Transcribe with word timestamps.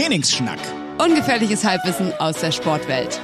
Trainingsschnack. 0.00 0.58
Ungefährliches 0.98 1.62
Halbwissen 1.62 2.14
aus 2.14 2.40
der 2.40 2.52
Sportwelt. 2.52 3.20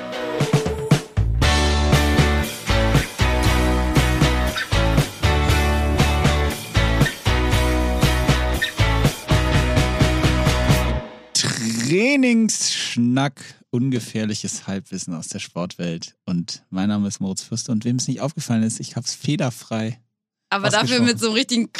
Trainingsschnack. 11.32 13.40
Ungefährliches 13.70 14.66
Halbwissen 14.66 15.14
aus 15.14 15.28
der 15.28 15.38
Sportwelt. 15.38 16.14
Und 16.26 16.62
mein 16.68 16.90
Name 16.90 17.08
ist 17.08 17.20
Moritz 17.20 17.40
Fürster 17.40 17.72
und 17.72 17.86
wem 17.86 17.96
es 17.96 18.06
nicht 18.06 18.20
aufgefallen 18.20 18.62
ist, 18.62 18.80
ich 18.80 18.96
habe 18.96 19.06
es 19.06 19.14
federfrei. 19.14 19.98
Aber 20.50 20.68
dafür 20.68 21.00
mit 21.00 21.18
so 21.18 21.28
einem 21.28 21.36
richtigen. 21.36 21.70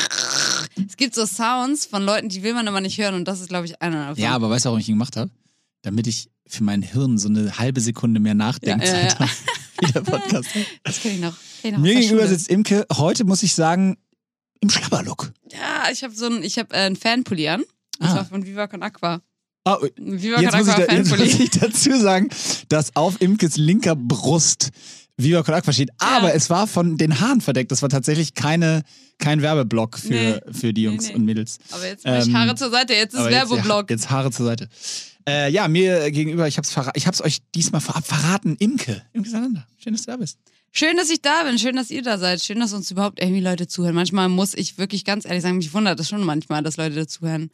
Es 0.87 0.97
gibt 0.97 1.15
so 1.15 1.25
Sounds 1.27 1.87
von 1.87 2.03
Leuten, 2.03 2.29
die 2.29 2.43
will 2.43 2.55
man 2.55 2.69
aber 2.69 2.81
nicht 2.81 2.99
hören 2.99 3.15
und 3.15 3.27
das 3.27 3.41
ist, 3.41 3.49
glaube 3.49 3.67
ich, 3.67 3.81
einer 3.81 4.09
davon. 4.09 4.23
Ja, 4.23 4.33
aber 4.35 4.51
weißt 4.51 4.65
du, 4.65 4.69
warum 4.69 4.81
ich 4.81 4.89
ihn 4.89 4.95
gemacht 4.95 5.17
habe? 5.17 5.31
Damit 5.83 6.07
ich 6.07 6.29
für 6.47 6.63
mein 6.65 6.83
Hirn 6.83 7.19
so 7.19 7.29
eine 7.29 7.59
halbe 7.59 7.81
Sekunde 7.81 8.21
mehr 8.21 8.35
Nachdenkzeit 8.35 8.89
Ja, 8.93 8.99
ja, 9.01 9.09
ja. 9.09 9.19
habe. 9.21 9.31
Wie 9.81 9.93
der 9.93 10.01
Podcast. 10.01 10.49
Das 10.85 11.01
kenne 11.01 11.15
ich 11.15 11.21
noch. 11.21 11.35
Kenn 11.63 11.71
ich 11.71 11.73
noch 11.73 11.81
Mir 11.81 11.95
gegenüber 11.95 12.27
sitzt 12.27 12.49
Imke, 12.49 12.87
heute 12.95 13.25
muss 13.25 13.43
ich 13.43 13.55
sagen, 13.55 13.97
im 14.61 14.71
Schlabberlook. 14.71 15.33
Ja, 15.53 15.91
ich 15.93 16.03
habe 16.03 16.15
so 16.15 16.27
ein, 16.27 16.43
ich 16.43 16.59
habe 16.59 16.73
äh, 16.75 16.79
einen 16.79 16.97
Fanpulli 16.97 17.49
an. 17.49 17.61
Und 17.61 18.07
Ah. 18.07 18.13
zwar 18.13 18.25
von 18.27 18.45
Viva 18.47 18.67
Con 18.67 18.83
Aqua. 18.83 19.21
Oh, 19.65 19.77
Viva 19.97 20.41
jetzt, 20.41 20.51
Con 20.53 20.61
muss 20.61 20.69
Aqua 20.69 20.87
da, 20.87 20.93
jetzt 20.95 21.11
muss 21.11 21.21
ich 21.21 21.51
dazu 21.51 21.99
sagen, 21.99 22.29
dass 22.69 22.95
auf 22.97 23.21
Imkes 23.21 23.57
linker 23.57 23.97
Brust 23.97 24.71
Viva 25.19 25.43
Con 25.43 25.55
Aqua 25.55 25.73
steht. 25.73 25.91
Aber 25.99 26.35
es 26.35 26.51
war 26.51 26.67
von 26.67 26.97
den 26.99 27.21
Haaren 27.21 27.41
verdeckt. 27.41 27.71
Das 27.73 27.81
war 27.83 27.89
tatsächlich 27.89 28.35
keine, 28.35 28.83
kein 29.19 29.41
Werbeblock 29.43 29.99
für, 29.99 30.09
Nee. 30.13 30.41
für 30.53 30.73
die 30.75 30.83
Jungs 30.83 31.05
Nee, 31.05 31.09
nee. 31.11 31.15
und 31.17 31.25
Mädels. 31.25 31.59
Aber 31.71 31.87
jetzt 31.87 32.05
Ähm, 32.05 32.35
Haare 32.37 32.55
zur 32.55 32.71
Seite, 32.71 32.93
jetzt 32.93 33.15
ist 33.15 33.21
Aber 33.21 33.31
jetzt- 33.31 33.51
Werbeblock. 33.51 33.91
Jetzt, 33.91 34.11
Haare 34.11 34.31
zur 34.31 34.47
Seite. 34.47 34.69
Äh, 35.29 35.51
ja, 35.51 35.67
mir 35.69 36.11
gegenüber, 36.13 36.47
ich 36.47 36.57
hab's, 36.59 36.77
ich 36.95 37.07
hab's 37.07 37.21
euch 37.23 37.39
diesmal 37.55 37.81
verraten. 37.81 38.57
Imke. 38.59 39.03
Imke 39.13 39.29
Sanander. 39.31 39.67
Schön, 39.79 39.93
dass 39.95 40.03
du 40.05 40.11
da 40.13 40.17
bist. 40.19 40.39
Schön, 40.73 40.97
dass 40.97 41.09
ich 41.09 41.23
da 41.23 41.45
bin, 41.45 41.59
schön, 41.59 41.77
dass 41.77 41.91
ihr 41.91 42.03
da 42.03 42.19
seid, 42.19 42.43
schön, 42.43 42.61
dass 42.61 42.75
uns 42.75 42.91
überhaupt 42.91 43.21
irgendwie 43.21 43.41
Leute 43.41 43.67
zuhören. 43.67 43.95
Manchmal 43.95 44.29
muss 44.29 44.53
ich 44.53 44.77
wirklich 44.77 45.05
ganz 45.05 45.25
ehrlich 45.25 45.43
sagen, 45.43 45.57
mich 45.57 45.73
wundert 45.73 45.99
es 46.01 46.09
schon 46.09 46.23
manchmal, 46.23 46.63
dass 46.63 46.77
Leute 46.77 46.97
dazuhören. 46.97 47.51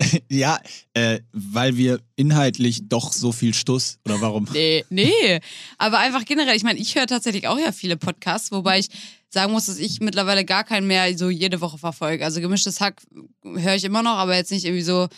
Ja, 0.30 0.58
äh, 0.94 1.20
weil 1.32 1.76
wir 1.76 2.00
inhaltlich 2.16 2.88
doch 2.88 3.12
so 3.12 3.32
viel 3.32 3.52
Stuss. 3.52 3.98
Oder 4.06 4.20
warum? 4.22 4.46
Nee, 4.52 4.84
nee. 4.88 5.40
Aber 5.76 5.98
einfach 5.98 6.24
generell, 6.24 6.56
ich 6.56 6.62
meine, 6.62 6.78
ich 6.78 6.94
höre 6.94 7.06
tatsächlich 7.06 7.48
auch 7.48 7.58
ja 7.58 7.70
viele 7.70 7.98
Podcasts, 7.98 8.50
wobei 8.50 8.78
ich 8.78 8.88
sagen 9.28 9.52
muss, 9.52 9.66
dass 9.66 9.78
ich 9.78 10.00
mittlerweile 10.00 10.44
gar 10.44 10.64
keinen 10.64 10.86
mehr 10.86 11.16
so 11.16 11.28
jede 11.28 11.60
Woche 11.60 11.76
verfolge. 11.76 12.24
Also 12.24 12.40
gemischtes 12.40 12.80
Hack 12.80 13.02
höre 13.44 13.74
ich 13.74 13.84
immer 13.84 14.02
noch, 14.02 14.16
aber 14.16 14.36
jetzt 14.36 14.50
nicht 14.50 14.64
irgendwie 14.64 14.82
so 14.82 15.08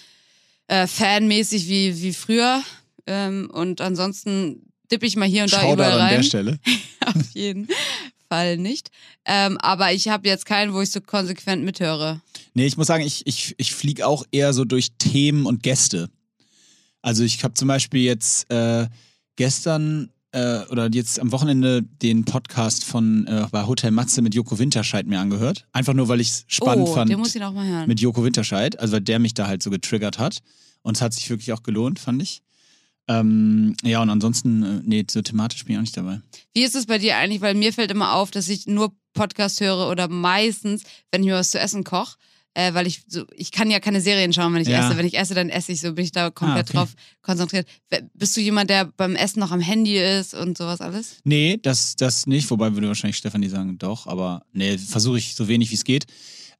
äh, 0.66 0.86
fanmäßig 0.86 1.68
wie, 1.68 2.02
wie 2.02 2.12
früher. 2.12 2.62
Ähm, 3.06 3.50
und 3.52 3.80
ansonsten 3.80 4.71
dippe 4.92 5.06
ich 5.06 5.16
mal 5.16 5.26
hier 5.28 5.44
und 5.44 5.52
da 5.52 5.60
Shoutout 5.60 5.74
überall 5.74 6.00
an 6.00 6.08
der 6.08 6.18
rein. 6.18 6.24
Stelle. 6.24 6.58
Auf 7.06 7.30
jeden 7.32 7.68
Fall 8.28 8.58
nicht. 8.58 8.90
Ähm, 9.24 9.58
aber 9.58 9.92
ich 9.92 10.08
habe 10.08 10.28
jetzt 10.28 10.46
keinen, 10.46 10.72
wo 10.74 10.80
ich 10.80 10.90
so 10.90 11.00
konsequent 11.00 11.64
mithöre. 11.64 12.20
Nee, 12.54 12.66
ich 12.66 12.76
muss 12.76 12.86
sagen, 12.86 13.04
ich, 13.04 13.26
ich, 13.26 13.54
ich 13.56 13.74
fliege 13.74 14.06
auch 14.06 14.24
eher 14.30 14.52
so 14.52 14.64
durch 14.64 14.92
Themen 14.98 15.46
und 15.46 15.62
Gäste. 15.62 16.08
Also 17.00 17.24
ich 17.24 17.42
habe 17.42 17.54
zum 17.54 17.68
Beispiel 17.68 18.02
jetzt 18.02 18.50
äh, 18.50 18.86
gestern 19.36 20.10
äh, 20.32 20.60
oder 20.70 20.88
jetzt 20.92 21.18
am 21.20 21.32
Wochenende 21.32 21.82
den 21.82 22.24
Podcast 22.24 22.84
von 22.84 23.26
äh, 23.26 23.46
bei 23.50 23.66
Hotel 23.66 23.90
Matze 23.90 24.22
mit 24.22 24.34
Joko 24.34 24.58
Winterscheid 24.58 25.06
mir 25.06 25.20
angehört. 25.20 25.66
Einfach 25.72 25.94
nur, 25.94 26.08
weil 26.08 26.20
ich 26.20 26.28
es 26.28 26.44
spannend 26.46 26.88
oh, 26.88 26.94
fand 26.94 27.10
den 27.10 27.18
muss 27.18 27.34
ich 27.34 27.40
noch 27.40 27.52
mal 27.52 27.66
hören. 27.66 27.88
mit 27.88 28.00
Joko 28.00 28.24
Winterscheid. 28.24 28.78
Also 28.78 28.94
weil 28.94 29.00
der 29.02 29.18
mich 29.18 29.34
da 29.34 29.46
halt 29.46 29.62
so 29.62 29.70
getriggert 29.70 30.18
hat. 30.18 30.38
Und 30.82 30.96
es 30.96 31.02
hat 31.02 31.12
sich 31.12 31.28
wirklich 31.30 31.52
auch 31.52 31.62
gelohnt, 31.62 31.98
fand 31.98 32.22
ich. 32.22 32.42
Ähm, 33.08 33.74
ja, 33.82 34.00
und 34.00 34.10
ansonsten, 34.10 34.62
äh, 34.62 34.80
nee, 34.84 35.04
so 35.10 35.22
thematisch 35.22 35.64
bin 35.64 35.72
ich 35.74 35.78
auch 35.78 35.82
nicht 35.82 35.96
dabei. 35.96 36.20
Wie 36.54 36.62
ist 36.62 36.76
es 36.76 36.86
bei 36.86 36.98
dir 36.98 37.16
eigentlich? 37.16 37.40
Weil 37.40 37.54
mir 37.54 37.72
fällt 37.72 37.90
immer 37.90 38.14
auf, 38.14 38.30
dass 38.30 38.48
ich 38.48 38.66
nur 38.66 38.92
Podcast 39.14 39.60
höre 39.60 39.88
oder 39.90 40.08
meistens, 40.08 40.82
wenn 41.10 41.22
ich 41.22 41.28
mir 41.28 41.34
was 41.34 41.50
zu 41.50 41.58
essen 41.58 41.84
koche, 41.84 42.16
äh, 42.54 42.74
weil 42.74 42.86
ich 42.86 43.02
so, 43.08 43.24
ich 43.34 43.50
kann 43.50 43.70
ja 43.70 43.80
keine 43.80 44.00
Serien 44.00 44.32
schauen, 44.32 44.54
wenn 44.54 44.62
ich 44.62 44.68
Ja. 44.68 44.86
esse. 44.86 44.96
Wenn 44.96 45.06
ich 45.06 45.18
esse, 45.18 45.34
dann 45.34 45.48
esse 45.48 45.72
ich 45.72 45.80
so, 45.80 45.92
bin 45.94 46.04
ich 46.04 46.12
da 46.12 46.30
komplett 46.30 46.68
okay. 46.68 46.78
drauf 46.78 46.94
konzentriert. 47.22 47.66
Bist 48.14 48.36
du 48.36 48.40
jemand, 48.40 48.70
der 48.70 48.84
beim 48.84 49.16
Essen 49.16 49.40
noch 49.40 49.50
am 49.50 49.60
Handy 49.60 49.98
ist 49.98 50.34
und 50.34 50.56
sowas 50.56 50.80
alles? 50.80 51.16
Nee, 51.24 51.58
das, 51.62 51.96
das 51.96 52.26
nicht. 52.26 52.50
Wobei 52.50 52.74
würde 52.74 52.88
wahrscheinlich 52.88 53.16
Stefanie 53.16 53.48
sagen, 53.48 53.78
doch. 53.78 54.06
Aber 54.06 54.44
nee, 54.52 54.78
versuche 54.78 55.18
ich 55.18 55.34
so 55.34 55.48
wenig 55.48 55.70
wie 55.70 55.74
es 55.74 55.84
geht. 55.84 56.06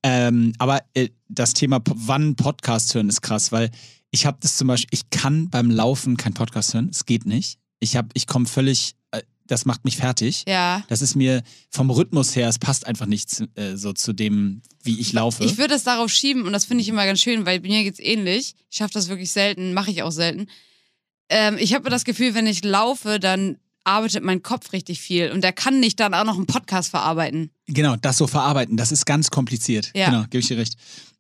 Ähm, 0.03 0.53
aber 0.59 0.81
äh, 0.95 1.11
das 1.29 1.53
Thema, 1.53 1.81
wann 1.85 2.35
Podcast 2.35 2.95
hören, 2.95 3.09
ist 3.09 3.21
krass, 3.23 3.53
weil 3.53 3.71
ich 4.13 4.25
habe 4.27 4.39
das 4.41 4.57
zum 4.57 4.69
Beispiel, 4.69 4.89
ich 4.93 5.11
kann 5.11 5.51
beim 5.51 5.71
Laufen 5.71 6.17
kein 6.17 6.35
Podcast 6.35 6.75
hören. 6.75 6.89
Es 6.93 7.07
geht 7.07 7.27
nicht. 7.27 7.59
Ich, 7.81 7.97
hab- 7.97 8.11
ich 8.15 8.27
komme 8.29 8.47
völlig, 8.47 8.95
äh, 9.11 9.23
das 9.47 9.65
macht 9.65 9.85
mich 9.85 9.97
fertig. 9.97 10.45
Ja. 10.47 10.85
Das 10.89 11.03
ist 11.03 11.17
mir 11.17 11.43
vom 11.71 11.91
Rhythmus 11.91 12.37
her, 12.37 12.49
es 12.49 12.59
passt 12.61 12.87
einfach 12.87 13.07
nicht 13.07 13.29
zu- 13.31 13.49
äh, 13.57 13.77
so 13.77 13.93
zu 13.93 14.13
dem, 14.13 14.63
wie 14.85 15.01
ich 15.01 15.13
laufe. 15.13 15.43
Ich 15.45 15.59
würde 15.59 15.75
es 15.75 15.83
darauf 15.83 16.11
schieben 16.13 16.43
und 16.47 16.53
das 16.53 16.65
finde 16.67 16.83
ich 16.83 16.89
immer 16.89 17.05
ganz 17.07 17.21
schön, 17.21 17.45
weil 17.47 17.59
mir 17.61 17.83
geht's 17.83 17.99
ähnlich. 17.99 18.55
Ich 18.71 18.77
schaffe 18.77 18.93
das 18.95 19.09
wirklich 19.09 19.33
selten, 19.33 19.73
mache 19.75 19.91
ich 19.91 20.03
auch 20.03 20.13
selten. 20.13 20.47
Ähm, 21.29 21.57
ich 21.59 21.75
habe 21.75 21.89
das 21.91 22.05
Gefühl, 22.05 22.35
wenn 22.35 22.47
ich 22.47 22.63
laufe, 22.65 23.19
dann 23.19 23.57
arbeitet 23.85 24.23
mein 24.23 24.43
Kopf 24.43 24.73
richtig 24.73 25.01
viel 25.01 25.33
und 25.33 25.41
der 25.43 25.53
kann 25.53 25.81
nicht 25.81 25.99
dann 25.99 26.15
auch 26.15 26.25
noch 26.25 26.37
einen 26.37 26.47
Podcast 26.47 26.91
verarbeiten. 26.91 27.51
Genau, 27.67 27.97
das 27.97 28.19
so 28.19 28.27
verarbeiten, 28.29 28.77
das 28.77 28.93
ist 28.93 29.07
ganz 29.07 29.31
kompliziert. 29.31 29.91
Ja. 29.97 30.07
Genau, 30.11 30.23
gebe 30.25 30.39
ich 30.39 30.47
dir 30.49 30.59
recht. 30.59 30.75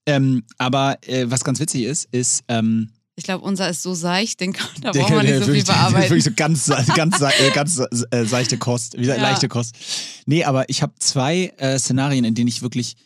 Ähm, 0.06 0.44
aber 0.58 0.98
äh, 1.06 1.30
was 1.30 1.44
ganz 1.44 1.60
witzig 1.60 1.82
ist, 1.84 2.08
ist, 2.10 2.42
ähm, 2.48 2.90
Ich 3.14 3.24
glaube, 3.24 3.44
unser 3.44 3.68
ist 3.70 3.82
so 3.82 3.94
seicht, 3.94 4.40
den 4.40 4.52
kann, 4.52 4.68
da 4.80 4.90
braucht 4.92 5.10
man 5.10 5.24
nicht 5.24 5.34
so 5.34 5.40
viel 5.40 5.46
wirklich, 5.48 5.64
der- 5.64 5.74
verarbeiten. 5.74 6.10
Wirklich 6.10 6.24
so 6.24 6.30
ganz, 6.34 6.66
ganz, 6.96 7.20
äh, 7.20 7.50
ganz 7.54 7.78
äh, 8.10 8.24
seichte 8.24 8.58
Kost, 8.58 8.98
wie 8.98 9.04
Ja. 9.06 9.16
leichte 9.16 9.48
Kost. 9.48 9.74
Nee, 10.26 10.44
aber 10.44 10.68
ich 10.68 10.82
habe 10.82 10.92
zwei 10.98 11.52
äh, 11.58 11.78
Szenarien, 11.78 12.24
in 12.24 12.34
denen 12.34 12.48
ich 12.48 12.62
wirklich 12.62 12.96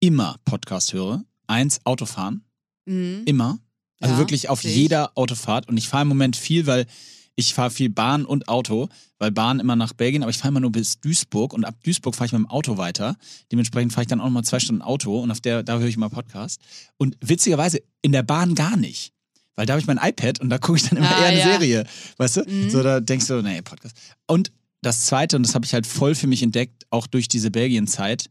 immer 0.00 0.36
Podcast 0.44 0.92
höre. 0.92 1.22
Eins, 1.46 1.80
Autofahren. 1.84 2.44
Mhm. 2.86 3.22
Immer. 3.26 3.58
Also 4.00 4.14
Ja, 4.14 4.18
wirklich 4.18 4.48
auf 4.48 4.64
jeder 4.64 5.16
Autofahrt. 5.16 5.68
Und 5.68 5.76
ich 5.76 5.88
fahre 5.88 6.02
im 6.02 6.08
Moment 6.08 6.34
viel, 6.36 6.66
weil 6.66 6.86
ich 7.34 7.54
fahre 7.54 7.70
viel 7.70 7.88
Bahn 7.90 8.24
und 8.24 8.48
Auto, 8.48 8.88
weil 9.18 9.30
Bahn 9.30 9.58
immer 9.60 9.74
nach 9.76 9.92
Belgien, 9.94 10.22
aber 10.22 10.30
ich 10.30 10.36
fahre 10.38 10.48
immer 10.48 10.60
nur 10.60 10.72
bis 10.72 11.00
Duisburg 11.00 11.52
und 11.54 11.64
ab 11.64 11.76
Duisburg 11.82 12.14
fahre 12.14 12.26
ich 12.26 12.32
mit 12.32 12.40
dem 12.40 12.46
Auto 12.50 12.76
weiter. 12.76 13.16
Dementsprechend 13.50 13.92
fahre 13.92 14.02
ich 14.02 14.08
dann 14.08 14.20
auch 14.20 14.26
nochmal 14.26 14.44
zwei 14.44 14.60
Stunden 14.60 14.82
Auto 14.82 15.18
und 15.20 15.30
auf 15.30 15.40
der, 15.40 15.62
da 15.62 15.78
höre 15.78 15.88
ich 15.88 15.96
immer 15.96 16.10
Podcast. 16.10 16.60
Und 16.98 17.16
witzigerweise 17.20 17.80
in 18.02 18.12
der 18.12 18.22
Bahn 18.22 18.54
gar 18.54 18.76
nicht. 18.76 19.12
Weil 19.54 19.66
da 19.66 19.74
habe 19.74 19.80
ich 19.80 19.86
mein 19.86 19.98
iPad 20.02 20.40
und 20.40 20.48
da 20.50 20.58
gucke 20.58 20.78
ich 20.78 20.88
dann 20.88 20.98
immer 20.98 21.10
Ah, 21.14 21.20
eher 21.20 21.26
eine 21.28 21.38
ja. 21.38 21.44
Serie. 21.52 21.84
Weißt 22.16 22.36
du? 22.38 22.42
Mhm. 22.46 22.70
So, 22.70 22.82
da 22.82 23.00
denkst 23.00 23.26
du, 23.26 23.42
nee, 23.42 23.60
Podcast. 23.62 23.96
Und 24.26 24.50
das 24.80 25.02
zweite, 25.06 25.36
und 25.36 25.46
das 25.46 25.54
habe 25.54 25.64
ich 25.64 25.74
halt 25.74 25.86
voll 25.86 26.14
für 26.14 26.26
mich 26.26 26.42
entdeckt, 26.42 26.86
auch 26.90 27.06
durch 27.06 27.28
diese 27.28 27.50
Belgien-Zeit, 27.50 28.28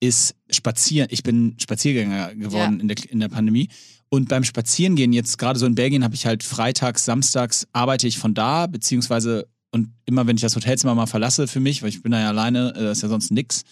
ist 0.00 0.34
Spazieren. 0.50 1.08
Ich 1.10 1.22
bin 1.22 1.54
Spaziergänger 1.58 2.34
geworden 2.34 2.76
Ja. 2.76 2.80
in, 2.80 2.88
der, 2.88 2.96
in 3.10 3.20
der 3.20 3.28
Pandemie. 3.28 3.68
Und 4.12 4.28
beim 4.28 4.44
Spazierengehen, 4.44 5.14
jetzt 5.14 5.38
gerade 5.38 5.58
so 5.58 5.64
in 5.64 5.74
Belgien, 5.74 6.04
habe 6.04 6.14
ich 6.14 6.26
halt 6.26 6.42
freitags, 6.42 7.06
samstags 7.06 7.66
arbeite 7.72 8.06
ich 8.06 8.18
von 8.18 8.34
da, 8.34 8.66
beziehungsweise 8.66 9.48
und 9.70 9.88
immer 10.04 10.26
wenn 10.26 10.36
ich 10.36 10.42
das 10.42 10.54
Hotelzimmer 10.54 10.94
mal 10.94 11.06
verlasse 11.06 11.48
für 11.48 11.60
mich, 11.60 11.80
weil 11.80 11.88
ich 11.88 12.02
bin 12.02 12.12
da 12.12 12.20
ja 12.20 12.28
alleine, 12.28 12.74
äh, 12.76 12.92
ist 12.92 13.02
ja 13.02 13.08
sonst 13.08 13.30
nix, 13.30 13.62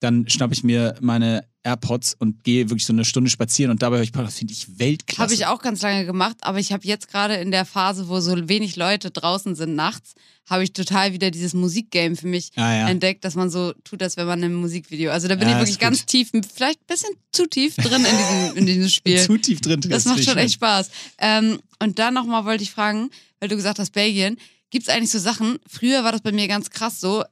dann 0.00 0.28
schnappe 0.28 0.52
ich 0.54 0.64
mir 0.64 0.94
meine 1.00 1.44
AirPods 1.62 2.14
und 2.18 2.42
gehe 2.42 2.70
wirklich 2.70 2.86
so 2.86 2.92
eine 2.94 3.04
Stunde 3.04 3.28
spazieren 3.30 3.70
und 3.70 3.82
dabei 3.82 3.96
höre 3.96 4.02
ich 4.02 4.12
Podcast, 4.12 4.38
finde 4.38 4.54
ich 4.54 4.78
Weltklasse. 4.78 5.20
Habe 5.22 5.34
ich 5.34 5.46
auch 5.46 5.60
ganz 5.60 5.82
lange 5.82 6.06
gemacht, 6.06 6.36
aber 6.40 6.58
ich 6.58 6.72
habe 6.72 6.86
jetzt 6.86 7.08
gerade 7.08 7.34
in 7.34 7.50
der 7.50 7.66
Phase, 7.66 8.08
wo 8.08 8.18
so 8.20 8.48
wenig 8.48 8.76
Leute 8.76 9.10
draußen 9.10 9.54
sind 9.54 9.74
nachts, 9.74 10.14
habe 10.48 10.64
ich 10.64 10.72
total 10.72 11.12
wieder 11.12 11.30
dieses 11.30 11.52
Musikgame 11.52 12.16
für 12.16 12.26
mich 12.26 12.48
Ah, 12.56 12.74
ja. 12.74 12.88
entdeckt, 12.88 13.24
dass 13.26 13.34
man 13.34 13.50
so 13.50 13.72
tut, 13.84 14.02
als 14.02 14.16
wenn 14.16 14.26
man 14.26 14.42
ein 14.42 14.54
Musikvideo. 14.54 15.10
Also 15.12 15.28
da 15.28 15.34
bin 15.34 15.46
Ja, 15.48 15.54
ich 15.56 15.60
wirklich 15.60 15.78
ganz 15.78 16.06
tief, 16.06 16.30
vielleicht 16.32 16.80
ein 16.80 16.86
bisschen 16.88 17.10
zu 17.32 17.46
tief 17.46 17.76
drin 17.76 18.02
in 18.04 18.16
diesem, 18.16 18.56
in 18.56 18.66
diesem 18.66 18.88
Spiel. 18.88 19.20
Zu 19.20 19.36
tief 19.36 19.60
drin. 19.60 19.80
Das 19.82 20.06
macht 20.06 20.24
schon 20.24 20.38
echt 20.38 20.54
Spaß. 20.54 20.90
Ähm, 21.18 21.60
und 21.78 21.98
dann 21.98 22.14
nochmal 22.14 22.46
wollte 22.46 22.62
ich 22.64 22.70
fragen, 22.70 23.10
weil 23.38 23.50
du 23.50 23.56
gesagt 23.56 23.78
hast, 23.78 23.90
Belgien, 23.92 24.38
gibt 24.70 24.88
es 24.88 24.94
eigentlich 24.94 25.10
so 25.10 25.18
Sachen, 25.18 25.58
früher 25.68 26.04
war 26.04 26.12
das 26.12 26.22
bei 26.22 26.32
mir 26.32 26.48
ganz 26.48 26.70
krass 26.70 27.00
so, 27.00 27.22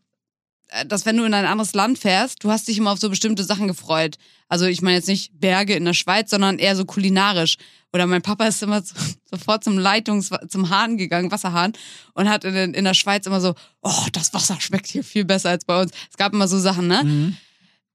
dass 0.87 1.06
wenn 1.06 1.17
du 1.17 1.25
in 1.25 1.35
ein 1.35 1.47
anderes 1.47 1.75
Land 1.75 1.99
fährst, 1.99 2.44
du 2.44 2.50
hast 2.50 2.69
dich 2.69 2.79
immer 2.79 2.93
auf 2.93 2.99
so 2.99 3.09
bestimmte 3.09 3.44
Sachen 3.44 3.69
gefreut. 3.69 4.17
Also 4.49 4.67
ich 4.67 4.82
meine 4.82 4.97
jetzt 4.97 5.09
nicht 5.09 5.38
Berge 5.38 5.75
in 5.75 5.85
der 5.85 5.94
Schweiz, 5.94 6.31
sondern 6.31 6.59
eher 6.59 6.76
so 6.76 6.85
kulinarisch. 6.85 7.56
Oder 7.93 8.06
mein 8.06 8.23
Papa 8.23 8.47
ist 8.47 8.62
immer 8.62 8.82
so, 8.82 8.94
sofort 9.31 9.65
zum 9.65 9.79
Leitungs 9.79 10.31
zum 10.49 10.70
Hahn 10.70 10.97
gegangen, 10.99 11.31
Wasserhahn, 11.31 11.73
und 12.15 12.29
hat 12.29 12.44
in, 12.44 12.75
in 12.75 12.85
der 12.85 12.94
Schweiz 12.94 13.26
immer 13.26 13.41
so, 13.41 13.55
oh, 13.82 14.06
das 14.12 14.35
Wasser 14.35 14.61
schmeckt 14.61 14.88
hier 14.88 15.05
viel 15.05 15.25
besser 15.25 15.50
als 15.50 15.65
bei 15.65 15.81
uns. 15.81 15.93
Es 16.11 16.17
gab 16.17 16.32
immer 16.32 16.49
so 16.49 16.59
Sachen, 16.59 16.87
ne? 16.87 17.03
Mhm. 17.05 17.37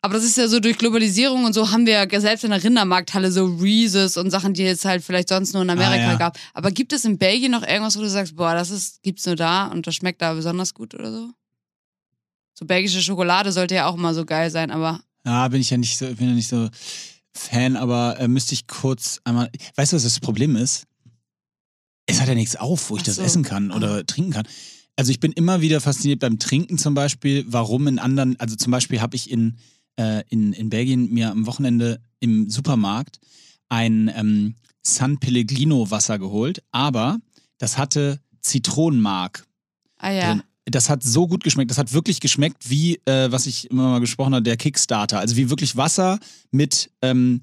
Aber 0.01 0.15
das 0.15 0.25
ist 0.25 0.35
ja 0.35 0.49
so 0.49 0.59
durch 0.59 0.77
Globalisierung 0.77 1.45
und 1.45 1.53
so 1.53 1.71
haben 1.71 1.85
wir 1.85 1.93
ja 2.05 2.19
selbst 2.19 2.43
in 2.43 2.49
der 2.51 2.61
Rindermarkthalle 2.61 3.31
so 3.31 3.45
Reeses 3.45 4.17
und 4.17 4.31
Sachen, 4.31 4.53
die 4.53 4.65
es 4.65 4.83
halt 4.83 5.01
vielleicht 5.01 5.29
sonst 5.29 5.53
nur 5.53 5.61
in 5.61 5.69
Amerika 5.69 6.07
Ah, 6.07 6.11
ja. 6.11 6.17
gab. 6.17 6.37
Aber 6.53 6.71
gibt 6.71 6.91
es 6.91 7.05
in 7.05 7.17
Belgien 7.17 7.51
noch 7.51 7.65
irgendwas, 7.65 7.95
wo 7.97 8.01
du 8.01 8.09
sagst, 8.09 8.35
boah, 8.35 8.53
das 8.53 8.69
ist, 8.69 9.01
gibt's 9.01 9.25
nur 9.25 9.37
da 9.37 9.67
und 9.67 9.87
das 9.87 9.95
schmeckt 9.95 10.21
da 10.21 10.33
besonders 10.33 10.73
gut 10.73 10.93
oder 10.93 11.09
so? 11.09 11.29
So 12.53 12.65
belgische 12.65 13.01
Schokolade 13.01 13.51
sollte 13.51 13.75
ja 13.75 13.87
auch 13.87 13.95
immer 13.95 14.13
so 14.13 14.25
geil 14.25 14.49
sein, 14.51 14.71
aber 14.71 15.01
Ja, 15.25 15.47
bin 15.47 15.61
ich 15.61 15.69
ja 15.69 15.77
nicht 15.77 15.97
so, 15.97 16.05
bin 16.13 16.27
ja 16.29 16.33
nicht 16.33 16.47
so 16.49 16.69
Fan, 17.35 17.75
aber 17.77 18.19
äh, 18.19 18.27
müsste 18.27 18.53
ich 18.53 18.67
kurz 18.67 19.19
einmal. 19.23 19.49
Weißt 19.75 19.91
du, 19.91 19.95
was 19.95 20.03
das 20.03 20.19
Problem 20.19 20.55
ist? 20.55 20.85
es 22.05 22.19
hat 22.19 22.27
ja 22.27 22.35
nichts 22.35 22.57
auf, 22.57 22.89
wo 22.89 22.95
ich 22.97 23.01
Ach 23.03 23.05
das 23.05 23.15
so. 23.15 23.21
essen 23.23 23.43
kann 23.43 23.71
oder 23.71 23.99
Ah. 23.99 24.03
trinken 24.03 24.31
kann. 24.31 24.45
Also 24.97 25.09
ich 25.09 25.19
bin 25.21 25.31
immer 25.31 25.61
wieder 25.61 25.79
fasziniert 25.81 26.19
beim 26.19 26.37
Trinken 26.37 26.77
zum 26.77 26.93
Beispiel, 26.93 27.45
warum 27.47 27.87
in 27.87 27.97
anderen, 27.97 28.37
also 28.41 28.55
zum 28.57 28.71
Beispiel 28.71 28.99
habe 29.01 29.15
ich 29.15 29.31
in, 29.31 29.57
äh, 29.97 30.21
in, 30.29 30.51
in 30.53 30.69
Belgien 30.69 31.11
mir 31.13 31.31
am 31.31 31.45
Wochenende 31.47 32.01
im 32.19 32.49
Supermarkt 32.49 33.19
ein 33.69 34.11
ähm, 34.15 34.55
San 34.83 35.17
Pellegrino 35.19 35.89
Wasser 35.91 36.19
geholt, 36.19 36.61
aber 36.71 37.17
das 37.57 37.77
hatte 37.77 38.19
Zitronenmark 38.41 39.47
Ah 39.97 40.11
ja. 40.11 40.27
drin. 40.33 40.43
Das 40.65 40.89
hat 40.89 41.03
so 41.03 41.27
gut 41.27 41.43
geschmeckt. 41.43 41.71
Das 41.71 41.77
hat 41.77 41.93
wirklich 41.93 42.19
geschmeckt 42.19 42.69
wie, 42.69 43.01
äh, 43.05 43.31
was 43.31 43.47
ich 43.47 43.69
immer 43.69 43.89
mal 43.89 43.99
gesprochen 43.99 44.33
habe, 44.33 44.43
der 44.43 44.57
Kickstarter. 44.57 45.19
Also 45.19 45.35
wie 45.35 45.49
wirklich 45.49 45.75
Wasser 45.75 46.19
mit 46.51 46.89
ähm, 47.01 47.41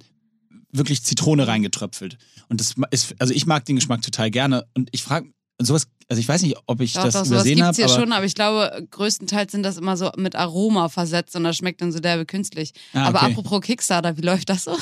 wirklich 0.72 1.02
Zitrone 1.02 1.46
reingetröpfelt. 1.46 2.16
Und 2.48 2.60
das 2.60 2.74
ist, 2.90 3.14
also 3.18 3.34
ich 3.34 3.46
mag 3.46 3.64
den 3.64 3.76
Geschmack 3.76 4.02
total 4.02 4.30
gerne. 4.30 4.66
Und 4.74 4.88
ich 4.92 5.02
frage, 5.02 5.30
sowas, 5.60 5.86
also 6.08 6.20
ich 6.20 6.28
weiß 6.28 6.42
nicht, 6.42 6.56
ob 6.66 6.80
ich 6.80 6.94
Doch, 6.94 7.04
das 7.04 7.14
doch, 7.14 7.26
übersehen 7.26 7.56
gibt's 7.56 7.66
habe, 7.68 7.76
hier 7.76 7.84
aber 7.86 7.94
schon, 7.94 8.12
aber 8.12 8.24
ich 8.24 8.34
glaube, 8.34 8.86
größtenteils 8.90 9.52
sind 9.52 9.62
das 9.62 9.76
immer 9.76 9.96
so 9.96 10.10
mit 10.16 10.34
Aroma 10.34 10.88
versetzt 10.88 11.36
und 11.36 11.44
das 11.44 11.56
schmeckt 11.56 11.82
dann 11.82 11.92
so 11.92 12.00
derbe 12.00 12.26
künstlich. 12.26 12.72
Ah, 12.92 13.06
Aber 13.06 13.22
okay. 13.22 13.32
apropos 13.32 13.60
Kickstarter, 13.60 14.16
wie 14.16 14.22
läuft 14.22 14.48
das 14.48 14.64
so? 14.64 14.76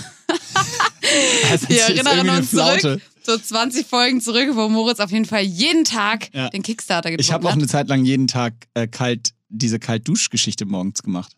das 1.50 1.68
Wir 1.68 1.82
erinnern 1.82 2.38
uns 2.38 2.50
zurück. 2.50 3.02
So 3.28 3.36
20 3.38 3.86
Folgen 3.86 4.20
zurück, 4.20 4.48
wo 4.54 4.68
Moritz 4.68 5.00
auf 5.00 5.10
jeden 5.10 5.26
Fall 5.26 5.42
jeden 5.42 5.84
Tag 5.84 6.32
Ja. 6.34 6.48
den 6.48 6.62
Kickstarter 6.62 7.10
getrunken 7.10 7.20
Ich 7.20 7.32
habe 7.32 7.46
auch 7.48 7.52
eine 7.52 7.66
Zeit 7.66 7.88
lang 7.88 8.04
jeden 8.04 8.26
Tag 8.26 8.54
äh, 8.74 8.86
kalt, 8.86 9.32
diese 9.48 9.78
Kaltduschgeschichte 9.78 10.64
morgens 10.64 11.02
gemacht. 11.02 11.32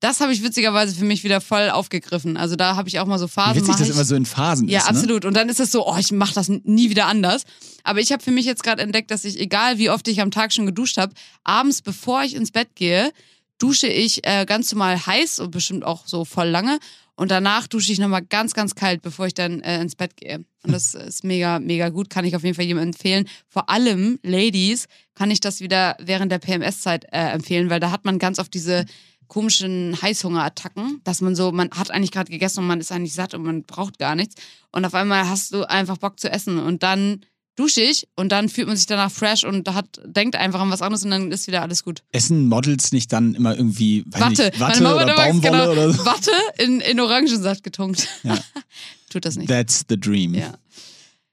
Das 0.00 0.20
habe 0.20 0.32
ich 0.32 0.42
witzigerweise 0.42 0.94
für 0.94 1.04
mich 1.06 1.24
wieder 1.24 1.40
voll 1.40 1.70
aufgegriffen. 1.70 2.36
Also 2.36 2.54
da 2.56 2.76
habe 2.76 2.88
ich 2.88 2.98
auch 2.98 3.06
mal 3.06 3.18
so 3.18 3.28
Phasen. 3.28 3.56
witzig 3.56 3.68
mach 3.68 3.78
das 3.78 3.88
immer 3.90 4.04
so 4.04 4.14
in 4.14 4.26
Phasen 4.26 4.68
Ja, 4.68 4.80
ist. 4.80 4.84
Ne? 4.84 4.90
absolut. 4.90 5.24
Und 5.24 5.34
dann 5.34 5.48
ist 5.48 5.58
es 5.60 5.70
so, 5.72 5.86
oh, 5.88 5.96
ich 5.98 6.12
mache 6.12 6.34
das 6.34 6.48
nie 6.48 6.90
wieder 6.90 7.06
anders. 7.06 7.44
Aber 7.82 8.00
ich 8.00 8.12
habe 8.12 8.22
für 8.22 8.30
mich 8.30 8.44
jetzt 8.44 8.62
gerade 8.62 8.82
entdeckt, 8.82 9.10
dass 9.10 9.24
ich, 9.24 9.40
egal 9.40 9.78
wie 9.78 9.88
oft 9.88 10.06
ich 10.08 10.20
am 10.20 10.30
Tag 10.30 10.52
schon 10.52 10.66
geduscht 10.66 10.98
habe, 10.98 11.14
abends, 11.44 11.80
bevor 11.80 12.22
ich 12.24 12.34
ins 12.34 12.50
Bett 12.50 12.68
gehe, 12.74 13.10
dusche 13.58 13.86
ich 13.86 14.26
äh, 14.26 14.44
ganz 14.44 14.70
normal 14.72 15.06
heiß 15.06 15.38
und 15.38 15.50
bestimmt 15.50 15.82
auch 15.84 16.06
so 16.06 16.24
voll 16.26 16.48
lange. 16.48 16.78
Und 17.16 17.30
danach 17.30 17.66
dusche 17.66 17.92
ich 17.92 17.98
nochmal 17.98 18.22
ganz, 18.22 18.52
ganz 18.52 18.74
kalt, 18.74 19.02
bevor 19.02 19.26
ich 19.26 19.34
dann 19.34 19.60
äh, 19.62 19.80
ins 19.80 19.96
Bett 19.96 20.16
gehe. 20.16 20.44
Und 20.62 20.72
das 20.72 20.94
ist 20.94 21.24
mega, 21.24 21.58
mega 21.58 21.88
gut. 21.88 22.10
Kann 22.10 22.24
ich 22.24 22.36
auf 22.36 22.44
jeden 22.44 22.54
Fall 22.54 22.66
jedem 22.66 22.78
empfehlen. 22.78 23.28
Vor 23.48 23.68
allem, 23.70 24.18
Ladies, 24.22 24.86
kann 25.14 25.30
ich 25.30 25.40
das 25.40 25.60
wieder 25.60 25.96
während 25.98 26.30
der 26.30 26.38
PMS-Zeit 26.38 27.06
äh, 27.06 27.30
empfehlen, 27.30 27.70
weil 27.70 27.80
da 27.80 27.90
hat 27.90 28.04
man 28.04 28.18
ganz 28.18 28.38
oft 28.38 28.52
diese 28.52 28.84
komischen 29.28 30.00
Heißhungerattacken, 30.00 31.00
dass 31.04 31.20
man 31.20 31.34
so, 31.34 31.50
man 31.50 31.70
hat 31.70 31.90
eigentlich 31.90 32.12
gerade 32.12 32.30
gegessen 32.30 32.60
und 32.60 32.66
man 32.68 32.80
ist 32.80 32.92
eigentlich 32.92 33.14
satt 33.14 33.34
und 33.34 33.42
man 33.42 33.64
braucht 33.64 33.98
gar 33.98 34.14
nichts. 34.14 34.36
Und 34.70 34.84
auf 34.84 34.94
einmal 34.94 35.28
hast 35.28 35.52
du 35.52 35.68
einfach 35.68 35.96
Bock 35.96 36.20
zu 36.20 36.30
essen 36.30 36.58
und 36.58 36.82
dann 36.82 37.22
dusche 37.56 37.80
ich 37.80 38.06
und 38.14 38.30
dann 38.30 38.48
fühlt 38.48 38.68
man 38.68 38.76
sich 38.76 38.86
danach 38.86 39.10
fresh 39.10 39.44
und 39.44 39.68
hat, 39.74 40.00
denkt 40.04 40.36
einfach 40.36 40.60
an 40.60 40.70
was 40.70 40.82
anderes 40.82 41.04
und 41.04 41.10
dann 41.10 41.32
ist 41.32 41.46
wieder 41.46 41.62
alles 41.62 41.82
gut. 41.82 42.02
Essen 42.12 42.46
Models 42.48 42.92
nicht 42.92 43.12
dann 43.12 43.34
immer 43.34 43.56
irgendwie 43.56 44.04
Watte. 44.06 44.46
Nicht, 44.46 44.60
Watte 44.60 44.84
oder 44.84 45.16
Baumwolle 45.16 45.40
genau, 45.40 45.72
oder 45.72 45.92
so? 45.92 46.04
Watte 46.04 46.30
in, 46.58 46.80
in 46.80 47.00
Orangensaft 47.00 47.64
getunkt. 47.64 48.08
Ja. 48.22 48.38
Tut 49.10 49.24
das 49.24 49.36
nicht. 49.36 49.48
That's 49.48 49.84
the 49.88 49.98
dream. 49.98 50.34
Ja. 50.34 50.54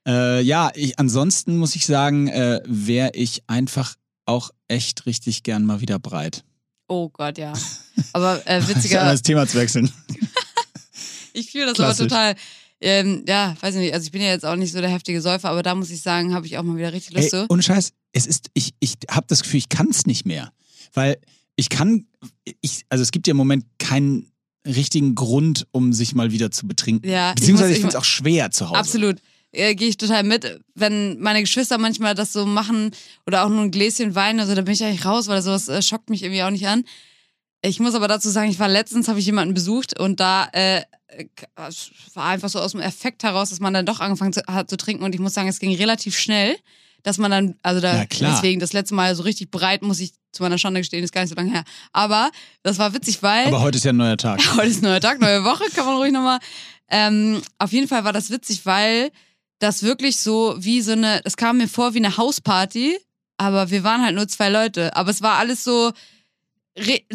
Äh, 0.06 0.42
ja, 0.42 0.70
ich, 0.74 0.98
ansonsten 0.98 1.56
muss 1.56 1.76
ich 1.76 1.86
sagen, 1.86 2.28
äh, 2.28 2.60
wäre 2.66 3.10
ich 3.14 3.42
einfach 3.46 3.94
auch 4.26 4.50
echt 4.68 5.06
richtig 5.06 5.42
gern 5.42 5.64
mal 5.64 5.80
wieder 5.80 5.98
breit. 5.98 6.44
Oh 6.88 7.08
Gott, 7.08 7.38
ja. 7.38 7.52
Aber 8.12 8.46
äh, 8.46 8.66
witziger, 8.66 9.04
das 9.04 9.22
Thema 9.22 9.46
zu 9.46 9.58
wechseln. 9.58 9.90
ich 11.32 11.50
fühle 11.50 11.66
das 11.66 11.74
Klassisch. 11.74 12.12
aber 12.12 12.34
total. 12.34 12.34
Ähm, 12.80 13.24
ja, 13.26 13.56
weiß 13.60 13.76
nicht, 13.76 13.94
also 13.94 14.04
ich 14.04 14.12
bin 14.12 14.20
ja 14.20 14.28
jetzt 14.28 14.44
auch 14.44 14.56
nicht 14.56 14.72
so 14.72 14.80
der 14.80 14.90
heftige 14.90 15.20
Säufer, 15.20 15.48
aber 15.48 15.62
da 15.62 15.74
muss 15.74 15.90
ich 15.90 16.02
sagen, 16.02 16.34
habe 16.34 16.46
ich 16.46 16.58
auch 16.58 16.62
mal 16.62 16.76
wieder 16.76 16.92
richtig 16.92 17.14
Lust 17.14 17.32
Ey, 17.32 17.40
zu. 17.40 17.46
ohne 17.48 17.62
Scheiß, 17.62 17.92
es 18.12 18.26
ist, 18.26 18.50
ich, 18.54 18.74
ich 18.80 18.94
habe 19.10 19.26
das 19.28 19.42
Gefühl, 19.42 19.58
ich 19.58 19.68
kann 19.68 19.88
es 19.88 20.06
nicht 20.06 20.26
mehr. 20.26 20.52
Weil 20.92 21.16
ich 21.56 21.68
kann, 21.68 22.06
ich, 22.60 22.84
also 22.88 23.02
es 23.02 23.10
gibt 23.10 23.26
ja 23.26 23.32
im 23.32 23.36
Moment 23.36 23.64
keinen 23.78 24.30
richtigen 24.66 25.14
Grund, 25.14 25.66
um 25.72 25.92
sich 25.92 26.14
mal 26.14 26.32
wieder 26.32 26.50
zu 26.50 26.66
betrinken. 26.66 27.08
Ja, 27.08 27.30
ich 27.30 27.36
Beziehungsweise 27.36 27.70
ich, 27.70 27.76
ich 27.76 27.80
finde 27.82 27.96
es 27.96 28.00
auch 28.00 28.04
schwer 28.04 28.50
zu 28.50 28.68
Hause. 28.68 28.78
Absolut. 28.78 29.16
Äh, 29.52 29.74
Gehe 29.74 29.88
ich 29.88 29.96
total 29.96 30.24
mit. 30.24 30.60
Wenn 30.74 31.20
meine 31.20 31.40
Geschwister 31.40 31.78
manchmal 31.78 32.14
das 32.14 32.32
so 32.32 32.46
machen 32.46 32.90
oder 33.26 33.44
auch 33.44 33.48
nur 33.48 33.62
ein 33.62 33.70
Gläschen 33.70 34.14
Wein, 34.14 34.40
also 34.40 34.54
da 34.54 34.62
bin 34.62 34.74
ich 34.74 34.82
eigentlich 34.82 35.04
raus, 35.04 35.28
weil 35.28 35.42
sowas 35.42 35.68
äh, 35.68 35.82
schockt 35.82 36.10
mich 36.10 36.22
irgendwie 36.22 36.42
auch 36.42 36.50
nicht 36.50 36.66
an. 36.66 36.84
Ich 37.62 37.80
muss 37.80 37.94
aber 37.94 38.08
dazu 38.08 38.28
sagen, 38.28 38.50
ich 38.50 38.58
war 38.58 38.68
letztens, 38.68 39.08
habe 39.08 39.18
ich 39.18 39.26
jemanden 39.26 39.54
besucht 39.54 39.98
und 39.98 40.20
da 40.20 40.48
äh, 40.52 40.82
war 42.14 42.26
einfach 42.26 42.48
so 42.48 42.60
aus 42.60 42.72
dem 42.72 42.80
Effekt 42.80 43.22
heraus, 43.22 43.50
dass 43.50 43.60
man 43.60 43.74
dann 43.74 43.86
doch 43.86 44.00
angefangen 44.00 44.32
zu, 44.32 44.42
hat 44.46 44.70
zu 44.70 44.76
trinken 44.76 45.04
und 45.04 45.14
ich 45.14 45.20
muss 45.20 45.34
sagen, 45.34 45.48
es 45.48 45.58
ging 45.58 45.74
relativ 45.74 46.18
schnell, 46.18 46.56
dass 47.02 47.18
man 47.18 47.30
dann, 47.30 47.54
also 47.62 47.80
da, 47.80 48.04
deswegen 48.06 48.60
das 48.60 48.72
letzte 48.72 48.94
Mal 48.94 49.14
so 49.14 49.22
richtig 49.22 49.50
breit, 49.50 49.82
muss 49.82 50.00
ich 50.00 50.12
zu 50.32 50.42
meiner 50.42 50.58
Schande 50.58 50.80
gestehen, 50.80 51.04
ist 51.04 51.12
gar 51.12 51.20
nicht 51.20 51.30
so 51.30 51.36
lange 51.36 51.52
her. 51.52 51.64
Aber 51.92 52.30
das 52.62 52.78
war 52.78 52.92
witzig, 52.94 53.22
weil 53.22 53.46
Aber 53.46 53.60
heute 53.60 53.76
ist 53.76 53.84
ja 53.84 53.92
ein 53.92 53.96
neuer 53.96 54.16
Tag. 54.16 54.40
heute 54.56 54.68
ist 54.68 54.82
ein 54.82 54.88
neuer 54.88 55.00
Tag, 55.00 55.20
neue 55.20 55.44
Woche, 55.44 55.64
kann 55.74 55.86
man 55.86 55.96
ruhig 55.96 56.12
nochmal. 56.12 56.38
Ähm, 56.88 57.42
auf 57.58 57.72
jeden 57.72 57.88
Fall 57.88 58.04
war 58.04 58.12
das 58.12 58.30
witzig, 58.30 58.66
weil 58.66 59.10
das 59.58 59.82
wirklich 59.82 60.18
so 60.20 60.56
wie 60.58 60.80
so 60.80 60.92
eine, 60.92 61.20
es 61.24 61.36
kam 61.36 61.58
mir 61.58 61.68
vor 61.68 61.94
wie 61.94 61.98
eine 61.98 62.16
Hausparty, 62.16 62.98
aber 63.36 63.70
wir 63.70 63.84
waren 63.84 64.02
halt 64.02 64.14
nur 64.14 64.28
zwei 64.28 64.48
Leute. 64.48 64.94
Aber 64.96 65.10
es 65.10 65.22
war 65.22 65.38
alles 65.38 65.64
so 65.64 65.92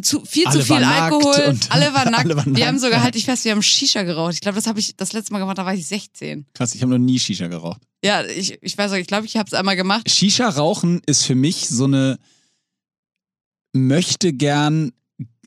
zu, 0.01 0.23
viel 0.25 0.47
Alle 0.47 0.59
zu 0.59 0.65
viel 0.65 0.83
Alkohol. 0.83 1.43
und- 1.49 1.71
alle 1.71 1.93
waren 1.93 2.11
nackt. 2.11 2.25
alle 2.25 2.35
waren 2.37 2.55
wir 2.55 2.65
haben 2.65 2.75
nackt, 2.75 2.81
sogar, 2.81 2.99
ja. 2.99 3.03
halt 3.03 3.15
ich 3.15 3.25
fest, 3.25 3.43
wir 3.45 3.51
haben 3.51 3.61
Shisha 3.61 4.03
geraucht. 4.03 4.33
Ich 4.33 4.41
glaube, 4.41 4.55
das 4.55 4.67
habe 4.67 4.79
ich 4.79 4.95
das 4.95 5.11
letzte 5.13 5.33
Mal 5.33 5.39
gemacht, 5.39 5.57
da 5.57 5.65
war 5.65 5.73
ich 5.73 5.85
16. 5.85 6.45
Krass, 6.53 6.73
ich 6.75 6.81
habe 6.81 6.91
noch 6.91 6.97
nie 6.99 7.19
Shisha 7.19 7.47
geraucht. 7.47 7.81
Ja, 8.03 8.23
ich, 8.25 8.57
ich 8.61 8.77
weiß 8.77 8.91
auch, 8.93 8.95
ich 8.95 9.07
glaube, 9.07 9.25
ich 9.25 9.35
habe 9.35 9.47
es 9.47 9.53
einmal 9.53 9.75
gemacht. 9.75 10.09
Shisha 10.09 10.47
rauchen 10.47 11.01
ist 11.05 11.25
für 11.25 11.35
mich 11.35 11.67
so 11.67 11.83
eine 11.85 12.17
möchte 13.73 14.33
gern 14.33 14.91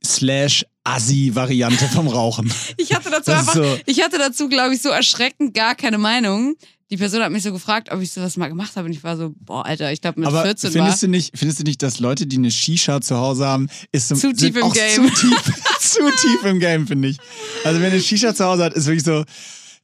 slash 0.05 0.65
Assi-Variante 0.85 1.87
vom 1.89 2.09
Rauchen. 2.09 2.53
Ich 2.77 2.93
hatte 2.95 3.11
dazu 3.11 3.31
einfach, 3.31 3.55
so, 3.55 3.79
ich 3.87 4.03
hatte 4.03 4.19
dazu, 4.19 4.49
glaube 4.49 4.75
ich, 4.75 4.83
so 4.83 4.89
erschreckend 4.89 5.55
gar 5.55 5.75
keine 5.75 5.99
Meinung. 5.99 6.57
Die 6.93 6.99
Person 6.99 7.23
hat 7.23 7.33
mich 7.33 7.43
so 7.43 7.55
gefragt, 7.55 7.91
ob 7.91 8.03
ich 8.03 8.13
sowas 8.13 8.37
mal 8.37 8.49
gemacht 8.49 8.77
habe 8.77 8.85
und 8.85 8.93
ich 8.93 9.03
war 9.03 9.17
so, 9.17 9.33
boah, 9.41 9.65
Alter, 9.65 9.91
ich 9.93 10.03
glaube 10.03 10.21
mit 10.21 10.29
aber 10.29 10.43
14 10.43 10.75
war. 10.75 10.83
findest 10.83 11.03
du, 11.03 11.09
nicht, 11.09 11.31
findest 11.35 11.61
du 11.61 11.65
nicht, 11.65 11.83
dass 11.83 12.01
Leute, 12.01 12.27
die 12.27 12.37
eine 12.37 12.51
Shisha 12.51 13.01
zu 13.01 13.17
Hause 13.17 13.47
haben, 13.47 13.71
ist 13.93 14.09
so, 14.09 14.15
Zu 14.15 14.35
tief 14.35 14.55
im 14.55 14.63
auch 14.63 14.75
Game. 14.75 15.07
Zu 15.07 15.15
tief, 15.15 15.53
zu 15.81 16.01
tief 16.11 16.45
im 16.45 16.61
Game, 16.61 16.87
finde 16.87 17.09
ich. 17.09 17.17
Also 17.65 17.81
wenn 17.81 17.93
eine 17.93 18.01
Shisha 18.03 18.35
zu 18.35 18.45
Hause 18.45 18.65
hat, 18.65 18.75
ist 18.75 18.85
wirklich 18.85 19.05
so, 19.05 19.25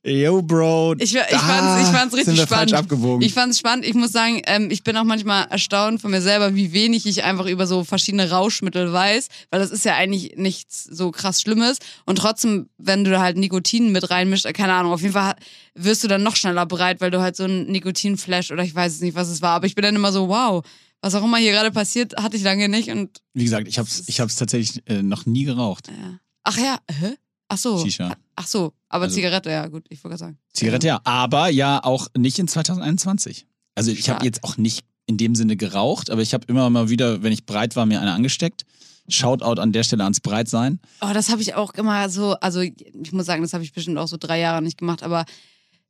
yo, 0.04 0.42
Bro, 0.42 0.94
Ich, 0.98 1.14
ich, 1.14 1.20
da 1.30 1.38
fand's, 1.38 1.88
ich 1.88 1.94
fand's 1.96 2.14
richtig 2.14 2.24
sind 2.26 2.36
wir 2.36 2.46
spannend. 2.46 2.70
falsch 2.70 2.81
abgewogen. 2.81 3.22
Ich 3.22 3.34
fand's 3.34 3.58
spannend. 3.58 3.84
Ich 3.84 3.94
muss 3.94 4.12
sagen, 4.12 4.40
ähm, 4.46 4.70
ich 4.70 4.82
bin 4.84 4.96
auch 4.96 5.05
manchmal 5.05 5.46
erstaunt 5.48 6.00
von 6.00 6.10
mir 6.10 6.20
selber, 6.22 6.55
wie 6.55 6.72
wenig 6.72 7.06
ich 7.06 7.24
einfach 7.24 7.46
über 7.46 7.67
so 7.67 7.84
verschiedene 7.84 8.31
Rauschmittel 8.31 8.93
weiß, 8.93 9.28
weil 9.50 9.60
das 9.60 9.70
ist 9.70 9.84
ja 9.84 9.94
eigentlich 9.96 10.34
nichts 10.36 10.84
so 10.84 11.10
krass 11.10 11.40
Schlimmes. 11.40 11.78
Und 12.06 12.17
trotzdem, 12.17 12.69
wenn 12.78 13.05
du 13.05 13.10
da 13.10 13.20
halt 13.20 13.36
Nikotin 13.36 13.93
mit 13.93 14.10
reinmischst, 14.10 14.46
äh, 14.46 14.52
keine 14.52 14.72
Ahnung, 14.74 14.93
auf 14.93 15.02
jeden 15.02 15.14
Fall 15.14 15.34
wirst 15.74 16.02
du 16.05 16.08
dann 16.08 16.22
noch 16.22 16.36
schneller 16.36 16.67
bereit, 16.67 17.00
weil 17.00 17.10
du 17.10 17.20
halt 17.20 17.36
so 17.36 17.44
ein 17.44 17.67
Nikotinflash 17.67 18.50
oder 18.50 18.62
ich 18.62 18.74
weiß 18.74 18.94
es 18.94 19.00
nicht, 19.00 19.14
was 19.14 19.28
es 19.28 19.43
war. 19.43 19.50
Aber 19.56 19.67
ich 19.67 19.74
bin 19.74 19.82
dann 19.82 19.94
immer 19.96 20.12
so, 20.12 20.28
wow, 20.28 20.64
was 21.00 21.14
auch 21.14 21.24
immer 21.24 21.36
hier 21.38 21.52
gerade 21.52 21.70
passiert, 21.70 22.17
hatte 22.17 22.36
ich 22.36 22.43
lange 22.43 22.69
nicht. 22.69 22.90
Und 22.90 23.20
Wie 23.34 23.44
gesagt, 23.44 23.69
ich 23.69 23.78
habe 23.78 23.88
es 23.88 24.08
ich 24.08 24.20
hab's 24.20 24.36
tatsächlich 24.36 24.82
äh, 24.88 25.02
noch 25.02 25.26
nie 25.26 25.44
geraucht. 25.44 25.88
ja. 25.88 26.19
ach 26.44 26.58
ja, 26.58 26.78
hä? 26.90 27.14
Ach 27.48 27.58
so. 27.58 27.78
Shisha. 27.84 28.14
Ach 28.36 28.46
so, 28.46 28.72
aber 28.88 29.05
Also- 29.05 29.17
Zigarette, 29.17 29.50
ja 29.50 29.67
gut, 29.69 29.86
ich 29.88 30.05
wollte 30.05 30.17
gerade 30.17 30.19
sagen. 30.32 30.38
Zigarette 30.52 30.86
ja, 30.86 31.00
aber 31.05 31.48
ja 31.48 31.82
auch 31.82 32.08
nicht 32.17 32.38
in 32.38 32.46
2021. 32.48 33.46
Also 33.74 33.90
ich 33.90 34.08
habe 34.10 34.24
jetzt 34.24 34.44
auch 34.44 34.56
nicht 34.56 34.84
in 35.06 35.17
dem 35.17 35.34
Sinne 35.34 35.56
geraucht, 35.56 36.10
aber 36.10 36.20
ich 36.20 36.34
habe 36.34 36.44
immer 36.48 36.69
mal 36.69 36.90
wieder, 36.90 37.22
wenn 37.22 37.32
ich 37.32 37.46
breit 37.46 37.76
war, 37.76 37.86
mir 37.86 38.00
eine 38.00 38.12
angesteckt. 38.12 38.64
Shoutout 39.08 39.58
an 39.60 39.72
der 39.72 39.84
Stelle 39.84 40.02
ans 40.05 40.20
Breitsein. 40.20 40.81
Oh, 41.00 41.10
das 41.14 41.31
habe 41.31 41.40
ich 41.40 41.55
auch 41.55 41.72
immer 41.74 42.10
so, 42.10 42.34
also 42.40 42.60
ich 42.60 43.12
muss 43.12 43.24
sagen, 43.24 43.40
das 43.40 43.55
habe 43.55 43.64
ich 43.64 43.72
bestimmt 43.72 43.96
auch 43.96 44.08
so 44.08 44.19
drei 44.19 44.38
Jahre 44.38 44.60
nicht 44.60 44.76
gemacht, 44.76 45.02
aber 45.02 45.24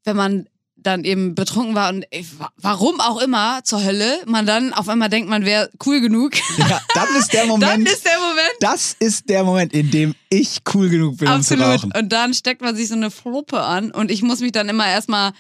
wenn 0.05 0.17
man 0.17 0.49
dann 0.81 1.05
eben 1.05 1.35
betrunken 1.35 1.75
war 1.75 1.91
und 1.91 2.05
ey, 2.11 2.25
wa- 2.39 2.51
warum 2.57 3.01
auch 3.01 3.21
immer 3.21 3.61
zur 3.65 3.83
Hölle, 3.85 4.19
man 4.27 4.47
dann 4.47 4.73
auf 4.73 4.89
einmal 4.89 5.09
denkt, 5.09 5.29
man 5.29 5.45
wäre 5.45 5.69
cool 5.85 6.01
genug, 6.01 6.33
Ja, 6.57 6.81
dann 6.95 7.09
ist 7.19 7.33
der 7.33 7.41
dann 7.47 7.49
Moment, 7.49 7.89
ist 7.89 8.05
der 8.05 8.19
Moment. 8.21 8.49
das 8.61 8.97
ist 9.01 9.29
der 9.29 9.45
Moment, 9.45 9.73
in 9.73 9.91
dem 9.91 10.15
ich 10.31 10.59
cool 10.75 10.89
genug 10.89 11.19
bin, 11.19 11.29
um 11.29 11.43
zu 11.43 11.55
rauchen. 11.55 11.63
Absolut. 11.73 11.97
Und 11.97 12.09
dann 12.13 12.33
steckt 12.35 12.63
man 12.63 12.77
sich 12.77 12.89
so 12.89 12.95
eine 12.95 13.11
Fluppe 13.11 13.61
an 13.61 13.91
und 13.91 14.11
ich 14.11 14.23
muss 14.23 14.41
mich 14.41 14.53
dann 14.53 14.69
immer 14.69 14.87
erstmal 14.87 15.33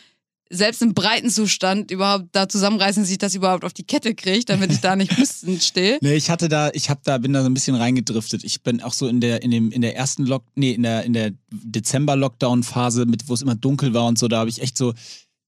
selbst 0.50 0.80
im 0.80 0.94
breiten 0.94 1.28
Zustand 1.28 1.90
überhaupt 1.90 2.28
da 2.32 2.48
zusammenreißen, 2.48 3.02
dass 3.02 3.10
ich 3.10 3.18
das 3.18 3.34
überhaupt 3.34 3.66
auf 3.66 3.74
die 3.74 3.82
Kette 3.84 4.14
kriege, 4.14 4.46
damit 4.46 4.72
ich 4.72 4.80
da 4.80 4.96
nicht 4.96 5.14
hustend 5.18 5.62
stehe. 5.62 5.98
Nee, 6.00 6.14
ich 6.14 6.30
hatte 6.30 6.48
da, 6.48 6.70
ich 6.72 6.88
habe 6.88 7.00
da, 7.04 7.18
bin 7.18 7.34
da 7.34 7.42
so 7.42 7.50
ein 7.50 7.54
bisschen 7.54 7.76
reingedriftet. 7.76 8.44
Ich 8.44 8.62
bin 8.62 8.80
auch 8.82 8.94
so 8.94 9.08
in 9.08 9.20
der, 9.20 9.42
in 9.42 9.50
dem, 9.50 9.70
in 9.70 9.82
der 9.82 9.94
ersten 9.94 10.24
Lock, 10.24 10.44
nee, 10.54 10.70
in 10.72 10.84
der, 10.84 11.04
in 11.04 11.12
der 11.12 11.32
Dezember-Lockdown-Phase, 11.52 13.06
mit, 13.06 13.28
wo 13.28 13.34
es 13.34 13.42
immer 13.42 13.54
dunkel 13.54 13.94
war 13.94 14.06
und 14.06 14.18
so, 14.18 14.28
da 14.28 14.38
habe 14.38 14.50
ich 14.50 14.62
echt 14.62 14.78
so, 14.78 14.94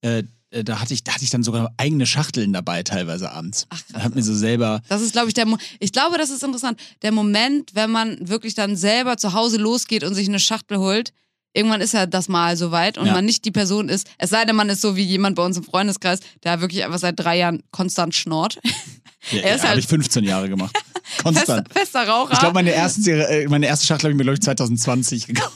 äh, 0.03 0.23
äh, 0.51 0.65
da 0.65 0.81
hatte 0.81 0.95
ich, 0.95 1.05
da 1.05 1.13
hatte 1.15 1.23
ich 1.25 1.31
dann 1.31 1.43
sogar 1.43 1.73
eigene 1.77 2.07
Schachteln 2.07 2.53
dabei 2.53 2.83
teilweise 2.83 3.31
abends. 3.31 3.67
Ach, 3.71 3.81
Und 3.95 4.03
hab 4.05 4.15
mir 4.15 4.23
so 4.23 4.35
selber, 4.35 4.81
Das 4.89 5.01
ist, 5.03 5.13
glaube 5.13 5.29
ich, 5.29 5.35
der 5.35 5.47
Mo 5.47 5.57
Ich 5.79 5.93
glaube, 5.93 6.19
das 6.19 6.31
ist 6.31 6.43
interessant. 6.43 6.81
Der 7.03 7.13
Moment, 7.13 7.71
wenn 7.75 7.91
man 7.91 8.29
wirklich 8.29 8.55
dann 8.55 8.77
selber 8.77 9.17
zu 9.17 9.33
Hause 9.33 9.59
losgeht 9.59 10.03
und 10.05 10.15
sich 10.15 10.29
eine 10.29 10.41
Schachtel 10.41 10.79
holt, 10.79 11.13
irgendwann 11.53 11.81
ist 11.81 11.95
ja 11.95 12.07
das 12.07 12.29
mal 12.29 12.57
soweit 12.57 12.99
und 12.99 13.07
Ja. 13.07 13.13
man 13.13 13.25
nicht 13.25 13.45
die 13.45 13.51
Person 13.53 13.89
ist, 13.89 14.09
es 14.19 14.31
sei 14.31 14.45
denn, 14.45 14.57
man 14.57 14.69
ist 14.69 14.81
so 14.81 14.97
wie 14.97 15.03
jemand 15.05 15.37
bei 15.37 15.45
uns 15.45 15.57
im 15.57 15.65
Freundeskreis, 15.65 16.21
der 16.45 16.61
wirklich 16.61 16.85
einfach 16.85 16.99
seit 16.99 17.19
drei 17.19 17.39
Jahren 17.39 17.63
konstant 17.71 18.15
schnort. 18.15 18.59
Ja, 19.33 19.41
Er 19.43 19.55
ist 19.55 19.63
ja, 19.63 19.63
halt- 19.63 19.63
habe 19.71 19.81
ich 19.81 19.87
15 19.87 20.25
Jahre 20.25 20.49
gemacht. 20.49 20.75
Fester, 21.05 21.23
Konstant. 21.23 21.73
fester 21.73 22.09
Raucher. 22.09 22.33
Ich 22.33 22.39
glaube, 22.39 22.55
meine 22.55 22.71
erste, 22.71 23.03
Zigarre- 23.03 23.29
äh, 23.29 23.49
meine 23.49 23.67
erste 23.67 23.87
Schachtel 23.87 24.05
habe 24.07 24.13
ich 24.13 24.17
mir, 24.17 24.23
glaube 24.25 24.35
ich, 24.37 24.43
2020 24.43 25.27
gekauft. 25.27 25.53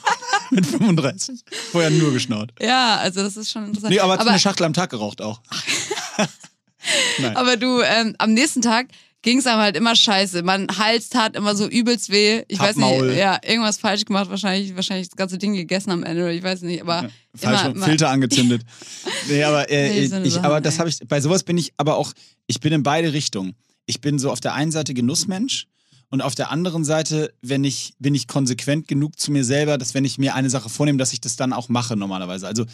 Mit 0.55 0.67
35. 0.67 1.41
Vorher 1.73 1.91
nur 1.91 2.13
geschnaut. 2.13 2.53
ja, 2.61 2.97
also 2.97 3.23
das 3.23 3.37
ist 3.37 3.51
schon 3.51 3.67
interessant. 3.67 3.93
Nee, 3.93 4.01
aber, 4.01 4.15
aber, 4.15 4.31
eine 4.31 4.39
Schachtel 4.39 4.65
am 4.65 4.73
Tag 4.73 4.91
geraucht 4.91 5.21
auch. 5.21 5.41
Aber 7.35 7.57
du, 7.57 7.81
ähm, 7.81 8.15
am 8.19 8.35
nächsten 8.35 8.61
Tag 8.61 8.89
ging 9.25 9.39
es 9.39 9.47
einem 9.47 9.61
halt 9.61 9.77
immer 9.77 9.97
scheiße. 9.97 10.43
Mein 10.43 10.69
Hals 10.79 11.09
tat 11.09 11.35
immer 11.35 11.57
so 11.57 11.67
übelst 11.67 12.11
weh. 12.11 12.43
Ich 12.47 12.61
weiß 12.61 12.77
nicht, 12.77 13.17
ja, 13.17 13.39
irgendwas 13.43 13.79
falsch 13.79 14.05
gemacht, 14.05 14.29
wahrscheinlich, 14.31 14.77
wahrscheinlich 14.77 15.09
das 15.09 15.17
ganze 15.17 15.39
Ding 15.39 15.55
gegessen 15.55 15.91
am 15.91 16.03
Ende, 16.03 16.23
oder 16.23 16.33
ich 16.33 16.43
weiß 16.43 16.61
nicht, 16.63 16.83
aber 16.83 17.09
Falsch, 17.35 17.63
immer, 17.63 17.75
immer, 17.75 17.87
Filter 17.87 18.11
angezündet. 18.11 18.63
Nee, 19.29 19.43
aber, 19.43 19.71
äh, 19.71 19.89
Nee, 19.89 20.07
so 20.07 20.17
ich, 20.19 20.39
aber 20.43 20.61
das 20.61 20.79
habe 20.79 20.91
ich, 20.91 20.99
bei 21.09 21.19
sowas 21.19 21.43
bin 21.45 21.57
ich 21.57 21.73
aber 21.79 21.97
auch, 21.97 22.13
ich 22.47 22.61
bin 22.61 22.75
in 22.75 22.83
beide 22.83 23.15
Richtungen. 23.15 23.55
Ich 23.87 24.03
bin 24.03 24.19
so 24.19 24.31
auf 24.31 24.41
der 24.41 24.53
einen 24.53 24.71
Seite 24.71 24.93
Genussmensch 24.93 25.67
und 26.15 26.23
auf 26.23 26.37
der 26.37 26.53
anderen 26.53 26.85
Seite, 26.85 27.35
wenn 27.43 27.65
ich, 27.65 27.95
bin 27.99 28.15
ich 28.15 28.29
konsequent 28.29 28.87
genug 28.87 29.19
zu 29.19 29.33
mir 29.33 29.43
selber, 29.43 29.79
dass 29.79 29.95
wenn 29.95 30.05
ich 30.05 30.17
mir 30.17 30.37
eine 30.37 30.49
Sache 30.49 30.69
vornehme, 30.69 30.97
dass 30.97 31.13
ich 31.13 31.21
das 31.21 31.35
dann 31.35 31.53
auch 31.53 31.69
mache 31.69 31.97
normalerweise. 31.97 32.47
Also 32.47 32.67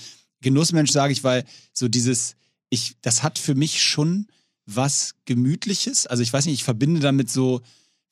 Genussmensch 0.42 0.90
sage 0.90 1.14
ich, 1.14 1.25
weil 1.25 1.47
so 1.73 1.88
dieses, 1.88 2.37
ich, 2.68 2.97
das 3.00 3.23
hat 3.23 3.38
für 3.38 3.54
mich 3.54 3.82
schon 3.82 4.26
was 4.66 5.14
Gemütliches. 5.25 6.06
Also 6.06 6.23
ich 6.23 6.30
weiß 6.30 6.44
nicht, 6.44 6.56
ich 6.56 6.64
verbinde 6.64 7.00
damit 7.00 7.30
so 7.30 7.62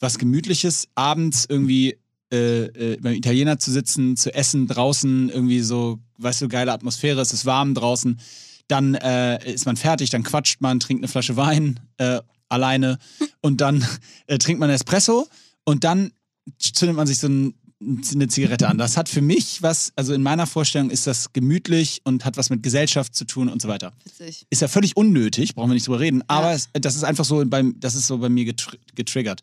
was 0.01 0.17
Gemütliches, 0.17 0.89
abends 0.95 1.45
irgendwie 1.47 1.99
äh, 2.33 2.65
äh, 2.95 2.97
beim 2.97 3.13
Italiener 3.13 3.59
zu 3.59 3.71
sitzen, 3.71 4.17
zu 4.17 4.33
essen, 4.33 4.67
draußen 4.67 5.29
irgendwie 5.29 5.61
so, 5.61 5.99
weißt 6.17 6.41
du, 6.41 6.49
geile 6.49 6.73
Atmosphäre, 6.73 7.21
es 7.21 7.35
ist 7.35 7.45
warm 7.45 7.75
draußen. 7.75 8.19
Dann 8.67 8.95
äh, 8.95 9.53
ist 9.53 9.67
man 9.67 9.77
fertig, 9.77 10.09
dann 10.09 10.23
quatscht 10.23 10.63
man, 10.63 10.81
trinkt 10.81 11.03
eine 11.03 11.09
Flasche 11.09 11.37
Wein 11.37 11.81
äh, 11.99 12.21
alleine 12.49 12.99
und 13.41 13.61
dann 13.61 13.85
äh, 14.27 14.39
trinkt 14.39 14.61
man 14.61 14.71
Espresso 14.71 15.27
und 15.65 15.85
dann 15.85 16.13
zündet 16.59 16.97
man 16.97 17.07
sich 17.07 17.19
so 17.19 17.29
ein, 17.29 17.55
eine 17.81 18.27
Zigarette 18.29 18.69
an. 18.69 18.79
Das 18.79 18.97
hat 18.97 19.09
für 19.09 19.21
mich 19.23 19.63
was, 19.63 19.93
also 19.97 20.13
in 20.15 20.23
meiner 20.23 20.47
Vorstellung 20.47 20.91
ist 20.91 21.07
das 21.07 21.33
gemütlich 21.33 22.01
und 22.05 22.25
hat 22.25 22.37
was 22.37 22.51
mit 22.51 22.63
Gesellschaft 22.63 23.15
zu 23.15 23.25
tun 23.25 23.49
und 23.49 23.63
so 23.63 23.69
weiter. 23.69 23.93
Witzig. 24.05 24.47
Ist 24.51 24.63
ja 24.63 24.69
völlig 24.69 24.97
unnötig, 24.97 25.55
brauchen 25.55 25.71
wir 25.71 25.75
nicht 25.75 25.87
drüber 25.87 26.01
reden, 26.01 26.23
aber 26.27 26.49
Ja. 26.49 26.55
es, 26.55 26.69
das 26.73 26.97
ist 26.97 27.05
einfach 27.05 27.25
so 27.25 27.45
beim, 27.47 27.79
das 27.79 27.95
ist 27.95 28.07
so 28.07 28.19
bei 28.19 28.29
mir 28.29 28.45
getr 28.47 28.73
getriggert. 28.95 29.43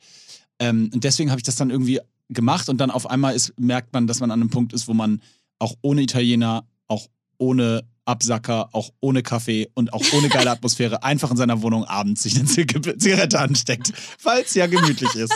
Ähm, 0.60 0.90
und 0.94 1.04
deswegen 1.04 1.30
habe 1.30 1.40
ich 1.40 1.44
das 1.44 1.56
dann 1.56 1.70
irgendwie 1.70 2.00
gemacht 2.30 2.70
und 2.70 2.78
dann 2.80 2.90
auf 2.92 3.10
einmal 3.10 3.36
ist, 3.36 3.54
merkt 3.60 3.94
man, 3.94 4.08
dass 4.08 4.20
man 4.20 4.32
an 4.32 4.42
einem 4.42 4.50
Punkt 4.50 4.74
ist, 4.74 4.88
wo 4.88 4.94
man 4.94 5.22
auch 5.60 5.76
ohne 5.82 6.02
Italiener, 6.02 6.66
auch 6.88 7.08
ohne 7.38 7.84
Absacker, 8.06 8.70
auch 8.74 8.92
ohne 9.00 9.24
Kaffee 9.24 9.70
und 9.74 9.92
auch 9.94 10.04
ohne 10.14 10.30
geile 10.30 10.52
Atmosphäre 10.52 11.04
einfach 11.04 11.32
in 11.32 11.38
seiner 11.38 11.62
Wohnung 11.62 11.84
abends 11.86 12.24
sich 12.24 12.36
eine 12.36 12.46
Zig- 12.46 12.74
Zigarette 13.00 13.40
ansteckt, 13.40 13.92
weil 14.24 14.44
es 14.44 14.54
ja 14.54 14.68
gemütlich 14.68 15.14
ist. 15.16 15.34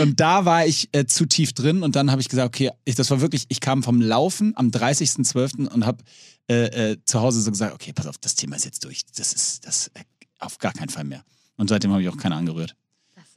Und 0.00 0.20
da 0.20 0.44
war 0.44 0.66
ich 0.66 0.88
äh, 0.92 1.06
zu 1.06 1.26
tief 1.26 1.52
drin 1.52 1.82
und 1.82 1.96
dann 1.96 2.10
habe 2.10 2.20
ich 2.20 2.28
gesagt, 2.28 2.46
okay, 2.46 2.70
ich, 2.84 2.94
das 2.94 3.10
war 3.10 3.20
wirklich, 3.20 3.46
ich 3.48 3.60
kam 3.60 3.82
vom 3.82 4.00
Laufen 4.00 4.52
am 4.56 4.68
30.12. 4.70 5.66
und 5.68 5.84
habe 5.84 6.04
äh, 6.48 6.92
äh, 6.92 6.96
zu 7.04 7.20
Hause 7.20 7.40
so 7.42 7.50
gesagt, 7.50 7.74
okay, 7.74 7.92
pass 7.92 8.06
auf, 8.06 8.18
das 8.18 8.34
Thema 8.36 8.56
ist 8.56 8.64
jetzt 8.64 8.84
durch. 8.84 9.02
Das 9.16 9.32
ist 9.32 9.66
das 9.66 9.88
äh, 9.94 10.00
auf 10.38 10.58
gar 10.58 10.72
keinen 10.72 10.90
Fall 10.90 11.04
mehr. 11.04 11.24
Und 11.56 11.68
seitdem 11.68 11.90
habe 11.90 12.02
ich 12.02 12.08
auch 12.08 12.16
keine 12.16 12.36
angerührt. 12.36 12.76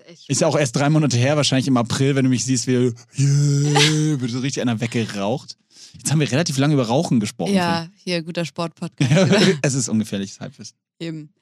Ist 0.09 0.29
Ist 0.29 0.41
ja 0.41 0.47
auch 0.47 0.57
erst 0.57 0.75
drei 0.75 0.89
Monate 0.89 1.17
her, 1.17 1.37
wahrscheinlich 1.37 1.67
im 1.67 1.77
April, 1.77 2.15
wenn 2.15 2.23
du 2.25 2.29
mich 2.29 2.43
siehst, 2.43 2.65
wie 2.67 2.93
yeah, 3.17 4.19
wird 4.19 4.31
so 4.31 4.39
richtig 4.39 4.61
einer 4.61 4.79
weggeraucht. 4.79 5.55
Jetzt 5.97 6.11
haben 6.11 6.19
wir 6.19 6.31
relativ 6.31 6.57
lange 6.57 6.73
über 6.73 6.87
Rauchen 6.87 7.19
gesprochen. 7.19 7.53
Ja, 7.53 7.87
hier, 8.03 8.21
guter 8.21 8.45
Sportpodcast. 8.45 9.11
Finn. 9.11 9.57
es 9.61 9.73
ist 9.73 9.89
ungefährliches 9.89 10.39
Halbwissen. 10.39 10.75
Eben. 10.99 11.33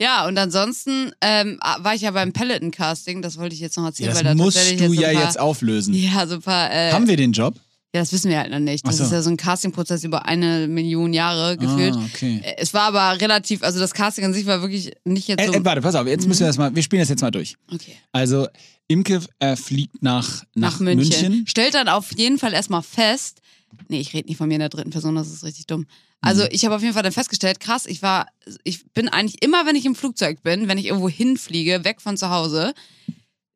Ja, 0.00 0.26
und 0.26 0.36
ansonsten 0.36 1.12
ähm, 1.22 1.58
war 1.78 1.94
ich 1.94 2.02
ja 2.02 2.10
beim 2.10 2.32
Peloton-Casting, 2.32 3.22
das 3.22 3.38
wollte 3.38 3.54
ich 3.54 3.60
jetzt 3.60 3.76
noch 3.76 3.84
Ja, 3.84 3.88
erzählen, 3.88 4.08
das 4.10 4.16
weil 4.18 4.24
da 4.24 4.34
musst 4.34 4.56
du 4.58 4.74
jetzt 4.74 4.94
ja 4.94 5.12
paar, 5.12 5.24
jetzt 5.24 5.38
auflösen. 5.40 5.94
Ja, 5.94 6.26
so 6.26 6.34
ein 6.34 6.42
paar. 6.42 6.70
Äh, 6.70 6.92
Haben 6.92 7.08
wir 7.08 7.16
den 7.16 7.32
Job? 7.32 7.54
Ja, 7.94 8.02
das 8.02 8.12
wissen 8.12 8.30
wir 8.30 8.38
halt 8.38 8.50
noch 8.50 8.58
nicht. 8.58 8.86
Das 8.86 8.98
so. 8.98 9.04
ist 9.04 9.12
ja 9.12 9.22
so 9.22 9.30
ein 9.30 9.38
Casting-Prozess 9.38 10.04
über 10.04 10.26
eine 10.26 10.68
Million 10.68 11.14
Jahre 11.14 11.56
gefühlt. 11.56 11.94
Ah, 11.94 12.04
okay. 12.12 12.42
Äh, 12.44 12.56
Es 12.58 12.74
war 12.74 12.82
aber 12.94 13.18
relativ, 13.22 13.62
also 13.62 13.78
das 13.78 13.94
Casting 13.94 14.24
an 14.26 14.34
sich 14.34 14.44
war 14.44 14.60
wirklich 14.60 14.92
nicht 15.04 15.28
jetzt 15.28 15.40
Äh, 15.40 15.46
so. 15.46 15.52
äh, 15.54 15.64
warte, 15.64 15.80
pass 15.80 15.94
auf, 15.94 16.06
jetzt 16.06 16.28
müssen 16.28 16.40
wir 16.40 16.48
das 16.48 16.58
mal, 16.58 16.74
wir 16.74 16.82
spielen 16.82 17.00
das 17.00 17.08
jetzt 17.08 17.22
mal 17.22 17.30
durch. 17.30 17.56
okay. 17.72 17.92
Also, 18.12 18.48
Imke 18.88 19.20
äh, 19.38 19.56
fliegt 19.56 20.02
nach, 20.02 20.42
nach, 20.54 20.72
Nach 20.72 20.80
München. 20.80 21.22
München. 21.30 21.46
Stellt 21.46 21.72
dann 21.72 21.88
auf 21.88 22.12
jeden 22.18 22.38
Fall 22.38 22.52
erstmal 22.52 22.82
fest, 22.82 23.40
nee, 23.88 24.00
ich 24.00 24.12
rede 24.14 24.28
nicht 24.28 24.38
von 24.38 24.48
mir 24.48 24.54
in 24.54 24.60
der 24.60 24.68
dritten 24.68 24.90
Person, 24.90 25.14
das 25.14 25.28
ist 25.32 25.44
richtig 25.44 25.66
dumm. 25.66 25.86
Also 26.22 26.42
Mhm. 26.42 26.48
ich 26.52 26.64
habe 26.64 26.74
auf 26.74 26.82
jeden 26.82 26.94
Fall 26.94 27.02
dann 27.02 27.12
festgestellt, 27.12 27.60
krass, 27.60 27.86
ich 27.86 28.02
war, 28.02 28.26
ich 28.64 28.84
bin 28.92 29.08
eigentlich 29.08 29.42
immer, 29.42 29.66
wenn 29.66 29.76
ich 29.76 29.84
im 29.86 29.94
Flugzeug 29.94 30.42
bin, 30.42 30.66
wenn 30.68 30.78
ich 30.78 30.86
irgendwo 30.86 31.08
hinfliege, 31.08 31.84
weg 31.84 32.00
von 32.00 32.16
zu 32.16 32.30
Hause, 32.30 32.72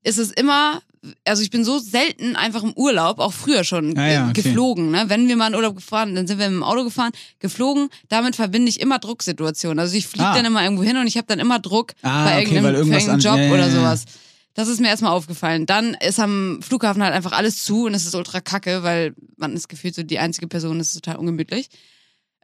ist 0.02 0.19
es 0.19 0.31
immer, 0.31 0.81
also 1.26 1.43
ich 1.43 1.50
bin 1.50 1.64
so 1.64 1.79
selten 1.79 2.37
einfach 2.37 2.62
im 2.62 2.73
Urlaub, 2.75 3.19
auch 3.19 3.33
früher 3.33 3.64
schon 3.64 3.97
Ah 3.99 4.09
ja, 4.09 4.29
okay. 4.31 4.43
geflogen, 4.43 4.90
ne? 4.90 5.05
Wenn 5.09 5.29
wir 5.29 5.37
mal 5.37 5.49
in 5.49 5.55
Urlaub 5.55 5.76
gefahren, 5.76 6.14
dann 6.14 6.26
sind 6.26 6.38
wir 6.38 6.49
mit 6.49 6.57
dem 6.57 6.62
Auto 6.62 6.85
gefahren, 6.85 7.12
geflogen, 7.38 7.88
damit 8.09 8.37
verbinde 8.37 8.69
ich 8.71 8.81
immer 8.81 8.99
Drucksituationen. 8.99 9.79
Also 9.79 9.95
ich 9.97 10.07
fliege 10.07 10.29
Ah. 10.29 10.35
dann 10.35 10.45
immer 10.47 10.62
irgendwo 10.62 10.83
hin 10.85 10.97
und 10.97 11.07
ich 11.07 11.17
habe 11.17 11.26
dann 11.26 11.38
immer 11.38 11.59
Druck 11.59 11.93
Ah, 12.02 12.25
bei 12.25 12.37
okay, 12.40 12.55
irgendeinem, 12.55 12.75
irgendwas 12.76 13.09
an- 13.09 13.21
Job 13.21 13.37
ja, 13.37 13.43
ja, 13.45 13.52
oder 13.52 13.71
sowas. 13.71 14.05
Das 14.54 14.69
ist 14.69 14.80
mir 14.80 14.88
erstmal 14.88 15.12
aufgefallen. 15.12 15.66
Dann 15.66 15.95
ist 15.95 16.19
am 16.19 16.61
Flughafen 16.62 17.02
halt 17.02 17.14
einfach 17.14 17.33
alles 17.33 17.64
zu 17.64 17.87
und 17.87 17.95
es 17.95 18.04
ist 18.04 18.14
ultra 18.14 18.40
kacke, 18.40 18.83
weil 18.83 19.14
man 19.37 19.54
ist 19.54 19.69
gefühlt 19.69 19.95
so 19.95 20.02
die 20.02 20.19
einzige 20.19 20.49
Person, 20.49 20.78
das 20.78 20.88
ist 20.88 21.04
total 21.04 21.16
ungemütlich. 21.16 21.69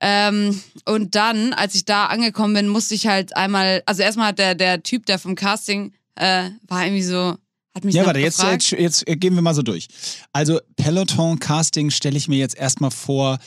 Ähm, 0.00 0.60
und 0.84 1.14
dann, 1.14 1.52
als 1.52 1.74
ich 1.74 1.84
da 1.84 2.06
angekommen 2.06 2.54
bin, 2.54 2.68
musste 2.68 2.94
ich 2.94 3.06
halt 3.06 3.36
einmal, 3.36 3.82
also 3.86 4.02
erstmal 4.02 4.28
hat 4.28 4.38
der, 4.38 4.54
der 4.54 4.82
Typ, 4.82 5.06
der 5.06 5.18
vom 5.18 5.34
Casting 5.34 5.94
äh, 6.16 6.50
war 6.66 6.84
irgendwie 6.84 7.02
so, 7.02 7.36
hat 7.74 7.84
mich 7.84 7.94
Ja, 7.94 8.04
warte, 8.04 8.20
jetzt, 8.20 8.42
jetzt, 8.42 8.72
jetzt 8.72 9.20
gehen 9.20 9.34
wir 9.34 9.42
mal 9.42 9.54
so 9.54 9.62
durch. 9.62 9.88
Also, 10.32 10.60
Peloton-Casting 10.76 11.90
stelle 11.90 12.16
ich 12.16 12.28
mir 12.28 12.38
jetzt 12.38 12.56
erstmal 12.56 12.90
vor, 12.90 13.38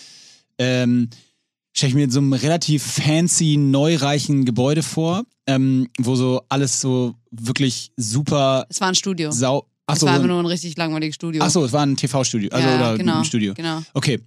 ähm, 0.58 1.10
stelle 1.74 1.90
ich 1.90 1.96
mir 1.96 2.04
in 2.06 2.12
so 2.12 2.20
einem 2.20 2.34
relativ 2.34 2.84
fancy, 2.84 3.58
neureichen 3.58 4.46
Gebäude 4.46 4.82
vor, 4.82 5.24
ähm, 5.46 5.88
wo 6.00 6.16
so 6.16 6.42
alles 6.50 6.82
so 6.82 7.16
wirklich 7.32 7.92
super 7.98 8.66
es 8.70 8.82
war 8.82 8.90
ein 8.90 8.96
Studio. 8.96 9.32
sau. 9.32 9.68
es 9.88 9.94
Achso, 9.96 10.06
war 10.08 10.14
einfach 10.16 10.28
nur 10.28 10.40
ein 10.40 10.46
richtig 10.46 10.78
langweiliges 10.78 11.16
Studio. 11.16 11.42
achso, 11.44 11.64
es 11.66 11.72
war 11.72 11.84
ein 11.86 11.96
TV-Studio, 11.98 12.50
also 12.52 12.68
ja, 12.68 12.76
oder 12.76 12.98
genau, 12.98 13.18
ein 13.20 13.26
Studio. 13.26 13.54
Genau. 13.54 13.82
Okay. 13.94 14.20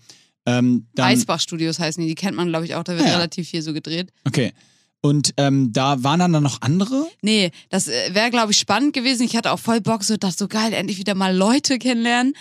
Ähm, 0.45 0.87
dann, 0.95 1.07
Eisbach-Studios 1.07 1.79
heißen 1.79 2.03
die, 2.03 2.09
die 2.09 2.15
kennt 2.17 2.37
man, 2.37 2.49
glaube 2.49 2.65
ich, 2.65 2.75
auch. 2.75 2.83
Da 2.83 2.97
wird 2.97 3.07
Ja. 3.07 3.15
relativ 3.15 3.49
viel 3.49 3.63
so 3.63 3.73
gedreht. 3.73 4.13
okay. 4.25 4.53
Und 5.05 5.35
ähm, 5.37 5.73
da 5.73 6.01
waren 6.05 6.21
dann, 6.21 6.33
dann 6.33 6.45
noch 6.45 6.63
andere? 6.63 7.05
Nee, 7.23 7.51
das 7.71 7.89
wäre, 7.89 8.31
glaube 8.31 8.53
ich, 8.53 8.59
spannend 8.59 8.93
gewesen. 8.93 9.25
Ich 9.25 9.37
hatte 9.37 9.51
auch 9.51 9.59
voll 9.59 9.81
Bock, 9.81 10.05
so 10.05 10.17
dachte 10.17 10.37
so 10.39 10.47
geil, 10.47 10.73
endlich 10.73 10.97
wieder 10.99 11.17
mal 11.17 11.37
Leute 11.37 11.81
kennenlernen. 11.81 12.35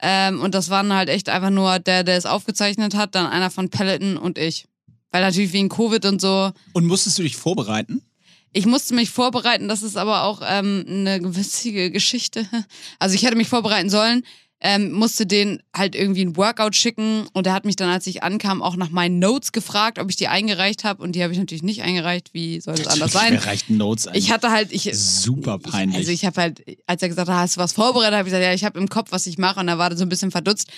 Ähm, 0.00 0.40
und 0.40 0.52
das 0.52 0.68
waren 0.68 0.92
halt 0.92 1.08
echt 1.08 1.28
einfach 1.28 1.50
nur 1.50 1.78
der, 1.78 2.02
der 2.02 2.16
es 2.16 2.26
aufgezeichnet 2.26 2.96
hat, 2.96 3.14
dann 3.14 3.26
einer 3.26 3.50
von 3.52 3.68
Peloton 3.70 4.16
und 4.16 4.36
ich. 4.36 4.66
Weil 5.12 5.22
natürlich 5.22 5.52
wegen 5.52 5.68
Covid 5.68 6.04
und 6.06 6.20
so. 6.20 6.50
Und 6.72 6.86
musstest 6.86 7.18
du 7.20 7.22
dich 7.22 7.36
vorbereiten? 7.36 8.02
Ich 8.52 8.66
musste 8.66 8.94
mich 8.94 9.10
vorbereiten, 9.10 9.68
das 9.68 9.82
ist 9.82 9.96
aber 9.96 10.24
auch 10.24 10.42
ähm, 10.46 10.84
eine 10.88 11.20
witzige 11.36 11.90
Geschichte. 11.90 12.46
Also 12.98 13.14
ich 13.14 13.24
hätte 13.24 13.36
mich 13.36 13.48
vorbereiten 13.48 13.90
sollen, 13.90 14.22
ähm, 14.60 14.92
musste 14.92 15.26
den 15.26 15.60
halt 15.74 15.96
irgendwie 15.96 16.24
ein 16.24 16.36
Workout 16.36 16.76
schicken 16.76 17.26
und 17.32 17.46
er 17.46 17.52
hat 17.52 17.64
mich 17.64 17.74
dann, 17.74 17.88
als 17.88 18.06
ich 18.06 18.22
ankam, 18.22 18.62
auch 18.62 18.76
nach 18.76 18.90
meinen 18.90 19.18
Notes 19.18 19.50
gefragt, 19.50 19.98
ob 19.98 20.08
ich 20.08 20.16
die 20.16 20.28
eingereicht 20.28 20.84
habe 20.84 21.02
und 21.02 21.12
die 21.12 21.22
habe 21.22 21.32
ich 21.32 21.38
natürlich 21.38 21.64
nicht 21.64 21.82
eingereicht. 21.82 22.32
Wie 22.32 22.60
soll 22.60 22.76
das 22.76 22.86
anders 22.86 23.12
sein? 23.12 23.32
Wer 23.32 23.44
reicht 23.44 23.70
Notes 23.70 24.06
ein? 24.06 24.14
Ich 24.14 24.30
hatte 24.30 24.50
halt, 24.50 24.72
ich 24.72 24.88
Super 24.92 25.58
peinlich. 25.58 25.94
Ich, 25.94 26.00
also 26.00 26.12
ich 26.12 26.24
habe 26.24 26.40
halt, 26.40 26.62
als 26.86 27.02
er 27.02 27.08
gesagt 27.08 27.28
hat, 27.28 27.36
hast 27.36 27.56
du 27.56 27.60
was 27.60 27.72
vorbereitet, 27.72 28.14
habe 28.14 28.28
ich 28.28 28.32
gesagt, 28.32 28.44
ja, 28.44 28.54
ich 28.54 28.64
habe 28.64 28.78
im 28.78 28.88
Kopf, 28.88 29.10
was 29.10 29.26
ich 29.26 29.36
mache 29.36 29.58
und 29.58 29.66
er 29.66 29.78
war 29.78 29.90
da 29.90 29.96
so 29.96 30.04
ein 30.04 30.08
bisschen 30.08 30.30
verdutzt. 30.30 30.68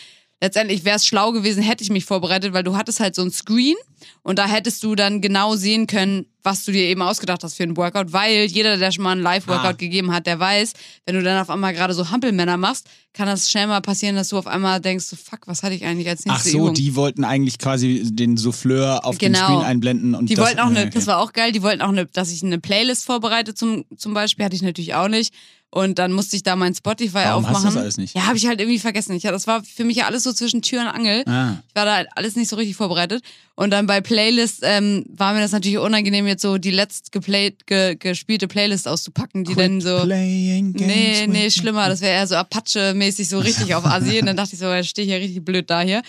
Letztendlich 0.42 0.84
wäre 0.84 0.96
es 0.96 1.06
schlau 1.06 1.32
gewesen, 1.32 1.62
hätte 1.62 1.82
ich 1.82 1.90
mich 1.90 2.04
vorbereitet, 2.04 2.52
weil 2.52 2.64
du 2.64 2.76
hattest 2.76 3.00
halt 3.00 3.14
so 3.14 3.22
ein 3.22 3.30
Screen 3.30 3.76
und 4.22 4.38
da 4.38 4.46
hättest 4.46 4.82
du 4.82 4.94
dann 4.94 5.22
genau 5.22 5.56
sehen 5.56 5.86
können, 5.86 6.26
was 6.42 6.64
du 6.66 6.72
dir 6.72 6.82
eben 6.82 7.00
ausgedacht 7.00 7.42
hast 7.42 7.54
für 7.54 7.62
einen 7.62 7.76
Workout, 7.78 8.12
weil 8.12 8.44
jeder, 8.44 8.76
der 8.76 8.90
schon 8.92 9.04
mal 9.04 9.12
einen 9.12 9.22
Live-Workout 9.22 9.64
Ah. 9.64 9.72
gegeben 9.72 10.12
hat, 10.12 10.26
der 10.26 10.38
weiß, 10.38 10.74
wenn 11.06 11.14
du 11.14 11.22
dann 11.22 11.40
auf 11.40 11.48
einmal 11.48 11.72
gerade 11.72 11.94
so 11.94 12.10
Hampelmänner 12.10 12.58
machst, 12.58 12.86
kann 13.14 13.26
das 13.26 13.50
schnell 13.50 13.68
mal 13.68 13.80
passieren, 13.80 14.16
dass 14.16 14.28
du 14.28 14.36
auf 14.36 14.46
einmal 14.46 14.80
denkst, 14.82 15.06
so, 15.06 15.16
fuck, 15.16 15.46
was 15.46 15.62
hatte 15.62 15.74
ich 15.76 15.86
eigentlich 15.86 16.08
als 16.08 16.24
Ach 16.26 16.32
nächste 16.32 16.50
so, 16.50 16.58
Übung? 16.58 16.74
die 16.74 16.94
wollten 16.96 17.24
eigentlich 17.24 17.56
quasi 17.58 18.02
den 18.04 18.36
Souffleur 18.36 19.06
auf 19.06 19.16
Genau. 19.16 19.38
den 19.38 19.44
Screen 19.46 19.60
einblenden 19.62 20.14
und 20.14 20.28
Die 20.28 20.34
das, 20.34 20.44
wollten 20.44 20.60
auch 20.60 20.66
eine, 20.66 20.80
okay. 20.80 20.90
das 20.92 21.06
war 21.06 21.18
auch 21.20 21.32
geil, 21.32 21.52
die 21.52 21.62
wollten 21.62 21.80
auch 21.80 21.88
eine, 21.88 22.04
dass 22.04 22.30
ich 22.30 22.42
eine 22.42 22.58
Playlist 22.58 23.06
vorbereite 23.06 23.54
zum, 23.54 23.86
zum 23.96 24.12
Beispiel, 24.12 24.44
hatte 24.44 24.56
ich 24.56 24.62
natürlich 24.62 24.94
auch 24.94 25.08
nicht. 25.08 25.32
Und 25.74 25.98
dann 25.98 26.12
musste 26.12 26.36
ich 26.36 26.44
da 26.44 26.54
mein 26.54 26.72
Spotify 26.72 27.14
Warum 27.14 27.48
hast 27.48 27.54
du 27.54 27.56
aufmachen. 27.56 27.74
das 27.74 27.76
alles 27.76 27.96
nicht? 27.96 28.14
Ja, 28.14 28.28
habe 28.28 28.36
ich 28.36 28.46
halt 28.46 28.60
irgendwie 28.60 28.78
vergessen. 28.78 29.16
Ich, 29.16 29.24
das 29.24 29.48
war 29.48 29.64
für 29.64 29.82
mich 29.82 29.96
ja 29.96 30.06
alles 30.06 30.22
so 30.22 30.32
zwischen 30.32 30.62
Tür 30.62 30.82
und 30.82 30.86
Angel. 30.86 31.24
Ah. 31.26 31.56
Ich 31.68 31.74
war 31.74 31.84
da 31.84 31.96
halt 31.96 32.06
alles 32.14 32.36
nicht 32.36 32.48
so 32.48 32.54
richtig 32.54 32.76
vorbereitet. 32.76 33.24
Und 33.56 33.70
dann 33.72 33.88
bei 33.88 34.00
Playlist 34.00 34.60
ähm, 34.62 35.04
war 35.08 35.34
mir 35.34 35.40
das 35.40 35.50
natürlich 35.50 35.78
unangenehm, 35.78 36.28
jetzt 36.28 36.42
so 36.42 36.58
die 36.58 36.70
letzt 36.70 37.10
geplayt, 37.10 37.66
ge, 37.66 37.96
gespielte 37.96 38.46
Playlist 38.46 38.86
auszupacken, 38.86 39.42
die 39.42 39.56
dann 39.56 39.80
so. 39.80 40.04
Nee, 40.04 40.62
nee, 40.62 41.26
me. 41.26 41.50
schlimmer. 41.50 41.88
Das 41.88 42.00
wäre 42.00 42.12
eher 42.12 42.28
so 42.28 42.36
Apache-mäßig 42.36 43.28
so 43.28 43.40
richtig 43.40 43.74
auf 43.74 43.84
Asien. 43.84 44.26
dann 44.26 44.36
dachte 44.36 44.54
ich 44.54 44.60
so, 44.60 44.72
ich 44.72 44.88
stehe 44.88 45.08
hier 45.08 45.18
richtig 45.18 45.44
blöd 45.44 45.68
da 45.68 45.80
hier. 45.80 46.02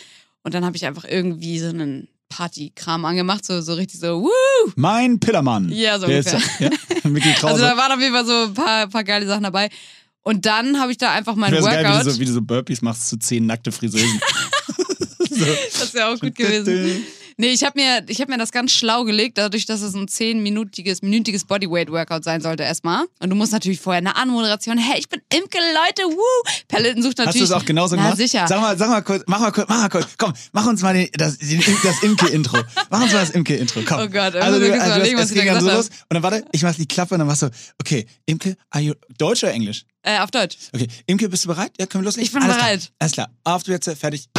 Und 0.43 0.53
dann 0.53 0.63
habe 0.63 0.77
ich 0.77 0.85
einfach 0.85 1.05
irgendwie 1.05 1.57
so 1.57 1.69
einen 1.69 2.07
Partykram 2.29 3.05
angemacht, 3.05 3.45
so, 3.45 3.61
so 3.61 3.73
richtig 3.73 3.99
so, 3.99 4.23
wuh! 4.23 4.71
Mein 4.75 5.19
Pillermann. 5.19 5.69
Ja, 5.69 5.99
so 5.99 6.07
Der 6.07 6.19
ist 6.19 6.33
ungefähr. 6.33 6.71
ja. 6.71 6.77
Also 7.43 7.63
da 7.63 7.77
waren 7.77 7.91
auf 7.91 7.99
jeden 7.99 8.13
Fall 8.13 8.25
so 8.25 8.45
ein 8.45 8.53
paar, 8.53 8.87
paar 8.87 9.03
geile 9.03 9.27
Sachen 9.27 9.43
dabei. 9.43 9.69
Und 10.21 10.45
dann 10.45 10.79
habe 10.79 10.91
ich 10.91 10.97
da 10.97 11.11
einfach 11.11 11.35
mein 11.35 11.53
so 11.55 11.63
geil, 11.63 11.83
wie 11.83 11.87
Workout. 11.89 12.05
du, 12.07 12.11
so, 12.11 12.19
wie 12.19 12.25
du 12.25 12.33
so 12.33 12.41
Burpees 12.41 12.81
machst 12.81 13.07
zu 13.07 13.17
zehn 13.17 13.45
nackte 13.45 13.71
Friseusen. 13.71 14.19
so. 15.29 15.45
das 15.79 15.93
wäre 15.93 16.07
auch 16.07 16.19
gut 16.19 16.33
gewesen. 16.35 17.05
Nee, 17.37 17.47
ich 17.47 17.63
habe 17.65 17.77
mir, 17.79 18.03
ich 18.07 18.21
hab 18.21 18.29
mir 18.29 18.37
das 18.37 18.51
ganz 18.53 18.71
schlau 18.71 19.03
gelegt, 19.03 19.37
dadurch, 19.37 19.65
dass 19.65 19.81
es 19.81 19.93
ein 19.93 20.07
zehnminütiges 20.07 21.01
minütiges 21.01 21.43
Bodyweight-Workout 21.43 22.23
sein 22.23 22.39
sollte 22.39 22.63
erstmal. 22.63 23.05
Und 23.19 23.29
du 23.29 23.35
musst 23.35 23.51
natürlich 23.51 23.81
vorher 23.81 23.97
eine 23.97 24.15
Anmoderation, 24.15 24.77
hey, 24.77 24.99
ich 24.99 25.09
bin 25.09 25.21
Imke, 25.33 25.57
Leute, 25.57 26.03
woo! 26.03 26.51
Peloton 26.69 27.03
sucht 27.03 27.19
Hast 27.19 27.25
natürlich... 27.25 27.49
du 27.49 27.55
es 27.55 27.61
auch 27.61 27.65
genauso 27.65 27.97
Na, 27.97 28.03
gemacht? 28.03 28.17
sicher. 28.17 28.45
Sag 28.47 28.61
mal, 28.61 28.77
sag 28.77 28.89
mal 28.89 29.01
kurz, 29.01 29.23
mach 29.27 29.39
mal 29.39 29.51
kurz, 29.51 29.67
mach 29.67 29.81
mal 29.81 29.89
kurz, 29.89 30.07
komm, 30.17 30.33
mach 30.53 30.65
uns 30.65 30.81
mal 30.81 30.93
den, 30.93 31.09
das, 31.13 31.37
das 31.37 32.03
Imke-Intro. 32.03 32.57
Mach 32.89 33.01
uns 33.01 33.11
mal 33.11 33.19
das 33.19 33.31
Imke-Intro, 33.31 33.81
komm. 33.85 33.99
Oh 33.99 34.07
Gott, 34.07 34.35
also, 34.35 34.59
du, 34.59 34.81
also 34.81 35.01
was 35.17 35.25
es 35.25 35.33
ging 35.33 35.45
da 35.45 35.53
dann 35.55 35.61
so 35.61 35.65
gesagt 35.67 35.75
los 35.75 35.89
und 35.89 36.13
dann 36.13 36.23
warte, 36.23 36.45
ich 36.53 36.63
mach 36.63 36.73
die 36.73 36.87
Klappe 36.87 37.15
und 37.15 37.19
dann 37.19 37.27
machst 37.27 37.41
du, 37.41 37.49
okay, 37.81 38.05
Imke, 38.25 38.55
are 38.69 38.81
you, 38.81 38.93
Deutsch 39.17 39.43
oder 39.43 39.53
Englisch? 39.53 39.83
Äh, 40.03 40.19
auf 40.19 40.31
Deutsch. 40.31 40.57
Okay, 40.73 40.87
Imke, 41.07 41.27
bist 41.27 41.43
du 41.43 41.49
bereit? 41.49 41.71
Ja, 41.79 41.85
können 41.85 42.03
wir 42.03 42.05
loslegen? 42.05 42.27
Ich 42.27 42.31
bin 42.31 42.43
Alles 42.43 42.55
bereit. 42.55 42.79
Klar. 42.79 42.91
Alles 42.99 43.11
klar, 43.11 43.29
auf 43.43 43.63
die 43.63 43.71
Plätze, 43.71 43.95
fertig. 43.95 44.29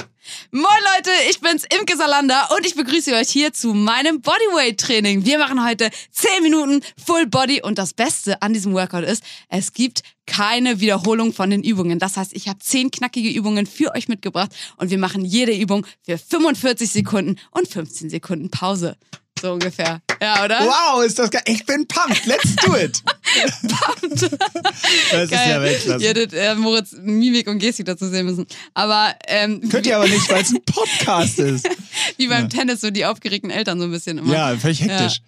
Moin 0.50 0.64
Leute, 0.96 1.10
ich 1.30 1.40
bin's 1.40 1.64
Imke 1.64 1.96
Salander 1.96 2.48
und 2.56 2.66
ich 2.66 2.74
begrüße 2.74 3.12
euch 3.14 3.28
hier 3.28 3.52
zu 3.52 3.74
meinem 3.74 4.20
Bodyweight 4.20 4.78
Training. 4.78 5.24
Wir 5.24 5.38
machen 5.38 5.64
heute 5.64 5.90
10 6.12 6.42
Minuten 6.42 6.80
Full 7.04 7.26
Body 7.26 7.62
und 7.62 7.78
das 7.78 7.94
Beste 7.94 8.40
an 8.42 8.52
diesem 8.52 8.72
Workout 8.72 9.04
ist, 9.04 9.22
es 9.48 9.72
gibt 9.72 10.02
keine 10.26 10.80
Wiederholung 10.80 11.32
von 11.32 11.50
den 11.50 11.62
Übungen. 11.62 11.98
Das 11.98 12.16
heißt, 12.16 12.34
ich 12.34 12.48
habe 12.48 12.58
10 12.58 12.90
knackige 12.90 13.30
Übungen 13.30 13.66
für 13.66 13.94
euch 13.94 14.08
mitgebracht 14.08 14.50
und 14.76 14.90
wir 14.90 14.98
machen 14.98 15.24
jede 15.24 15.56
Übung 15.56 15.86
für 16.02 16.18
45 16.18 16.90
Sekunden 16.90 17.40
und 17.50 17.68
15 17.68 18.10
Sekunden 18.10 18.50
Pause. 18.50 18.96
So 19.40 19.52
ungefähr. 19.52 20.00
Ja, 20.20 20.44
oder? 20.44 20.60
Wow, 20.60 21.04
ist 21.04 21.18
das 21.18 21.30
geil. 21.30 21.42
Ich 21.46 21.66
bin 21.66 21.86
pumped. 21.86 22.24
Let's 22.26 22.56
do 22.56 22.74
it. 22.74 23.02
pumped. 23.60 24.22
Das 24.22 25.24
ist 25.24 25.30
ja 25.30 25.36
Geil. 25.36 25.62
Weltklasse. 25.62 26.02
Ihr 26.02 26.08
hättet 26.08 26.32
äh, 26.32 26.54
Moritz 26.54 26.92
Mimik 26.92 27.46
und 27.48 27.58
Gestik 27.58 27.86
dazu 27.86 28.08
sehen 28.08 28.24
müssen. 28.26 28.46
Aber 28.72 29.14
ähm, 29.26 29.68
Könnt 29.68 29.86
ihr 29.86 29.96
aber 29.96 30.08
nicht, 30.08 30.30
weil 30.30 30.42
es 30.42 30.52
ein 30.52 30.62
Podcast 30.64 31.38
ist. 31.38 31.68
wie 32.16 32.28
beim 32.28 32.48
Tennis, 32.48 32.80
so 32.80 32.90
die 32.90 33.04
aufgeregten 33.04 33.50
Eltern 33.50 33.78
so 33.78 33.84
ein 33.84 33.90
bisschen 33.90 34.18
immer. 34.18 34.32
Ja, 34.32 34.56
völlig 34.56 34.80
hektisch. 34.80 35.20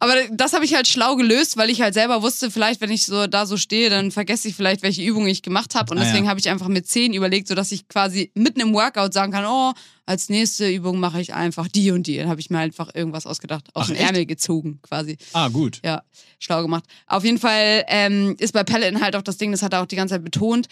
Aber 0.00 0.14
das 0.30 0.52
habe 0.52 0.64
ich 0.64 0.74
halt 0.74 0.86
schlau 0.86 1.16
gelöst, 1.16 1.56
weil 1.56 1.70
ich 1.70 1.80
halt 1.80 1.92
selber 1.92 2.22
wusste, 2.22 2.50
vielleicht, 2.52 2.80
wenn 2.80 2.90
ich 2.90 3.04
so 3.04 3.26
da 3.26 3.46
so 3.46 3.56
stehe, 3.56 3.90
dann 3.90 4.12
vergesse 4.12 4.46
ich 4.46 4.54
vielleicht, 4.54 4.82
welche 4.82 5.02
Übungen 5.02 5.26
ich 5.26 5.42
gemacht 5.42 5.74
habe. 5.74 5.90
Und 5.92 5.98
Ah, 5.98 6.04
deswegen 6.04 6.24
ja. 6.24 6.30
habe 6.30 6.38
ich 6.38 6.48
einfach 6.48 6.68
mit 6.68 6.86
zehn 6.86 7.12
überlegt, 7.12 7.48
sodass 7.48 7.72
ich 7.72 7.88
quasi 7.88 8.30
mitten 8.34 8.60
im 8.60 8.72
Workout 8.74 9.12
sagen 9.12 9.32
kann, 9.32 9.44
oh, 9.44 9.72
als 10.06 10.28
nächste 10.28 10.68
Übung 10.70 11.00
mache 11.00 11.20
ich 11.20 11.34
einfach 11.34 11.66
die 11.66 11.90
und 11.90 12.06
die. 12.06 12.16
Dann 12.16 12.28
habe 12.28 12.40
ich 12.40 12.48
mir 12.48 12.58
einfach 12.58 12.94
irgendwas 12.94 13.26
ausgedacht, 13.26 13.66
aus 13.74 13.84
Ach, 13.84 13.86
dem 13.88 13.96
echt? 13.96 14.04
Ärmel 14.06 14.26
gezogen 14.26 14.78
quasi. 14.82 15.16
Ah, 15.32 15.48
gut. 15.48 15.80
Ja, 15.84 16.02
schlau 16.38 16.62
gemacht. 16.62 16.84
Auf 17.08 17.24
jeden 17.24 17.38
Fall 17.38 17.84
ähm, 17.88 18.36
ist 18.38 18.52
bei 18.52 18.62
Peloton 18.62 19.00
halt 19.00 19.16
auch 19.16 19.22
das 19.22 19.36
Ding, 19.36 19.50
das 19.50 19.62
hat 19.62 19.72
er 19.72 19.82
auch 19.82 19.86
die 19.86 19.96
ganze 19.96 20.14
Zeit 20.14 20.24
betont. 20.24 20.68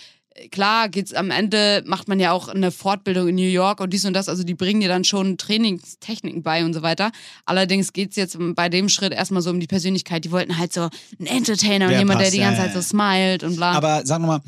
Klar, 0.50 0.88
geht's 0.88 1.14
am 1.14 1.30
Ende, 1.30 1.82
macht 1.86 2.08
man 2.08 2.20
ja 2.20 2.32
auch 2.32 2.48
eine 2.48 2.70
Fortbildung 2.70 3.28
in 3.28 3.36
New 3.36 3.42
York 3.42 3.80
und 3.80 3.92
dies 3.92 4.04
und 4.04 4.12
das, 4.12 4.28
also 4.28 4.44
die 4.44 4.54
bringen 4.54 4.80
dir 4.80 4.88
dann 4.88 5.04
schon 5.04 5.38
Trainingstechniken 5.38 6.42
bei 6.42 6.64
und 6.64 6.74
so 6.74 6.82
weiter. 6.82 7.10
Allerdings 7.44 7.92
geht's 7.92 8.16
jetzt 8.16 8.36
bei 8.54 8.68
dem 8.68 8.88
Schritt 8.88 9.12
erstmal 9.12 9.42
so 9.42 9.50
um 9.50 9.60
die 9.60 9.66
Persönlichkeit. 9.66 10.24
Die 10.24 10.30
wollten 10.30 10.58
halt 10.58 10.72
so 10.72 10.88
einen 11.18 11.26
Entertainer 11.26 11.86
und 11.86 11.92
jemand, 11.92 12.20
der 12.20 12.26
passt, 12.26 12.34
die 12.34 12.40
ja, 12.40 12.46
ganze 12.48 12.60
ja, 12.62 12.66
Zeit 12.66 12.74
so 12.74 12.80
ja. 12.80 12.84
smilet 12.84 13.44
und 13.44 13.56
bla. 13.56 13.72
Aber 13.72 14.02
sag 14.04 14.20
nochmal, 14.20 14.40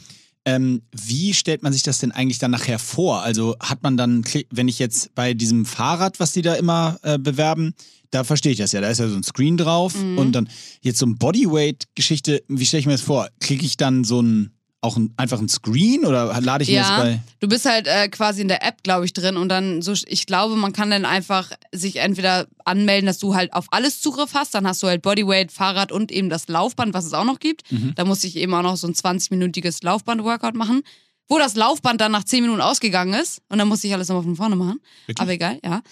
ähm, 0.44 0.82
wie 0.92 1.34
stellt 1.34 1.62
man 1.62 1.72
sich 1.72 1.82
das 1.82 1.98
denn 1.98 2.12
eigentlich 2.12 2.38
dann 2.38 2.50
nachher 2.50 2.78
vor? 2.78 3.22
Also 3.22 3.56
hat 3.60 3.82
man 3.82 3.96
dann, 3.96 4.24
wenn 4.50 4.68
ich 4.68 4.78
jetzt 4.78 5.14
bei 5.14 5.34
diesem 5.34 5.66
Fahrrad, 5.66 6.20
was 6.20 6.32
die 6.32 6.42
da 6.42 6.54
immer 6.54 6.98
äh, 7.02 7.18
bewerben, 7.18 7.74
da 8.10 8.24
verstehe 8.24 8.52
ich 8.52 8.58
das 8.58 8.72
ja, 8.72 8.80
da 8.80 8.88
ist 8.88 8.98
ja 8.98 9.08
so 9.08 9.16
ein 9.16 9.22
Screen 9.22 9.56
drauf 9.58 9.94
Mhm. 9.94 10.18
und 10.18 10.32
dann 10.32 10.48
jetzt 10.80 10.98
so 10.98 11.06
ein 11.06 11.18
Bodyweight-Geschichte, 11.18 12.42
wie 12.48 12.64
stelle 12.64 12.80
ich 12.80 12.86
mir 12.86 12.92
das 12.92 13.02
vor? 13.02 13.28
Kriege 13.40 13.66
ich 13.66 13.76
dann 13.76 14.04
so 14.04 14.22
ein, 14.22 14.52
auch 14.80 14.96
ein, 14.96 15.12
einfach 15.16 15.40
ein 15.40 15.48
Screen 15.48 16.04
oder 16.04 16.40
lade 16.40 16.62
ich 16.62 16.70
mir 16.70 16.80
das 16.80 16.88
bei... 16.88 17.20
du 17.40 17.48
bist 17.48 17.64
halt 17.64 17.88
äh, 17.88 18.08
quasi 18.08 18.42
in 18.42 18.48
der 18.48 18.64
App, 18.64 18.84
glaube 18.84 19.04
ich, 19.06 19.12
drin 19.12 19.36
und 19.36 19.48
dann 19.48 19.82
so, 19.82 19.92
ich 20.06 20.26
glaube, 20.26 20.54
man 20.54 20.72
kann 20.72 20.90
dann 20.90 21.04
einfach 21.04 21.50
sich 21.72 21.96
entweder 21.96 22.46
anmelden, 22.64 23.06
dass 23.06 23.18
du 23.18 23.34
halt 23.34 23.52
auf 23.52 23.66
alles 23.72 24.00
Zugriff 24.00 24.34
hast, 24.34 24.54
dann 24.54 24.66
hast 24.66 24.82
du 24.82 24.86
halt 24.86 25.02
Bodyweight, 25.02 25.50
Fahrrad 25.50 25.90
und 25.90 26.12
eben 26.12 26.28
das 26.28 26.46
Laufband, 26.46 26.94
was 26.94 27.06
es 27.06 27.12
auch 27.12 27.24
noch 27.24 27.40
gibt. 27.40 27.70
Mhm. 27.72 27.92
Da 27.96 28.04
musste 28.04 28.28
ich 28.28 28.36
eben 28.36 28.54
auch 28.54 28.62
noch 28.62 28.76
so 28.76 28.86
ein 28.86 28.94
20-minütiges 28.94 29.84
Laufband-Workout 29.84 30.54
machen, 30.54 30.82
wo 31.28 31.38
das 31.38 31.56
Laufband 31.56 32.00
dann 32.00 32.12
nach 32.12 32.24
10 32.24 32.42
Minuten 32.42 32.60
ausgegangen 32.60 33.14
ist 33.14 33.42
und 33.48 33.58
dann 33.58 33.66
musste 33.66 33.88
ich 33.88 33.94
alles 33.94 34.08
nochmal 34.08 34.24
von 34.24 34.36
vorne 34.36 34.54
machen. 34.54 34.80
Wirklich? 35.06 35.20
Aber 35.20 35.32
egal, 35.32 35.58
ja, 35.64 35.82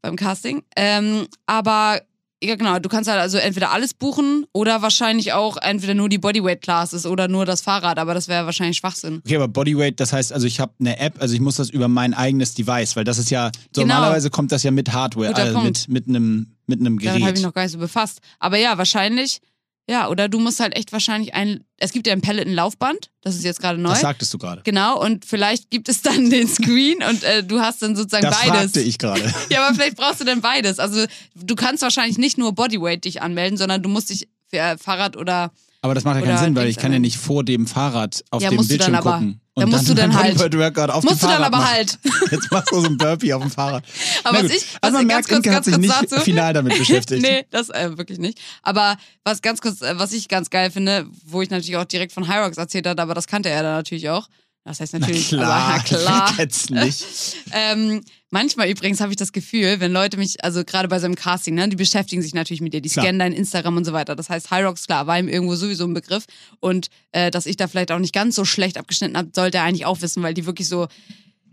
beim 0.00 0.16
Casting. 0.16 0.62
Ähm, 0.76 1.26
aber 1.44 2.00
ja, 2.42 2.54
genau, 2.56 2.78
du 2.78 2.88
kannst 2.88 3.10
halt 3.10 3.20
also 3.20 3.36
entweder 3.38 3.70
alles 3.70 3.92
buchen 3.94 4.46
oder 4.52 4.80
wahrscheinlich 4.82 5.32
auch 5.32 5.56
entweder 5.60 5.94
nur 5.94 6.08
die 6.08 6.18
Bodyweight-Classes 6.18 7.04
oder 7.06 7.28
nur 7.28 7.44
das 7.44 7.60
Fahrrad, 7.60 7.98
aber 7.98 8.14
das 8.14 8.28
wäre 8.28 8.46
wahrscheinlich 8.46 8.78
Schwachsinn. 8.78 9.20
Okay, 9.26 9.36
aber 9.36 9.48
Bodyweight, 9.48 10.00
das 10.00 10.12
heißt, 10.12 10.32
also 10.32 10.46
ich 10.46 10.58
habe 10.60 10.72
eine 10.80 10.98
App, 10.98 11.14
also 11.20 11.34
ich 11.34 11.40
muss 11.40 11.56
das 11.56 11.68
über 11.70 11.88
mein 11.88 12.14
eigenes 12.14 12.54
Device, 12.54 12.96
weil 12.96 13.04
das 13.04 13.18
ist 13.18 13.30
ja, 13.30 13.50
so 13.74 13.82
Genau. 13.82 13.94
normalerweise 13.94 14.30
kommt 14.30 14.52
das 14.52 14.62
ja 14.62 14.70
mit 14.70 14.92
Hardware, 14.92 15.28
Guter 15.28 15.42
also 15.42 15.58
Punkt. 15.60 15.88
mit, 15.88 16.06
mit 16.06 16.08
einem 16.16 16.46
mit 16.66 16.78
einem 16.80 16.98
Damit 17.00 17.08
habe 17.10 17.18
ich 17.18 17.24
Gerät. 17.34 17.42
noch 17.42 17.52
gar 17.52 17.62
nicht 17.64 17.72
so 17.72 17.78
befasst. 17.78 18.20
Aber 18.38 18.56
ja, 18.56 18.78
wahrscheinlich, 18.78 19.40
ja, 19.88 20.08
oder 20.08 20.28
du 20.28 20.38
musst 20.38 20.60
halt 20.60 20.76
echt 20.76 20.92
wahrscheinlich 20.92 21.34
ein, 21.34 21.64
es 21.78 21.92
gibt 21.92 22.06
ja 22.06 22.12
ein 22.12 22.20
Peloton-Laufband, 22.20 23.10
das 23.22 23.34
ist 23.34 23.44
jetzt 23.44 23.60
gerade 23.60 23.80
neu. 23.80 23.90
Das 23.90 24.00
sagtest 24.02 24.32
du 24.32 24.38
gerade. 24.38 24.62
Genau, 24.62 25.00
und 25.02 25.24
vielleicht 25.24 25.70
gibt 25.70 25.88
es 25.88 26.02
dann 26.02 26.30
den 26.30 26.46
Screen 26.48 27.02
und 27.08 27.24
äh, 27.24 27.42
du 27.42 27.60
hast 27.60 27.82
dann 27.82 27.96
sozusagen 27.96 28.24
Das 28.24 28.38
beides. 28.40 28.60
fragte 28.60 28.80
ich 28.80 28.98
gerade. 28.98 29.22
Ja, 29.50 29.66
aber 29.66 29.74
vielleicht 29.74 29.96
brauchst 29.96 30.20
du 30.20 30.24
dann 30.24 30.40
beides. 30.40 30.78
Also 30.78 31.06
du 31.34 31.54
kannst 31.56 31.82
wahrscheinlich 31.82 32.18
nicht 32.18 32.38
nur 32.38 32.52
Bodyweight 32.54 33.04
dich 33.04 33.20
anmelden, 33.22 33.56
sondern 33.58 33.82
du 33.82 33.88
musst 33.88 34.10
dich 34.10 34.28
für 34.48 34.58
äh, 34.58 34.78
Fahrrad 34.78 35.16
oder 35.16 35.50
Aber 35.82 35.94
das 35.94 36.04
macht 36.04 36.20
ja 36.20 36.22
keinen 36.26 36.38
Sinn, 36.38 36.54
weil 36.54 36.68
ich 36.68 36.76
kann 36.76 36.92
ja 36.92 36.98
nicht 37.00 37.16
vor 37.16 37.42
dem 37.44 37.66
Fahrrad 37.66 38.22
auf 38.30 38.42
Ja, 38.42 38.50
dem 38.50 38.56
musst 38.56 38.70
du 38.70 38.76
dann 38.78 38.92
Bildschirm 38.92 39.12
aber. 39.14 39.34
Gucken. 39.60 39.70
Dann 39.70 39.78
musst 39.78 39.88
du 39.88 39.94
dann 39.94 40.14
halt. 40.22 40.38
Bodyweight-Workout 40.38 40.90
auf 40.90 41.04
musst 41.04 41.22
dem 41.22 41.28
du 41.28 41.34
dann 41.34 41.36
Fahrrad 41.36 41.46
aber 41.46 41.56
machen. 41.58 41.74
halt. 41.74 41.98
Jetzt 42.30 42.50
machst 42.52 42.72
du 42.72 42.80
so 42.80 42.86
ein 42.86 42.96
Burpee 42.96 43.32
auf 43.32 43.42
dem 43.42 43.50
Fahrrad. 43.50 43.84
Aber 44.24 44.38
Na 44.38 44.44
was 44.44 44.50
ich, 44.52 44.62
was 44.62 44.78
also 44.82 44.92
man 44.94 45.02
ich 45.02 45.06
merkt, 45.06 45.28
ganz 45.28 45.44
kurz, 45.44 45.46
hat 45.46 45.52
ganz 45.52 45.64
sich 45.66 45.74
kurz 45.74 46.00
nicht 46.00 46.12
dazu. 46.12 46.24
final 46.24 46.52
damit 46.52 46.78
beschäftigt. 46.78 47.22
nee, 47.22 47.46
das 47.50 47.68
äh, 47.70 47.96
wirklich 47.96 48.18
nicht. 48.18 48.38
Aber 48.62 48.96
was 49.24 49.42
ganz 49.42 49.60
kurz, 49.60 49.80
äh, 49.82 49.98
was 49.98 50.12
ich 50.12 50.28
ganz 50.28 50.50
geil 50.50 50.70
finde, 50.70 51.06
wo 51.26 51.42
ich 51.42 51.50
natürlich 51.50 51.76
auch 51.76 51.84
direkt 51.84 52.12
von 52.12 52.28
Hyrox 52.28 52.56
erzählt 52.56 52.86
habe, 52.86 53.00
aber 53.02 53.14
das 53.14 53.26
kannte 53.26 53.48
er 53.48 53.62
dann 53.62 53.74
natürlich 53.74 54.08
auch. 54.10 54.28
Das 54.64 54.80
heißt 54.80 54.92
Na 54.92 54.98
natürlich, 55.00 55.28
klar, 55.28 55.50
aber 55.50 55.76
na 55.76 55.82
klar. 55.82 56.34
Jetzt 56.38 56.70
nicht. 56.70 57.04
Ähm, 57.52 58.02
manchmal 58.30 58.68
übrigens 58.70 59.00
habe 59.00 59.12
ich 59.12 59.16
das 59.16 59.32
Gefühl, 59.32 59.80
wenn 59.80 59.92
Leute 59.92 60.16
mich, 60.16 60.42
also 60.44 60.64
gerade 60.64 60.88
bei 60.88 60.98
so 60.98 61.04
einem 61.06 61.14
Casting, 61.16 61.54
ne, 61.54 61.68
die 61.68 61.76
beschäftigen 61.76 62.22
sich 62.22 62.34
natürlich 62.34 62.60
mit 62.60 62.72
dir, 62.72 62.80
die 62.80 62.88
Klar. 62.88 63.04
scannen 63.04 63.18
dein 63.18 63.32
Instagram 63.32 63.76
und 63.76 63.84
so 63.84 63.92
weiter. 63.92 64.16
Das 64.16 64.30
heißt, 64.30 64.50
Hyrox, 64.50 64.86
klar, 64.86 65.06
war 65.06 65.18
ihm 65.18 65.28
irgendwo 65.28 65.54
sowieso 65.56 65.84
ein 65.84 65.94
Begriff. 65.94 66.24
Und 66.60 66.88
äh, 67.12 67.30
dass 67.30 67.46
ich 67.46 67.56
da 67.56 67.68
vielleicht 67.68 67.92
auch 67.92 67.98
nicht 67.98 68.14
ganz 68.14 68.34
so 68.34 68.44
schlecht 68.44 68.78
abgeschnitten 68.78 69.16
habe, 69.16 69.30
sollte 69.34 69.58
er 69.58 69.64
eigentlich 69.64 69.86
auch 69.86 70.00
wissen, 70.00 70.22
weil 70.22 70.34
die 70.34 70.46
wirklich 70.46 70.68
so 70.68 70.86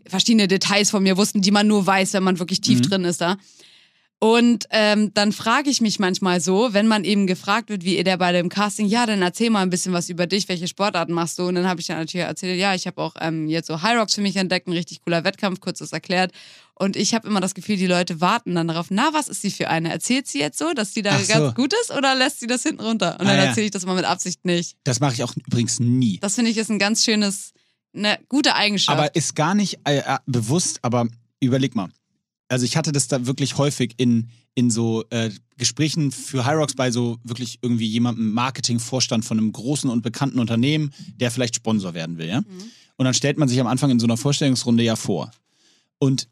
verschiedene 0.06 0.48
Details 0.48 0.90
von 0.90 1.04
mir 1.04 1.18
wussten, 1.18 1.42
die 1.42 1.52
man 1.52 1.68
nur 1.68 1.86
weiß, 1.86 2.14
wenn 2.14 2.24
man 2.24 2.40
wirklich 2.40 2.62
tief 2.62 2.80
Mhm. 2.80 2.84
drin 2.84 3.06
ist 3.06 3.22
da. 3.22 3.38
Und 4.20 4.66
ähm, 4.72 5.14
dann 5.14 5.32
frage 5.32 5.70
ich 5.70 5.80
mich 5.80 6.00
manchmal 6.00 6.42
so, 6.42 6.74
wenn 6.74 6.88
man 6.88 7.04
eben 7.04 7.28
gefragt 7.28 7.70
wird, 7.70 7.84
wie 7.84 7.98
ihr 7.98 8.04
der 8.04 8.18
bei 8.18 8.32
dem 8.32 8.50
Casting, 8.50 8.88
ja, 8.88 9.06
dann 9.06 9.22
erzähl 9.22 9.52
mal 9.52 9.62
ein 9.62 9.70
bisschen 9.70 9.94
was 9.94 10.10
über 10.10 10.26
dich, 10.26 10.50
welche 10.50 10.68
Sportarten 10.68 11.14
machst 11.14 11.38
du? 11.38 11.44
Und 11.48 11.54
dann 11.54 11.68
habe 11.68 11.80
ich 11.82 11.86
dann 11.86 11.98
natürlich 12.00 12.26
erzählt, 12.26 12.60
ja, 12.60 12.74
ich 12.74 12.88
habe 12.88 13.00
auch 13.00 13.14
ähm, 13.22 13.48
jetzt 13.48 13.68
so 13.68 13.84
High 13.84 13.96
Rocks 14.00 14.16
für 14.16 14.22
mich 14.22 14.36
entdeckt, 14.36 14.68
ein 14.68 14.74
richtig 14.74 15.02
cooler 15.04 15.24
Wettkampf, 15.24 15.60
kurz 15.60 15.80
das 15.80 15.92
erklärt. 15.92 16.32
Und 16.80 16.96
ich 16.96 17.16
habe 17.16 17.28
immer 17.28 17.42
das 17.42 17.56
Gefühl, 17.56 17.76
die 17.78 17.88
Leute 17.88 18.22
warten 18.22 18.54
dann 18.54 18.68
darauf, 18.68 18.88
na, 18.92 19.10
was 19.12 19.28
ist 19.28 19.42
sie 19.42 19.50
für 19.50 19.68
eine? 19.68 19.92
Erzählt 19.92 20.28
sie 20.28 20.40
jetzt 20.40 20.60
so, 20.60 20.74
dass 20.74 20.94
sie 20.94 21.02
da 21.02 21.18
so. 21.18 21.34
ganz 21.34 21.56
gut 21.56 21.74
ist 21.82 21.92
oder 21.92 22.14
lässt 22.14 22.40
sie 22.40 22.46
das 22.46 22.62
hinten 22.62 22.82
runter? 22.82 23.20
Und 23.20 23.26
Ah, 23.26 23.36
dann 23.36 23.48
erzähle 23.48 23.66
ich 23.66 23.72
das 23.72 23.86
mal 23.88 23.96
mit 23.96 24.06
Absicht 24.06 24.46
nicht. 24.46 24.78
Das 24.84 25.00
mache 25.00 25.16
ich 25.16 25.24
auch 25.24 25.34
übrigens 25.36 25.80
nie. 25.80 26.20
Das 26.20 26.36
finde 26.36 26.52
ich 26.52 26.58
ist 26.58 26.70
ein 26.70 26.78
ganz 26.78 27.04
schönes, 27.04 27.54
eine 27.96 28.20
gute 28.30 28.54
Eigenschaft. 28.54 28.96
Aber 28.96 29.16
ist 29.16 29.36
gar 29.36 29.56
nicht 29.56 29.80
äh, 29.86 29.98
äh, 29.98 30.18
bewusst, 30.28 30.78
aber 30.84 31.08
überleg 31.40 31.74
mal. 31.74 31.90
Also 32.48 32.64
ich 32.64 32.78
hatte 32.78 32.92
das 32.92 33.08
da 33.08 33.26
wirklich 33.26 33.58
häufig 33.58 33.96
in, 33.98 34.30
in 34.54 34.70
so 34.70 35.04
äh, 35.10 35.32
Gesprächen 35.58 36.12
für 36.12 36.46
Hyrox 36.46 36.76
bei 36.76 36.92
so 36.92 37.18
wirklich 37.24 37.58
irgendwie 37.64 37.88
jemandem 37.88 38.32
Marketingvorstand 38.34 39.26
von 39.26 39.40
einem 39.40 39.52
großen 39.52 39.90
und 39.90 40.04
bekannten 40.04 40.38
Unternehmen, 40.38 40.94
der 41.16 41.32
vielleicht 41.32 41.56
Sponsor 41.56 41.96
werden 41.96 42.20
will, 42.20 42.28
ja? 42.28 42.44
Und 43.00 43.04
dann 43.04 43.14
stellt 43.16 43.38
man 43.38 43.50
sich 43.50 43.60
am 43.60 43.68
Anfang 43.68 43.90
in 43.90 44.00
so 44.00 44.06
einer 44.06 44.18
Vorstellungsrunde 44.18 44.84
ja 44.84 44.96
vor. 44.96 45.32
Und 46.00 46.28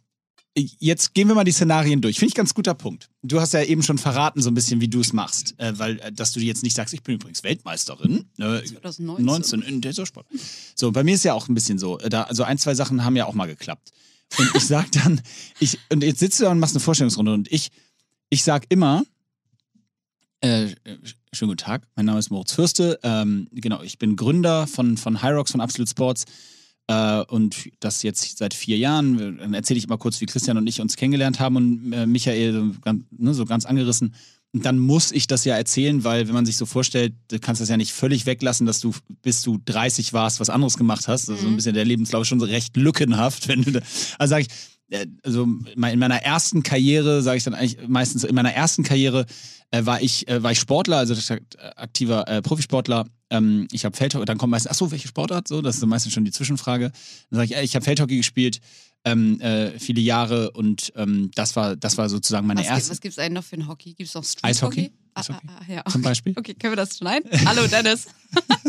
jetzt 0.57 1.13
gehen 1.13 1.27
wir 1.27 1.35
mal 1.35 1.43
die 1.43 1.51
Szenarien 1.51 2.01
durch. 2.01 2.19
Finde 2.19 2.29
ich 2.29 2.35
ganz 2.35 2.53
guter 2.53 2.73
Punkt. 2.73 3.09
Du 3.23 3.41
hast 3.41 3.53
ja 3.53 3.61
eben 3.63 3.83
schon 3.83 3.97
verraten, 3.97 4.41
so 4.41 4.49
ein 4.49 4.53
bisschen, 4.53 4.79
wie 4.81 4.87
du 4.87 5.01
es 5.01 5.11
machst. 5.13 5.53
Äh, 5.57 5.77
weil, 5.77 5.99
äh, 5.99 6.11
dass 6.11 6.31
du 6.31 6.39
jetzt 6.39 6.63
nicht 6.63 6.75
sagst, 6.75 6.93
ich 6.93 7.03
bin 7.03 7.15
übrigens 7.15 7.43
Weltmeisterin. 7.43 8.25
Ne? 8.37 8.63
2019. 8.63 9.25
19 9.25 9.61
in 9.61 9.81
dieser 9.81 10.05
Sport. 10.05 10.27
So, 10.75 10.91
bei 10.91 11.03
mir 11.03 11.15
ist 11.15 11.23
ja 11.23 11.33
auch 11.33 11.49
ein 11.49 11.53
bisschen 11.55 11.77
so. 11.77 11.99
äh, 11.99 12.09
Da, 12.09 12.23
also 12.23 12.43
ein, 12.43 12.57
zwei 12.57 12.73
Sachen 12.73 13.03
haben 13.03 13.15
ja 13.15 13.25
auch 13.25 13.33
mal 13.33 13.47
geklappt. 13.47 13.91
Und 14.37 14.49
ich 14.55 14.65
sag 14.65 14.91
dann, 14.91 15.21
ich, 15.59 15.77
und 15.91 16.03
jetzt 16.03 16.19
sitzt 16.19 16.39
du 16.39 16.45
da 16.45 16.51
und 16.51 16.59
machst 16.59 16.75
eine 16.75 16.81
Vorstellungsrunde 16.81 17.33
und 17.33 17.51
ich, 17.51 17.69
ich 18.29 18.43
sag 18.43 18.65
immer, 18.69 19.03
äh, 20.41 20.67
schönen 21.33 21.49
guten 21.49 21.57
Tag, 21.57 21.87
mein 21.95 22.05
Name 22.05 22.19
ist 22.19 22.29
Moritz 22.29 22.53
Fürste. 22.53 22.99
Ähm, 23.03 23.47
genau, 23.51 23.81
ich 23.81 23.97
bin 23.97 24.15
Gründer 24.15 24.67
von, 24.67 24.97
von 24.97 25.21
Hyrox, 25.21 25.51
von 25.51 25.61
Absolute 25.61 25.89
Sports. 25.89 26.25
Äh, 26.87 27.21
und 27.23 27.69
das 27.79 28.03
jetzt 28.03 28.37
seit 28.37 28.53
vier 28.53 28.77
Jahren. 28.77 29.17
Dann 29.39 29.53
erzähle 29.53 29.77
ich 29.79 29.85
immer 29.85 29.97
kurz, 29.97 30.21
wie 30.21 30.25
Christian 30.25 30.57
und 30.57 30.67
ich 30.67 30.81
uns 30.81 30.95
kennengelernt 30.97 31.39
haben 31.39 31.55
und 31.55 31.93
äh, 31.93 32.05
Michael 32.05 32.53
so 32.53 32.79
ganz, 32.81 33.03
ne, 33.17 33.33
so 33.33 33.45
ganz 33.45 33.65
angerissen. 33.65 34.13
Und 34.53 34.65
dann 34.65 34.79
muss 34.79 35.11
ich 35.11 35.27
das 35.27 35.43
ja 35.43 35.55
erzählen, 35.57 36.03
weil 36.05 36.27
wenn 36.27 36.33
man 36.33 36.45
sich 36.45 36.55
so 36.55 36.65
vorstellt, 36.65 37.13
du 37.29 37.39
kannst 37.39 37.59
das 37.61 37.67
ja 37.69 37.75
nicht 37.75 37.91
völlig 37.91 38.25
weglassen, 38.25 38.65
dass 38.65 38.79
du 38.79 38.93
bis 39.21 39.41
du 39.41 39.59
30 39.65 40.13
warst, 40.13 40.39
was 40.39 40.49
anderes 40.49 40.77
gemacht 40.77 41.07
hast. 41.09 41.29
Also 41.29 41.41
so 41.41 41.47
ein 41.47 41.51
Mhm. 41.53 41.55
bisschen 41.57 41.73
der 41.73 41.83
Lebenslauf 41.85 42.21
ist 42.21 42.29
schon 42.29 42.39
so 42.39 42.45
recht 42.45 42.77
lückenhaft. 42.77 43.47
Wenn 43.49 43.63
du 43.63 43.71
da, 43.73 43.79
also 44.17 44.29
sage 44.29 44.43
ich, 44.43 44.47
also 45.23 45.43
in 45.43 45.99
meiner 45.99 46.21
ersten 46.21 46.61
Karriere, 46.63 47.21
sage 47.23 47.37
ich 47.37 47.43
dann 47.43 47.55
eigentlich 47.55 47.79
meistens, 47.87 48.23
in 48.23 48.35
meiner 48.35 48.53
ersten 48.53 48.83
Karriere 48.83 49.25
äh, 49.75 49.85
war 49.85 50.01
ich 50.01 50.27
äh, 50.27 50.41
war 50.43 50.51
ich 50.51 50.59
Sportler, 50.59 50.97
also 50.97 51.15
aktiver 51.75 52.27
äh, 52.27 52.41
Profisportler. 52.41 53.05
Ähm, 53.29 53.67
ich 53.71 53.85
habe 53.85 53.95
Feldhockey, 53.97 54.25
dann 54.25 54.37
kommt 54.37 54.51
meistens, 54.51 54.71
ach 54.71 54.75
so, 54.75 54.91
welche 54.91 55.07
Sportart? 55.07 55.47
So, 55.47 55.61
das 55.61 55.77
ist 55.77 55.85
meistens 55.85 56.13
schon 56.13 56.25
die 56.25 56.31
Zwischenfrage. 56.31 56.91
Dann 57.29 57.39
sage 57.39 57.53
ich, 57.53 57.69
ich 57.69 57.75
habe 57.75 57.83
Feldhockey 57.83 58.17
gespielt, 58.17 58.59
ähm, 59.03 59.39
äh, 59.41 59.77
viele 59.79 60.01
Jahre 60.01 60.51
und 60.51 60.93
ähm, 60.95 61.31
das 61.35 61.55
war 61.55 61.75
das 61.75 61.97
war 61.97 62.07
sozusagen 62.09 62.47
meine 62.47 62.59
Was, 62.61 62.65
gibt- 62.67 62.75
erste 62.77 62.91
was 62.91 63.01
gibt 63.01 63.11
es 63.13 63.19
eigentlich 63.19 63.33
noch 63.33 63.43
für 63.43 63.55
ein 63.57 63.67
Hockey? 63.67 63.93
Gibt 63.93 64.07
es 64.09 64.13
noch 64.15 64.23
Street 64.23 64.43
Eishockey? 64.45 64.83
Hockey? 64.83 64.93
Ah, 65.15 65.19
Eishockey. 65.21 65.47
Ah, 65.47 65.59
ah, 65.67 65.71
ja. 65.73 65.83
zum 65.91 66.01
Beispiel. 66.01 66.33
Okay, 66.37 66.53
können 66.55 66.73
wir 66.73 66.77
das 66.77 66.97
schneiden? 66.97 67.29
Hallo 67.45 67.67
Dennis. 67.67 68.07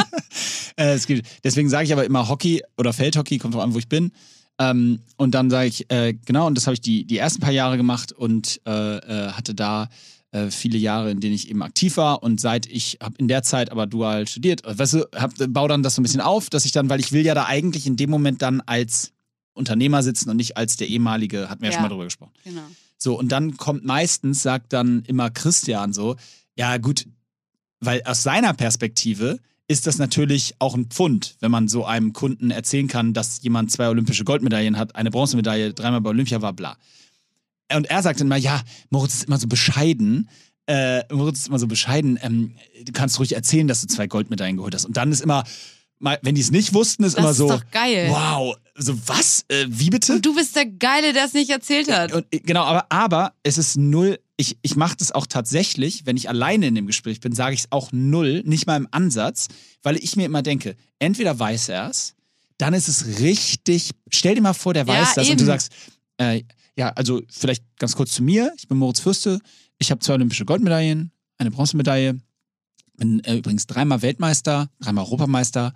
Äh, 0.79 0.93
es 0.93 1.07
gibt, 1.07 1.27
deswegen 1.43 1.71
sage 1.71 1.87
ich 1.87 1.93
aber 1.95 2.05
immer 2.05 2.29
Hockey 2.29 2.63
oder 2.77 2.93
Feldhockey, 2.93 3.39
kommt 3.39 3.55
drauf 3.55 3.63
an, 3.63 3.73
wo 3.73 3.79
ich 3.79 3.89
bin. 3.89 4.13
Ähm, 4.59 5.01
und 5.17 5.35
dann 5.35 5.49
sage 5.49 5.69
ich, 5.69 5.91
äh, 5.91 6.13
genau, 6.13 6.47
und 6.47 6.55
das 6.55 6.67
habe 6.67 6.75
ich 6.75 6.83
die, 6.83 7.07
die 7.07 7.17
ersten 7.17 7.41
paar 7.41 7.51
Jahre 7.53 7.79
gemacht 7.79 8.13
und 8.13 8.61
äh, 8.67 8.97
äh, 8.99 9.33
hatte 9.33 9.55
da 9.55 9.89
äh, 10.37 10.51
viele 10.51 10.79
Jahre, 10.79 11.11
in 11.11 11.21
denen 11.21 11.35
ich 11.35 11.49
eben 11.49 11.63
aktiv 11.63 11.97
war. 11.97 12.23
Und 12.23 12.41
seit 12.41 12.67
ich 12.67 12.99
habe 13.03 13.15
in 13.19 13.29
der 13.29 13.43
Zeit 13.43 13.71
aber 13.73 13.87
dual 13.87 14.27
studiert, 14.29 14.63
weißt 14.65 14.95
du, 14.95 15.07
hab, 15.15 15.33
baue 15.49 15.69
dann 15.69 15.83
das 15.83 15.95
so 15.95 16.01
ein 16.01 16.05
bisschen 16.05 16.21
auf, 16.21 16.51
dass 16.51 16.65
ich 16.65 16.73
dann, 16.73 16.89
weil 16.89 17.01
ich 17.01 17.13
will 17.13 17.25
ja 17.25 17.35
da 17.35 17.47
eigentlich 17.47 17.87
in 17.87 17.97
dem 17.97 18.11
Moment 18.11 18.43
dann 18.43 18.61
als 18.61 19.13
Unternehmer 19.55 20.03
sitzen 20.03 20.29
und 20.31 20.37
nicht 20.37 20.57
als 20.57 20.77
der 20.77 20.89
ehemalige, 20.89 21.49
hatten 21.49 21.63
wir 21.63 21.69
ja, 21.69 21.73
Ja. 21.73 21.77
schon 21.77 21.83
mal 21.83 21.89
drüber 21.89 22.05
gesprochen. 22.05 22.33
Genau. 22.45 22.63
So, 22.99 23.19
und 23.19 23.31
dann 23.33 23.57
kommt 23.57 23.85
meistens, 23.85 24.43
sagt 24.43 24.73
dann 24.73 25.03
immer 25.07 25.31
Christian 25.31 25.93
so, 25.93 26.17
ja 26.57 26.77
gut, 26.79 27.07
weil 27.81 28.03
aus 28.05 28.23
seiner 28.23 28.53
Perspektive 28.55 29.39
ist 29.69 29.87
das 29.87 29.99
natürlich 29.99 30.55
auch 30.61 30.75
ein 30.75 30.87
Pfund, 30.87 31.37
wenn 31.41 31.51
man 31.51 31.69
so 31.69 31.85
einem 31.85 32.13
Kunden 32.13 32.51
erzählen 32.51 32.87
kann, 32.89 33.13
dass 33.15 33.43
jemand 33.43 33.73
zwei 33.73 33.89
olympische 33.89 34.25
Goldmedaillen 34.25 34.79
hat, 34.79 34.95
eine 34.95 35.11
Bronzemedaille, 35.11 35.75
dreimal 35.75 36.01
bei 36.01 36.11
Olympia 36.11 36.41
war, 36.41 36.53
bla. 36.53 36.77
Und 37.75 37.87
er 37.87 38.03
sagt 38.03 38.21
dann 38.21 38.29
mal, 38.29 38.39
ja, 38.39 38.63
Moritz 38.91 39.15
ist 39.15 39.25
immer 39.25 39.39
so 39.39 39.47
bescheiden. 39.49 40.29
Äh, 40.67 41.03
Moritz 41.13 41.41
ist 41.41 41.49
immer 41.49 41.59
so 41.59 41.67
bescheiden. 41.67 42.19
Ähm, 42.23 42.57
du 42.85 42.93
kannst 42.93 43.19
ruhig 43.19 43.35
erzählen, 43.35 43.67
dass 43.69 43.81
du 43.81 43.87
zwei 43.89 44.07
Goldmedaillen 44.07 44.57
geholt 44.57 44.75
hast. 44.75 44.85
Und 44.85 44.97
dann 44.97 45.11
ist 45.13 45.21
immer, 45.21 45.45
mal, 45.99 46.19
wenn 46.23 46.35
die 46.35 46.41
es 46.41 46.51
nicht 46.51 46.75
wussten, 46.75 47.05
ist 47.05 47.15
Das 47.15 47.21
immer 47.21 47.31
ist 47.31 47.37
so, 47.39 47.49
doch 47.49 47.63
geil. 47.71 48.09
wow, 48.11 48.57
so 48.77 48.95
was? 49.09 49.45
Äh, 49.49 49.67
wie 49.69 49.91
bitte? 49.91 50.13
Und 50.15 50.27
du 50.27 50.35
bist 50.35 50.55
der 50.57 50.67
Geile, 50.67 51.13
der 51.13 51.25
es 51.25 51.33
nicht 51.33 51.51
erzählt 51.51 51.91
hat. 51.91 52.13
Und, 52.13 52.27
äh, 52.31 52.41
genau, 52.41 52.63
aber, 52.65 52.87
aber 52.91 53.33
es 53.43 53.59
ist 53.59 53.77
null. 53.77 54.19
Ich, 54.37 54.59
ich 54.63 54.77
mache 54.77 54.97
das 54.99 55.13
auch 55.13 55.27
tatsächlich, 55.27 56.05
wenn 56.05 56.17
ich 56.17 56.29
alleine 56.29 56.67
in 56.67 56.75
dem 56.75 56.87
Gespräch 56.87 57.21
bin, 57.21 57.33
sage 57.33 57.55
ich 57.55 57.61
es 57.61 57.67
auch 57.73 57.91
null, 57.93 58.43
nicht 58.45 58.67
mal 58.67 58.77
im 58.77 58.87
Ansatz, 58.91 59.49
weil 59.83 59.97
ich 59.97 60.15
mir 60.17 60.27
immer 60.27 60.43
denke, 60.43 60.77
entweder 60.99 61.39
weiß 61.39 61.71
er 61.71 61.89
es, 61.91 62.15
dann 62.59 62.75
ist 62.75 62.89
es 62.89 63.19
richtig. 63.21 63.91
Stell 64.11 64.35
dir 64.35 64.43
mal 64.43 64.53
vor, 64.53 64.75
der 64.75 64.85
Ja, 64.87 64.93
weiß 65.01 65.15
das 65.15 65.29
und 65.31 65.41
du 65.41 65.45
eben. 65.45 65.47
sagst, 65.47 65.73
äh, 66.19 66.43
ja, 66.77 66.91
also 66.91 67.23
vielleicht 67.29 67.65
ganz 67.79 67.97
kurz 67.97 68.13
zu 68.13 68.23
mir. 68.23 68.53
Ich 68.57 68.69
bin 68.69 68.79
Moritz 68.79 69.01
Fürste. 69.01 69.41
Ich 69.79 69.91
habe 69.91 70.01
zwei 70.01 70.15
olympische 70.15 70.45
Goldmedaillen, 70.45 71.11
eine 71.39 71.51
Bronzemedaille. 71.51 72.19
Bin 72.99 73.21
äh, 73.25 73.37
übrigens 73.37 73.67
dreimal 73.67 74.03
Weltmeister, 74.03 74.71
dreimal 74.81 75.05
Europameister. 75.05 75.75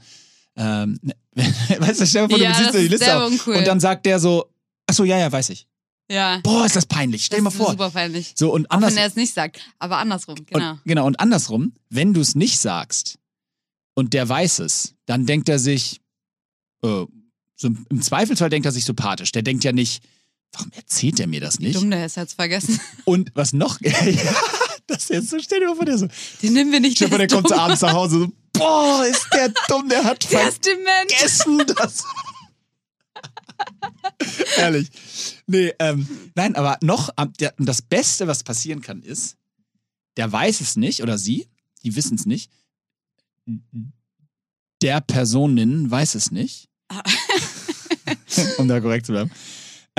Ähm, 0.57 0.99
weißt 1.35 2.01
du, 2.01 2.07
stell 2.07 2.27
dir 2.29 2.35
vor, 2.37 2.39
Ja, 2.39 2.53
du 2.53 2.59
ziehst 2.59 2.75
die 2.75 2.79
ist 2.79 2.91
Liste 2.91 3.17
auf. 3.19 3.31
uncool. 3.31 3.57
Und 3.57 3.67
dann 3.67 3.81
sagt 3.81 4.07
der 4.07 4.19
so, 4.19 4.47
ach 4.87 4.95
so, 4.95 5.05
ja, 5.05 5.19
ja, 5.19 5.31
weiß 5.31 5.51
ich. 5.51 5.67
ja. 6.11 6.41
Boah, 6.43 6.65
ist 6.67 6.77
das 6.77 6.87
peinlich. 6.87 7.25
Stell 7.27 7.39
dir 7.39 7.45
mal 7.45 7.51
vor. 7.51 7.71
super 7.71 7.91
peinlich. 7.91 8.33
So, 8.37 8.53
und 8.53 8.71
Auch 8.71 8.77
anders, 8.77 8.93
wenn 8.93 8.99
er 8.99 9.07
es 9.07 9.17
nicht 9.17 9.35
sagt. 9.35 9.61
Aber 9.79 9.99
andersrum, 9.99 10.37
genau. 10.47 10.73
und, 10.73 10.81
genau, 10.85 11.07
und 11.07 11.21
andersrum, 11.21 11.73
wenn 11.89 12.15
du 12.15 12.21
es 12.21 12.35
nicht 12.35 12.59
sagst 12.59 13.19
und 13.95 14.13
der 14.15 14.29
weiß 14.29 14.61
es, 14.61 14.95
dann 15.07 15.27
denkt 15.27 15.49
er 15.49 15.59
sich, 15.59 16.01
äh, 16.83 17.05
so 17.57 17.69
im 17.91 18.01
Zweifelsfall 18.03 18.49
denkt 18.51 18.65
er 18.67 18.73
sich 18.73 18.87
sympathisch. 18.87 19.33
Der 19.33 19.43
denkt 19.43 19.63
ja 19.65 19.73
nicht, 19.73 20.03
warum 20.53 20.71
erzählt 20.73 21.21
er 21.21 21.27
mir 21.27 21.41
das 21.41 21.59
nicht? 21.59 21.77
Dumm, 21.77 21.91
der 21.91 22.07
ist 22.07 22.17
jetzt 22.17 22.35
vergessen. 22.35 22.81
Und 23.05 23.31
was 23.35 23.53
noch? 23.53 23.81
ja, 23.83 23.93
das 24.87 25.05
ist 25.05 25.11
jetzt 25.11 25.31
so, 25.31 25.39
stell 25.41 25.61
dir 25.61 25.67
mal 25.69 25.77
vor, 25.77 25.85
der 25.85 25.99
so, 25.99 26.09
Den 26.43 26.53
nehmen 26.55 26.73
wir 26.73 26.81
nicht. 26.81 26.97
stell 26.97 27.09
dir 27.09 27.11
vor, 27.11 27.19
der 27.19 27.27
ist 27.27 27.35
kommt 27.35 27.53
abends 27.53 27.81
nach 27.83 27.93
Hause 27.93 28.19
so, 28.21 28.33
boah, 28.53 29.05
ist 29.07 29.27
der 29.33 29.49
dumm, 29.69 29.89
der 29.89 30.05
hat 30.05 30.31
Der 30.31 30.53
vergessen, 30.53 31.63
das. 31.77 32.05
Ehrlich. 34.57 34.89
Nee, 35.47 35.73
ähm, 35.79 36.09
nein, 36.35 36.55
aber 36.57 36.79
noch, 36.83 37.11
der, 37.39 37.55
das 37.59 37.83
Beste, 37.83 38.27
was 38.27 38.43
passieren 38.43 38.81
kann, 38.81 39.03
ist, 39.03 39.37
der 40.17 40.31
weiß 40.31 40.61
es 40.61 40.77
nicht 40.77 41.03
oder 41.03 41.19
sie, 41.19 41.49
die 41.83 41.95
wissen 41.97 42.17
es 42.17 42.27
nicht. 42.27 42.51
Der 44.83 45.01
Personin 45.01 45.91
weiß 45.91 46.15
es 46.15 46.31
nicht. 46.31 46.69
Ah. 46.89 47.03
um 48.59 48.67
da 48.69 48.81
korrekt 48.81 49.07
zu 49.07 49.13
bleiben. 49.13 49.31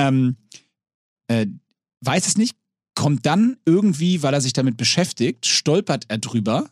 Ähm, 0.08 0.36
äh, 1.28 1.48
weiß 2.02 2.28
es 2.28 2.38
nicht, 2.38 2.56
kommt 2.96 3.26
dann 3.26 3.58
irgendwie, 3.66 4.22
weil 4.24 4.34
er 4.34 4.42
sich 4.42 4.54
damit 4.54 4.78
beschäftigt, 4.78 5.46
stolpert 5.46 6.06
er 6.10 6.18
drüber, 6.18 6.70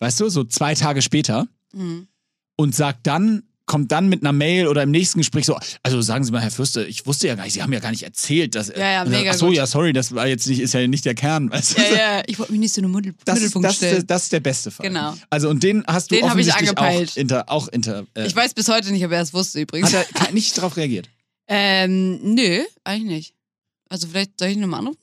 weißt 0.00 0.20
du, 0.20 0.28
so 0.28 0.44
zwei 0.44 0.74
Tage 0.74 1.02
später 1.02 1.48
Mhm. 1.74 2.08
und 2.56 2.74
sagt 2.74 3.06
dann, 3.06 3.42
kommt 3.66 3.92
dann 3.92 4.08
mit 4.08 4.22
einer 4.22 4.32
Mail 4.32 4.66
oder 4.66 4.82
im 4.82 4.90
nächsten 4.90 5.18
Gespräch 5.18 5.44
so, 5.44 5.58
also 5.82 6.00
sagen 6.00 6.24
Sie 6.24 6.32
mal, 6.32 6.40
Herr 6.40 6.50
Fürste, 6.50 6.84
ich 6.86 7.04
wusste 7.04 7.26
ja 7.28 7.34
gar 7.34 7.44
nicht, 7.44 7.52
Sie 7.52 7.62
haben 7.62 7.70
ja 7.72 7.80
gar 7.80 7.90
nicht 7.90 8.02
erzählt, 8.04 8.54
dass. 8.54 8.68
Ja, 8.68 8.78
ja, 8.78 9.04
dann, 9.04 9.12
mega 9.12 9.32
Ach 9.32 9.34
so, 9.34 9.46
gut. 9.48 9.56
ja, 9.56 9.66
sorry, 9.66 9.92
das 9.92 10.14
war 10.14 10.26
jetzt 10.26 10.46
nicht, 10.48 10.60
ist 10.60 10.72
ja 10.72 10.86
nicht 10.86 11.04
der 11.04 11.14
Kern, 11.14 11.50
weißt 11.52 11.76
du? 11.76 11.82
Ja, 11.82 11.94
ja, 12.16 12.22
ich 12.26 12.38
wollte 12.38 12.52
mich 12.52 12.60
nicht 12.62 12.72
so 12.72 12.80
in 12.80 12.86
den 12.86 12.92
Mittel 12.92 13.14
Das 13.26 13.34
Mittelpunkt 13.38 13.68
das, 13.68 13.76
stellen. 13.76 14.06
das 14.06 14.22
ist 14.22 14.32
der 14.32 14.40
beste 14.40 14.70
Fall. 14.70 14.88
Genau. 14.88 15.14
Also 15.28 15.50
und 15.50 15.62
den 15.62 15.84
hast 15.86 16.10
du 16.10 16.14
Den 16.14 16.24
hab 16.30 16.38
ich 16.38 16.46
offensichtlich 16.48 16.78
auch 16.78 16.82
angepeilt. 16.82 17.16
inter, 17.18 17.50
auch 17.50 17.68
inter. 17.68 18.06
Äh, 18.14 18.26
Ich 18.26 18.34
weiß 18.34 18.54
bis 18.54 18.68
heute 18.68 18.90
nicht, 18.90 19.04
ob 19.04 19.12
er 19.12 19.20
es 19.20 19.34
wusste 19.34 19.60
übrigens. 19.60 19.92
hat 19.92 20.06
er 20.28 20.32
nicht 20.32 20.56
darauf 20.56 20.76
reagiert. 20.78 21.10
Ähm, 21.48 22.34
nö, 22.34 22.64
eigentlich 22.84 23.08
nicht. 23.16 23.34
Also 23.88 24.06
vielleicht 24.08 24.38
soll 24.38 24.48
ich 24.48 24.56
ihn 24.56 24.60
nochmal 24.60 24.80
anrufen? 24.80 25.00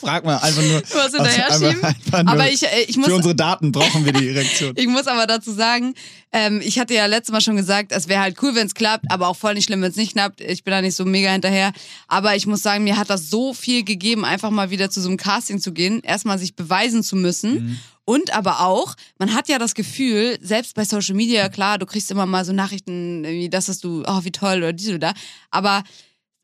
Frag 0.00 0.24
mal 0.24 0.36
einfach 0.38 0.62
nur. 0.62 0.82
Was 0.92 1.12
hinterher 1.12 1.46
einfach, 1.46 1.70
schieben? 1.70 1.84
einfach 1.84 2.22
nur 2.22 2.32
Aber 2.32 2.50
ich, 2.50 2.62
äh, 2.62 2.82
ich 2.86 2.96
muss 2.96 3.06
für 3.06 3.14
unsere 3.14 3.34
Daten 3.34 3.72
brauchen 3.72 4.04
wir 4.04 4.12
die 4.12 4.30
Reaktion. 4.30 4.74
Ich 4.78 4.86
muss 4.86 5.06
aber 5.06 5.26
dazu 5.26 5.52
sagen, 5.52 5.94
ähm, 6.32 6.60
ich 6.62 6.78
hatte 6.78 6.94
ja 6.94 7.06
letztes 7.06 7.32
Mal 7.32 7.40
schon 7.40 7.56
gesagt, 7.56 7.92
es 7.92 8.08
wäre 8.08 8.20
halt 8.20 8.36
cool, 8.42 8.54
wenn 8.54 8.66
es 8.66 8.74
klappt, 8.74 9.06
aber 9.10 9.28
auch 9.28 9.36
voll 9.36 9.54
nicht 9.54 9.64
schlimm, 9.64 9.82
wenn 9.82 9.90
es 9.90 9.96
nicht 9.96 10.12
klappt. 10.12 10.40
Ich 10.40 10.64
bin 10.64 10.72
da 10.72 10.80
nicht 10.80 10.94
so 10.94 11.04
mega 11.04 11.30
hinterher. 11.30 11.72
Aber 12.06 12.36
ich 12.36 12.46
muss 12.46 12.62
sagen, 12.62 12.84
mir 12.84 12.96
hat 12.96 13.10
das 13.10 13.30
so 13.30 13.54
viel 13.54 13.84
gegeben, 13.84 14.24
einfach 14.24 14.50
mal 14.50 14.70
wieder 14.70 14.90
zu 14.90 15.00
so 15.00 15.08
einem 15.08 15.16
Casting 15.16 15.60
zu 15.60 15.72
gehen, 15.72 16.00
erstmal 16.02 16.38
sich 16.38 16.54
beweisen 16.54 17.02
zu 17.02 17.16
müssen. 17.16 17.54
Mhm. 17.54 17.78
Und 18.08 18.34
aber 18.34 18.60
auch, 18.60 18.94
man 19.18 19.34
hat 19.34 19.50
ja 19.50 19.58
das 19.58 19.74
Gefühl, 19.74 20.38
selbst 20.40 20.74
bei 20.74 20.86
Social 20.86 21.14
Media, 21.14 21.50
klar, 21.50 21.76
du 21.76 21.84
kriegst 21.84 22.10
immer 22.10 22.24
mal 22.24 22.42
so 22.42 22.54
Nachrichten, 22.54 23.22
wie 23.22 23.50
das 23.50 23.68
hast 23.68 23.84
du, 23.84 24.02
oh, 24.06 24.20
wie 24.24 24.32
toll 24.32 24.58
oder 24.58 24.72
dies 24.72 24.88
oder 24.88 24.98
da. 24.98 25.12
Aber 25.50 25.82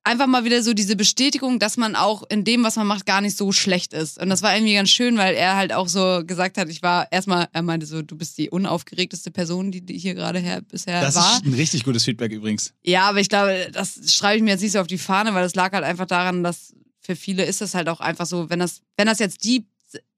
einfach 0.05 0.27
mal 0.27 0.45
wieder 0.45 0.62
so 0.62 0.75
diese 0.75 0.97
Bestätigung, 0.97 1.59
dass 1.59 1.77
man 1.77 1.97
auch 1.97 2.23
in 2.29 2.45
dem, 2.45 2.62
was 2.62 2.77
man 2.77 2.87
macht, 2.87 3.07
gar 3.07 3.21
nicht 3.21 3.37
so 3.37 3.51
schlecht 3.53 3.93
ist. 3.95 4.21
Und 4.21 4.29
das 4.29 4.43
war 4.43 4.55
irgendwie 4.55 4.75
ganz 4.75 4.90
schön, 4.90 5.17
weil 5.17 5.35
er 5.35 5.57
halt 5.57 5.73
auch 5.73 5.88
so 5.88 6.23
gesagt 6.27 6.59
hat, 6.59 6.69
ich 6.69 6.83
war 6.83 7.11
erstmal, 7.11 7.49
er 7.53 7.62
meinte 7.62 7.87
so, 7.87 8.03
du 8.03 8.17
bist 8.17 8.37
die 8.38 8.51
unaufgeregteste 8.51 9.31
Person, 9.31 9.73
die, 9.73 9.81
die 9.81 9.99
hier 9.99 10.14
gerade 10.14 10.38
her, 10.38 10.61
bisher 10.61 11.01
Das 11.01 11.14
war. 11.14 11.37
ist 11.38 11.45
ein 11.47 11.55
richtig 11.55 11.85
gutes 11.85 12.05
Feedback 12.05 12.33
übrigens. 12.33 12.73
Ja, 12.85 13.09
aber 13.09 13.21
ich 13.21 13.29
glaube, 13.29 13.69
das 13.73 14.14
schreibe 14.14 14.37
ich 14.37 14.43
mir 14.43 14.51
jetzt 14.51 14.61
nicht 14.62 14.73
so 14.73 14.81
auf 14.81 14.87
die 14.87 14.99
Fahne, 14.99 15.33
weil 15.35 15.43
das 15.43 15.55
lag 15.55 15.73
halt 15.73 15.85
einfach 15.85 16.07
daran, 16.07 16.45
dass 16.45 16.75
für 17.01 17.17
viele 17.17 17.45
ist 17.45 17.61
das 17.61 17.75
halt 17.75 17.88
auch 17.88 18.01
einfach 18.01 18.27
so, 18.27 18.51
wenn 18.51 18.59
das, 18.61 18.81
wenn 18.97 19.07
das 19.07 19.19
jetzt 19.19 19.43
die 19.45 19.67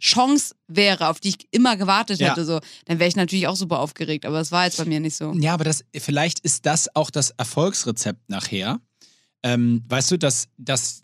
Chance 0.01 0.55
wäre, 0.69 1.09
auf 1.09 1.21
die 1.21 1.29
ich 1.31 1.37
immer 1.51 1.77
gewartet 1.77 2.19
Ja. 2.19 2.31
hätte, 2.31 2.45
so, 2.45 2.61
dann 2.87 2.99
wäre 2.99 3.09
ich 3.09 3.17
natürlich 3.17 3.47
auch 3.47 3.57
super 3.57 3.81
aufgeregt, 3.81 4.25
aber 4.25 4.41
es 4.41 4.51
war 4.53 4.65
jetzt 4.65 4.79
bei 4.79 4.85
mir 4.85 5.01
nicht 5.01 5.17
so. 5.17 5.33
Ja, 5.35 5.55
aber 5.55 5.65
das, 5.65 5.85
vielleicht 5.97 6.39
ist 6.41 6.65
das 6.67 6.95
auch 6.97 7.11
das 7.11 7.31
Erfolgsrezept 7.31 8.29
nachher. 8.31 8.81
Ähm, 9.47 9.85
weißt 9.89 10.11
du, 10.11 10.19
dass, 10.19 10.49
dass 10.59 11.03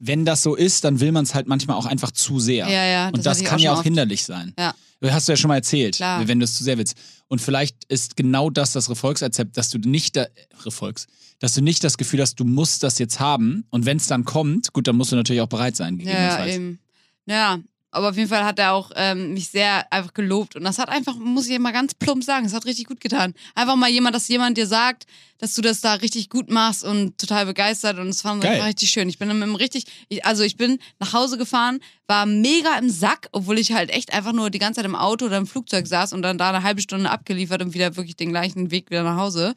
wenn 0.00 0.24
das 0.24 0.42
so 0.42 0.54
ist, 0.54 0.84
dann 0.84 1.00
will 1.00 1.12
man 1.12 1.24
es 1.24 1.34
halt 1.34 1.46
manchmal 1.46 1.76
auch 1.76 1.86
einfach 1.86 2.10
zu 2.10 2.38
sehr. 2.40 2.68
Ja, 2.68 2.84
ja, 2.84 3.06
Und 3.08 3.18
das 3.18 3.36
hatte 3.36 3.42
ich 3.42 3.48
kann 3.48 3.58
ja 3.58 3.68
schon 3.68 3.74
auch 3.74 3.78
oft. 3.78 3.84
hinderlich 3.84 4.24
sein. 4.24 4.54
Ja. 4.58 4.74
Das 5.00 5.12
hast 5.12 5.28
du 5.28 5.32
ja 5.32 5.36
schon 5.36 5.48
mal 5.48 5.56
erzählt, 5.56 5.96
Klar. 5.96 6.26
wenn 6.26 6.40
du 6.40 6.44
es 6.44 6.56
zu 6.56 6.64
sehr 6.64 6.76
willst. 6.78 6.96
Und 7.28 7.40
vielleicht 7.40 7.84
ist 7.84 8.16
genau 8.16 8.50
das 8.50 8.72
das 8.72 8.88
Erfolgsrezept, 8.88 9.56
dass 9.56 9.70
du 9.70 9.78
nicht 9.78 10.16
da, 10.16 10.26
Erfolgs, 10.64 11.06
dass 11.38 11.54
du 11.54 11.62
nicht 11.62 11.84
das 11.84 11.96
Gefühl 11.98 12.20
hast, 12.20 12.34
du 12.40 12.44
musst 12.44 12.82
das 12.82 12.98
jetzt 12.98 13.20
haben. 13.20 13.64
Und 13.70 13.86
wenn 13.86 13.98
es 13.98 14.08
dann 14.08 14.24
kommt, 14.24 14.72
gut, 14.72 14.88
dann 14.88 14.96
musst 14.96 15.12
du 15.12 15.16
natürlich 15.16 15.40
auch 15.42 15.48
bereit 15.48 15.76
sein, 15.76 16.00
Ja, 16.00 16.44
eben. 16.46 16.80
Ja, 17.26 17.60
aber 17.90 18.10
auf 18.10 18.16
jeden 18.16 18.28
Fall 18.28 18.44
hat 18.44 18.58
er 18.58 18.72
auch 18.74 18.90
ähm, 18.96 19.32
mich 19.34 19.48
sehr 19.48 19.90
einfach 19.92 20.12
gelobt. 20.12 20.56
Und 20.56 20.64
das 20.64 20.78
hat 20.78 20.88
einfach, 20.88 21.16
muss 21.16 21.48
ich 21.48 21.58
mal 21.58 21.72
ganz 21.72 21.94
plump 21.94 22.22
sagen, 22.22 22.44
es 22.46 22.52
hat 22.52 22.66
richtig 22.66 22.86
gut 22.86 23.00
getan. 23.00 23.34
Einfach 23.54 23.76
mal 23.76 23.88
jemand, 23.88 24.14
dass 24.14 24.28
jemand 24.28 24.58
dir 24.58 24.66
sagt, 24.66 25.06
dass 25.38 25.54
du 25.54 25.62
das 25.62 25.80
da 25.80 25.94
richtig 25.94 26.28
gut 26.30 26.50
machst 26.50 26.84
und 26.84 27.16
total 27.18 27.46
begeistert. 27.46 27.98
Und 27.98 28.08
es 28.08 28.20
fand 28.22 28.42
Geil. 28.42 28.58
war 28.60 28.66
richtig 28.66 28.90
schön. 28.90 29.08
Ich 29.08 29.18
bin 29.18 29.28
mit 29.28 29.40
dem 29.42 29.54
richtig, 29.54 29.84
ich, 30.08 30.26
also 30.26 30.42
ich 30.42 30.56
bin 30.56 30.78
nach 30.98 31.12
Hause 31.14 31.38
gefahren, 31.38 31.80
war 32.06 32.26
mega 32.26 32.76
im 32.78 32.90
Sack, 32.90 33.28
obwohl 33.32 33.58
ich 33.58 33.72
halt 33.72 33.90
echt 33.90 34.12
einfach 34.12 34.32
nur 34.32 34.50
die 34.50 34.58
ganze 34.58 34.78
Zeit 34.78 34.84
im 34.86 34.96
Auto 34.96 35.26
oder 35.26 35.38
im 35.38 35.46
Flugzeug 35.46 35.86
saß 35.86 36.12
und 36.12 36.22
dann 36.22 36.36
da 36.38 36.50
eine 36.50 36.62
halbe 36.62 36.82
Stunde 36.82 37.10
abgeliefert 37.10 37.62
und 37.62 37.72
wieder 37.74 37.96
wirklich 37.96 38.16
den 38.16 38.30
gleichen 38.30 38.70
Weg 38.70 38.90
wieder 38.90 39.02
nach 39.02 39.16
Hause. 39.16 39.54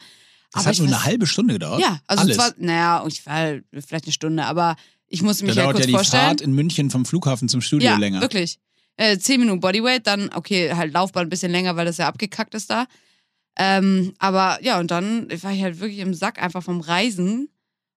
Das 0.53 0.61
Aber 0.63 0.65
hat 0.67 0.73
ich 0.73 0.79
nur 0.79 0.87
weiß- 0.89 0.91
eine 0.93 1.03
halbe 1.05 1.27
Stunde 1.27 1.53
gedauert. 1.55 1.81
Ja, 1.81 1.99
also 2.07 2.23
Alles. 2.23 2.35
zwar, 2.37 2.53
naja, 2.57 3.03
ich 3.07 3.25
war 3.25 3.33
halt 3.33 3.65
vielleicht 3.87 4.05
eine 4.05 4.13
Stunde, 4.13 4.45
aber 4.45 4.75
ich 5.11 5.21
musste 5.21 5.43
da 5.43 5.47
mich 5.47 5.55
ja 5.55 5.63
dauert 5.63 5.75
kurz 5.75 5.83
ja 5.85 5.87
die 5.87 5.93
vorstellen. 5.93 6.23
Fahrt 6.23 6.41
in 6.41 6.53
München 6.53 6.89
vom 6.89 7.05
Flughafen 7.05 7.47
zum 7.49 7.61
Studio 7.61 7.89
ja, 7.89 7.97
länger. 7.97 8.21
wirklich. 8.21 8.57
Äh, 8.97 9.17
zehn 9.17 9.39
Minuten 9.39 9.59
Bodyweight, 9.59 10.05
dann, 10.07 10.29
okay, 10.33 10.73
halt 10.73 10.93
Laufbahn 10.93 11.27
ein 11.27 11.29
bisschen 11.29 11.51
länger, 11.51 11.75
weil 11.75 11.85
das 11.85 11.97
ja 11.97 12.07
abgekackt 12.07 12.53
ist 12.55 12.69
da. 12.69 12.85
Ähm, 13.57 14.13
aber 14.19 14.59
ja, 14.63 14.79
und 14.79 14.91
dann 14.91 15.27
war 15.43 15.51
ich 15.51 15.61
halt 15.61 15.79
wirklich 15.79 15.99
im 15.99 16.13
Sack 16.13 16.41
einfach 16.41 16.63
vom 16.63 16.81
Reisen. 16.81 17.49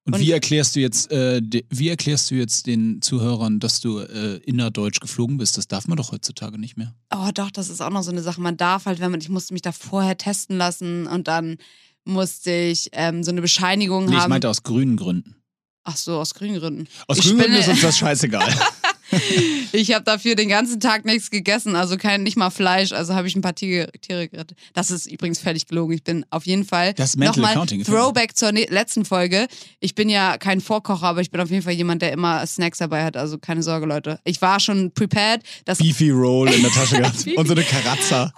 Und, 0.07 0.15
Und- 0.15 0.21
wie 0.21 0.33
erklärst 0.33 0.77
du 0.77 0.81
jetzt, 0.81 1.11
äh, 1.13 1.41
wie 1.71 1.89
erklärst 1.89 2.31
du 2.31 2.35
jetzt 2.35 2.67
den 2.67 3.01
Zuhörern, 3.01 3.59
dass 3.61 3.81
du 3.81 4.01
äh, 4.01 4.37
innerdeutsch 4.45 5.01
geflogen 5.01 5.39
bist? 5.39 5.57
Das 5.57 5.67
darf 5.69 5.87
man 5.89 5.97
doch 5.97 6.13
heutzutage 6.13 6.59
nicht 6.59 6.77
mehr. 6.77 6.95
Oh, 7.15 7.31
doch, 7.33 7.51
das 7.51 7.71
ist 7.71 7.81
auch 7.81 7.91
noch 7.91 8.03
so 8.03 8.11
eine 8.11 8.21
Sache. 8.23 8.41
Man 8.41 8.57
darf 8.57 8.85
halt, 8.87 9.01
wenn 9.01 9.11
man, 9.11 9.21
ich 9.21 9.29
musste 9.31 9.55
mich 9.55 9.63
da 9.63 9.73
vorher 9.73 10.19
testen 10.19 10.59
lassen 10.59 11.07
und 11.07 11.27
dann 11.29 11.57
musste 12.05 12.51
ich 12.53 12.91
ähm, 12.93 13.23
so 13.23 13.31
eine 13.31 13.41
Bescheinigung 13.41 14.05
Nee, 14.07 14.13
ich 14.17 14.21
haben. 14.21 14.31
meinte 14.31 14.49
aus 14.51 14.63
grünen 14.63 14.97
Gründen. 14.97 15.37
Ach 15.85 15.97
so, 15.97 16.19
aus 16.19 16.33
grünen 16.35 16.59
Gründen. 16.59 16.89
Aus 17.07 17.19
Ich 17.19 17.25
grünen 17.25 17.37
bin- 17.39 17.45
Gründen 17.47 17.61
ist 17.61 17.69
uns 17.69 17.81
das 17.83 17.99
scheißegal. 17.99 18.49
Ich 19.73 19.93
habe 19.93 20.05
dafür 20.05 20.37
den 20.37 20.49
ganzen 20.49 20.79
Tag 20.79 21.05
nichts 21.05 21.31
gegessen, 21.31 21.75
also 21.75 21.97
kein 21.97 22.23
nicht 22.23 22.37
mal 22.37 22.51
Fleisch, 22.51 22.93
also 22.93 23.15
habe 23.15 23.27
ich 23.27 23.35
ein 23.35 23.41
paar 23.41 23.57
Tiere, 23.57 23.91
Tiere 24.01 24.29
gerettet. 24.29 24.57
Das 24.73 24.93
ist 24.93 25.11
übrigens 25.11 25.41
völlig 25.41 25.67
gelogen. 25.67 25.95
Ich 25.95 26.05
bin 26.05 26.25
auf 26.31 26.47
jeden 26.47 26.65
Fall 26.65 26.95
Das 26.95 27.17
nochmal. 27.17 27.55
Throwback 27.85 28.37
zur 28.37 28.53
ne 28.53 28.67
letzten 28.71 29.05
Folge. 29.05 29.49
Ich 29.81 29.97
bin 29.97 30.09
ja 30.09 30.39
kein 30.39 30.61
Vorkocher, 30.61 31.07
aber 31.07 31.23
ich 31.23 31.33
bin 31.33 31.41
auf 31.41 31.51
jeden 31.51 31.63
Fall 31.63 31.73
jemand, 31.73 32.03
der 32.03 32.13
immer 32.13 32.47
Snacks 32.47 32.79
dabei 32.79 33.05
hat. 33.05 33.17
Also 33.17 33.39
keine 33.39 33.65
Sorge, 33.65 33.87
Leute. 33.87 34.21
Ich 34.25 34.41
war 34.41 34.61
schon 34.61 34.93
prepared, 34.93 35.43
dass 35.65 35.79
Beefy 35.79 36.11
Roll 36.11 36.53
in 36.53 36.63
der 36.63 36.71
Tasche 36.71 36.97
gehabt. 37.01 37.27
Und 37.37 37.47
so 37.49 37.55
eine 37.55 37.65
Karazza. 37.65 38.33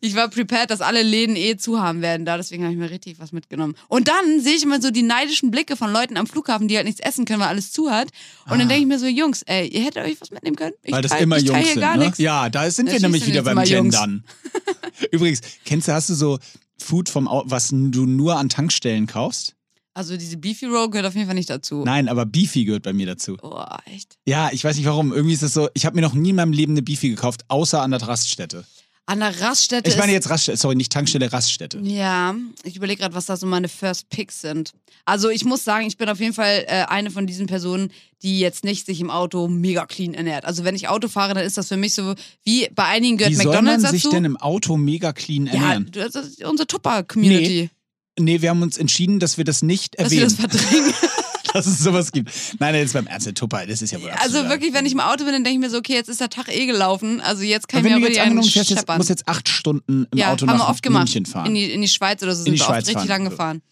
ich 0.00 0.16
war 0.16 0.28
prepared, 0.28 0.70
dass 0.70 0.80
alle 0.80 1.02
Läden 1.02 1.36
eh 1.36 1.56
zu 1.56 1.80
haben 1.80 2.02
werden 2.02 2.26
da. 2.26 2.36
Deswegen 2.36 2.64
habe 2.64 2.72
ich 2.72 2.78
mir 2.78 2.90
richtig 2.90 3.20
was 3.20 3.30
mitgenommen. 3.30 3.76
Und 3.88 4.08
dann 4.08 4.40
sehe 4.40 4.54
ich 4.54 4.64
immer 4.64 4.82
so 4.82 4.90
die 4.90 5.02
neidischen 5.02 5.52
Blicke 5.52 5.76
von 5.76 5.92
Leuten 5.92 6.16
am 6.16 6.26
Flughafen, 6.26 6.66
die 6.66 6.76
halt 6.76 6.86
nichts 6.86 7.00
essen 7.00 7.24
können, 7.24 7.40
weil 7.40 7.48
alles 7.48 7.70
zu 7.70 7.90
hat. 7.90 8.08
Und 8.50 8.58
dann 8.58 8.68
denke 8.68 8.82
ich 8.82 8.86
mir 8.88 8.98
so, 8.98 9.06
Jungs, 9.06 9.42
ey, 9.42 9.68
ihr 9.68 9.84
hättet 9.84 10.03
euch 10.04 10.20
was 10.20 10.30
mitnehmen 10.30 10.56
können. 10.56 10.74
Ich. 10.82 10.92
Weil 10.92 11.02
das 11.02 11.12
teil- 11.12 11.22
immer 11.22 11.36
ich 11.38 11.44
Jungs 11.44 11.68
sind. 11.72 11.80
gar 11.80 11.96
Ne? 11.96 12.12
Ja, 12.18 12.48
da 12.50 12.70
sind 12.70 12.86
wir 12.86 12.92
Natürlich 12.94 13.02
nämlich 13.02 13.24
sind 13.24 13.32
wieder 13.32 13.42
beim. 13.42 13.64
Gendern. 13.64 14.24
Übrigens, 15.10 15.40
kennst 15.64 15.88
du, 15.88 15.92
hast 15.92 16.10
du 16.10 16.14
so 16.14 16.38
Food 16.78 17.08
vom, 17.08 17.28
was 17.44 17.68
du 17.70 18.06
nur 18.06 18.36
an 18.36 18.48
Tankstellen 18.48 19.06
kaufst? 19.06 19.54
Also 19.96 20.16
diese 20.16 20.36
Beefy 20.36 20.66
Roll 20.66 20.90
gehört 20.90 21.06
auf 21.06 21.14
jeden 21.14 21.26
Fall 21.26 21.36
nicht 21.36 21.48
dazu. 21.50 21.84
Nein, 21.84 22.08
aber 22.08 22.26
Beefy 22.26 22.64
gehört 22.64 22.82
bei 22.82 22.92
mir 22.92 23.06
dazu. 23.06 23.36
Oh, 23.42 23.62
echt? 23.86 24.16
Ja, 24.26 24.50
ich 24.52 24.64
weiß 24.64 24.76
nicht 24.76 24.86
warum. 24.86 25.12
Irgendwie 25.12 25.34
ist 25.34 25.42
es 25.42 25.54
so, 25.54 25.68
ich 25.74 25.86
habe 25.86 25.94
mir 25.94 26.02
noch 26.02 26.14
nie 26.14 26.30
in 26.30 26.36
meinem 26.36 26.52
Leben 26.52 26.72
eine 26.72 26.82
Beefy 26.82 27.10
gekauft, 27.10 27.44
außer 27.46 27.80
an 27.80 27.92
der 27.92 28.02
Raststätte. 28.02 28.64
An 29.06 29.20
der 29.20 29.38
Raststätte 29.40 29.90
Ich 29.90 29.98
meine 29.98 30.12
jetzt 30.12 30.30
Raststätte, 30.30 30.56
sorry, 30.56 30.76
nicht 30.76 30.90
Tankstelle, 30.90 31.30
Raststätte. 31.30 31.78
Ja, 31.82 32.34
ich 32.62 32.76
überlege 32.76 33.02
gerade, 33.02 33.14
was 33.14 33.26
da 33.26 33.36
so 33.36 33.46
meine 33.46 33.68
First 33.68 34.08
Picks 34.08 34.40
sind. 34.40 34.72
Also 35.04 35.28
ich 35.28 35.44
muss 35.44 35.62
sagen, 35.62 35.86
ich 35.86 35.98
bin 35.98 36.08
auf 36.08 36.20
jeden 36.20 36.32
Fall 36.32 36.64
äh, 36.66 36.84
eine 36.88 37.10
von 37.10 37.26
diesen 37.26 37.46
Personen, 37.46 37.92
die 38.22 38.40
jetzt 38.40 38.64
nicht 38.64 38.86
sich 38.86 39.00
im 39.00 39.10
Auto 39.10 39.48
mega 39.48 39.84
clean 39.84 40.14
ernährt. 40.14 40.46
Also 40.46 40.64
wenn 40.64 40.74
ich 40.74 40.88
Auto 40.88 41.08
fahre, 41.08 41.34
dann 41.34 41.44
ist 41.44 41.58
das 41.58 41.68
für 41.68 41.76
mich 41.76 41.92
so, 41.92 42.14
wie 42.44 42.68
bei 42.74 42.84
einigen 42.84 43.18
gehört 43.18 43.32
Wie 43.32 43.36
soll 43.36 43.46
man 43.46 43.64
McDonalds 43.64 43.90
sich 43.90 44.02
dazu. 44.04 44.14
denn 44.14 44.24
im 44.24 44.36
Auto 44.38 44.78
mega 44.78 45.12
clean 45.12 45.46
ja, 45.46 45.52
ernähren? 45.52 45.90
das 45.92 46.14
ist 46.14 46.42
unsere 46.42 46.66
Tupper-Community, 46.66 47.70
Nee, 48.18 48.42
wir 48.42 48.50
haben 48.50 48.62
uns 48.62 48.78
entschieden, 48.78 49.18
dass 49.18 49.38
wir 49.38 49.44
das 49.44 49.62
nicht 49.62 49.98
dass 49.98 50.12
wir 50.12 50.20
das 50.22 50.34
erwähnen, 50.38 50.50
verdrängen. 50.50 50.94
dass 51.54 51.66
es 51.66 51.78
sowas 51.78 52.12
gibt. 52.12 52.30
Nein, 52.58 52.74
jetzt 52.74 52.92
beim 52.92 53.06
Ernst, 53.06 53.26
der 53.26 53.32
Tupper, 53.34 53.64
das 53.66 53.80
ist 53.80 53.90
ja 53.92 54.02
wohl 54.02 54.10
also 54.10 54.46
wirklich, 54.48 54.74
wenn 54.74 54.84
ich 54.84 54.92
im 54.92 55.00
Auto 55.00 55.24
bin, 55.24 55.32
dann 55.32 55.44
denke 55.44 55.54
ich 55.54 55.58
mir 55.60 55.70
so, 55.70 55.78
okay, 55.78 55.94
jetzt 55.94 56.08
ist 56.08 56.20
der 56.20 56.28
Tag 56.28 56.48
eh 56.54 56.66
gelaufen. 56.66 57.20
Also 57.22 57.42
jetzt 57.42 57.68
kann 57.68 57.84
ich 57.84 57.90
mir 57.90 57.98
jetzt 57.98 58.10
wieder 58.10 58.22
einen 58.24 58.42
fährst, 58.42 58.70
jetzt, 58.70 58.88
musst 58.88 59.08
jetzt 59.08 59.26
acht 59.26 59.48
Stunden 59.48 60.06
im 60.12 60.18
ja, 60.18 60.32
Auto 60.32 60.46
haben 60.46 60.58
nach 60.58 60.66
wir 60.66 60.70
oft 60.70 60.82
gemacht. 60.82 61.04
München 61.06 61.24
fahren. 61.26 61.46
In 61.46 61.54
die, 61.54 61.72
in 61.72 61.80
die 61.80 61.88
Schweiz 61.88 62.22
oder 62.22 62.34
so 62.34 62.44
In 62.44 62.52
die 62.52 62.58
sind 62.58 62.66
wir 62.68 62.74
oft 62.74 62.74
Schweiz 62.86 62.88
richtig 62.88 63.08
fahren. 63.08 63.22
lang 63.22 63.30
gefahren. 63.30 63.62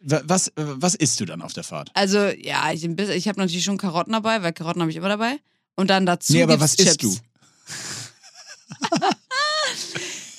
Wa- 0.00 0.22
was, 0.24 0.50
was 0.56 0.94
isst 0.94 1.20
du 1.20 1.24
dann 1.26 1.42
auf 1.42 1.52
der 1.52 1.64
Fahrt? 1.64 1.90
Also, 1.94 2.18
ja, 2.26 2.72
ich, 2.72 2.84
ich 2.84 3.28
habe 3.28 3.38
natürlich 3.40 3.64
schon 3.64 3.76
Karotten 3.78 4.12
dabei, 4.12 4.42
weil 4.42 4.52
Karotten 4.52 4.80
habe 4.80 4.90
ich 4.90 4.96
immer 4.96 5.08
dabei. 5.08 5.36
Und 5.76 5.90
dann 5.90 6.06
dazu. 6.06 6.32
Nee, 6.32 6.42
aber 6.42 6.58
was 6.60 6.74
isst 6.74 7.00
Chips. 7.00 7.20
du? 7.20 7.20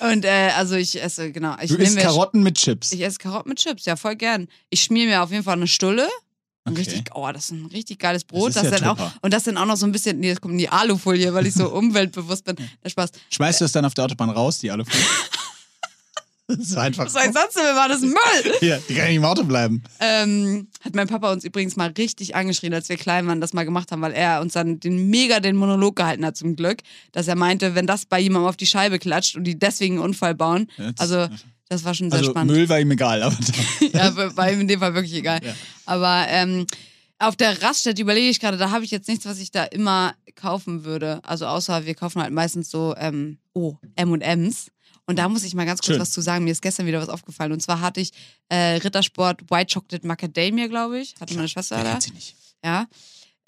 Und 0.00 0.24
äh, 0.24 0.50
also 0.56 0.74
ich 0.76 1.02
esse, 1.02 1.32
genau. 1.32 1.56
Ich 1.62 1.70
Du 1.70 1.76
isst 1.76 1.96
Karotten 1.98 2.42
mit 2.42 2.56
Chips. 2.58 2.92
Ich 2.92 3.00
esse 3.02 3.18
Karotten 3.18 3.48
mit 3.48 3.58
Chips, 3.58 3.84
ja, 3.86 3.96
voll 3.96 4.16
gern. 4.16 4.48
Ich 4.70 4.82
schmier 4.82 5.06
mir 5.06 5.22
auf 5.22 5.30
jeden 5.30 5.44
Fall 5.44 5.54
eine 5.54 5.66
Stulle. 5.66 6.08
Ein 6.66 6.72
Okay. 6.72 6.80
Richtig, 6.80 7.10
oh, 7.14 7.30
das 7.30 7.44
ist 7.44 7.50
ein 7.50 7.66
richtig 7.66 7.98
geiles 7.98 8.24
Brot. 8.24 8.48
ist 8.50 8.56
ja 8.56 8.70
dann 8.70 8.84
auch, 8.84 8.96
Tupper. 8.96 9.12
und 9.20 9.34
das 9.34 9.44
dann 9.44 9.58
auch 9.58 9.66
noch 9.66 9.76
so 9.76 9.84
ein 9.84 9.92
bisschen, 9.92 10.18
nee, 10.18 10.30
das 10.30 10.40
kommt 10.40 10.52
in 10.52 10.58
die 10.58 10.68
Alufolie, 10.70 11.32
weil 11.34 11.46
ich 11.46 11.52
so 11.54 11.68
umweltbewusst 11.74 12.44
bin. 12.44 12.56
Der 12.82 12.88
Spaß. 12.88 13.10
Schmeißt 13.30 13.60
du 13.60 13.64
es 13.66 13.72
dann 13.72 13.84
auf 13.84 13.92
der 13.94 14.04
Autobahn 14.04 14.30
raus, 14.30 14.58
die 14.58 14.70
Alufolie? 14.70 15.04
das 16.46 16.58
ist 16.58 16.76
einfach. 16.76 17.04
Was 17.04 17.12
sonst 17.12 17.56
denn? 17.56 17.76
War 17.76 17.88
das 17.88 18.00
Müll? 18.00 18.54
Hier, 18.60 18.82
die 18.88 18.94
kann 18.94 19.06
nicht 19.08 19.16
im 19.16 19.24
Auto 19.24 19.44
bleiben. 19.44 19.82
Ähm, 20.00 20.68
hat 20.82 20.94
mein 20.94 21.06
Papa 21.06 21.32
uns 21.32 21.44
übrigens 21.44 21.76
mal 21.76 21.90
richtig 21.98 22.34
angeschrien, 22.34 22.72
als 22.74 22.88
wir 22.88 22.96
klein 22.96 23.26
waren, 23.26 23.40
das 23.42 23.52
mal 23.52 23.64
gemacht 23.64 23.90
haben, 23.92 24.00
weil 24.02 24.12
er 24.12 24.40
uns 24.40 24.54
dann 24.54 24.80
den 24.80 25.08
mega 25.10 25.40
den 25.40 25.56
Monolog 25.56 25.96
gehalten 25.96 26.24
hat 26.24 26.36
zum 26.36 26.56
Glück, 26.56 26.78
dass 27.12 27.28
er 27.28 27.36
meinte, 27.36 27.74
wenn 27.74 27.86
das 27.86 28.06
bei 28.06 28.20
jemandem 28.20 28.48
auf 28.48 28.56
die 28.56 28.66
Scheibe 28.66 28.98
klatscht 28.98 29.36
und 29.36 29.44
die 29.44 29.58
deswegen 29.58 29.96
einen 29.96 30.04
Unfall 30.04 30.34
bauen. 30.34 30.70
Ja, 30.78 30.92
das- 30.92 31.10
Also 31.10 31.34
das 31.68 31.84
war 31.84 31.94
schon 31.94 32.10
sehr 32.10 32.20
Also 32.20 32.30
spannend. 32.30 32.52
Müll 32.52 32.68
war 32.68 32.80
ihm 32.80 32.90
egal, 32.90 33.22
aber 33.22 33.36
ja, 33.92 34.36
war 34.36 34.50
ihm 34.52 34.60
in 34.60 34.68
dem 34.68 34.80
Fall 34.80 34.94
wirklich 34.94 35.14
egal. 35.14 35.40
Ja. 35.44 35.54
Aber 35.86 36.26
ähm, 36.28 36.66
auf 37.18 37.36
der 37.36 37.62
Raststätte 37.62 38.02
überlege 38.02 38.28
ich 38.28 38.40
gerade, 38.40 38.56
da 38.56 38.70
habe 38.70 38.84
ich 38.84 38.90
jetzt 38.90 39.08
nichts, 39.08 39.24
was 39.26 39.38
ich 39.38 39.50
da 39.50 39.64
immer 39.64 40.14
kaufen 40.34 40.84
würde. 40.84 41.20
Also 41.24 41.46
außer 41.46 41.86
wir 41.86 41.94
kaufen 41.94 42.20
halt 42.20 42.32
meistens 42.32 42.70
so, 42.70 42.94
ähm, 42.98 43.38
oh, 43.52 43.76
M&M's. 43.96 44.68
Und 45.06 45.18
da 45.18 45.28
muss 45.28 45.44
ich 45.44 45.54
mal 45.54 45.66
ganz 45.66 45.80
kurz 45.80 45.94
Schön. 45.94 46.00
was 46.00 46.12
zu 46.12 46.22
sagen. 46.22 46.44
Mir 46.44 46.52
ist 46.52 46.62
gestern 46.62 46.86
wieder 46.86 47.00
was 47.00 47.10
aufgefallen. 47.10 47.52
Und 47.52 47.60
zwar 47.60 47.80
hatte 47.80 48.00
ich 48.00 48.10
äh, 48.48 48.76
Rittersport 48.76 49.50
White 49.50 49.74
Chocolate 49.74 50.06
Macadamia, 50.06 50.66
glaube 50.66 50.98
ich. 50.98 51.14
Hatte 51.20 51.34
meine 51.34 51.48
Schwester 51.48 51.76
Wer 51.76 51.84
da. 51.84 51.90
kennt 51.90 52.02
sie 52.04 52.12
nicht. 52.12 52.34
Ja. 52.64 52.86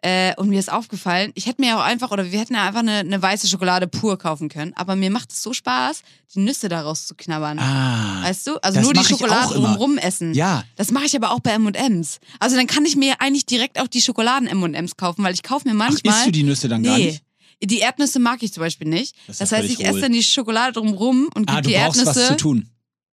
Äh, 0.07 0.35
und 0.37 0.49
mir 0.51 0.61
ist 0.61 0.71
aufgefallen, 0.71 1.33
ich 1.35 1.47
hätte 1.47 1.61
mir 1.61 1.69
ja 1.71 1.79
auch 1.81 1.85
einfach, 1.85 2.13
oder 2.13 2.31
wir 2.31 2.39
hätten 2.39 2.55
ja 2.55 2.65
einfach 2.65 2.81
eine, 2.81 2.99
eine 2.99 3.21
weiße 3.21 3.49
Schokolade 3.49 3.89
pur 3.89 4.17
kaufen 4.19 4.49
können. 4.49 4.73
Aber 4.77 4.95
mir 4.95 5.11
macht 5.11 5.33
es 5.33 5.43
so 5.43 5.53
Spaß, 5.53 6.03
die 6.35 6.39
Nüsse 6.41 6.69
daraus 6.69 7.07
zu 7.07 7.15
knabbern. 7.17 7.59
Ah. 7.59 8.23
Weißt 8.23 8.47
du? 8.47 8.57
Also 8.63 8.81
nur 8.83 8.93
die 8.93 9.05
Schokolade 9.05 9.55
drumrum 9.55 9.99
essen. 9.99 10.33
Ja, 10.35 10.63
Das 10.77 10.93
mache 10.93 11.07
ich 11.07 11.17
aber 11.17 11.33
auch 11.33 11.41
bei 11.41 11.51
M&M's. 11.53 12.21
Also 12.39 12.55
dann 12.57 12.67
kann 12.69 12.85
ich 12.85 12.95
mir 12.95 13.21
eigentlich 13.21 13.47
direkt 13.47 13.81
auch 13.81 13.89
die 13.89 14.01
Schokoladen-M&M's 14.01 14.97
kaufen, 14.97 15.25
weil 15.25 15.35
ich 15.35 15.43
kaufe 15.43 15.67
mir 15.69 15.75
Ach, 15.75 15.89
manchmal... 15.91 16.15
isst 16.19 16.27
du 16.27 16.31
die 16.31 16.43
Nüsse 16.45 16.69
dann 16.69 16.83
gar 16.85 16.97
nee. 16.99 17.07
nicht? 17.07 17.23
Die 17.65 17.79
Erdnüsse 17.79 18.19
mag 18.21 18.43
ich 18.43 18.53
zum 18.53 18.61
Beispiel 18.63 18.87
nicht. 18.87 19.17
Das 19.27 19.39
Das, 19.39 19.51
heißt, 19.51 19.69
ich 19.69 19.85
esse 19.85 20.01
dann 20.01 20.13
die 20.13 20.23
Schokolade 20.23 20.75
drumrum 20.75 21.29
und 21.35 21.49
Ah, 21.51 21.57
gebe 21.57 21.63
du 21.63 21.69
die 21.71 21.75
brauchst 21.77 21.99
Erdnüsse. 21.99 22.21
was 22.21 22.29
zu 22.29 22.37
tun. 22.37 22.69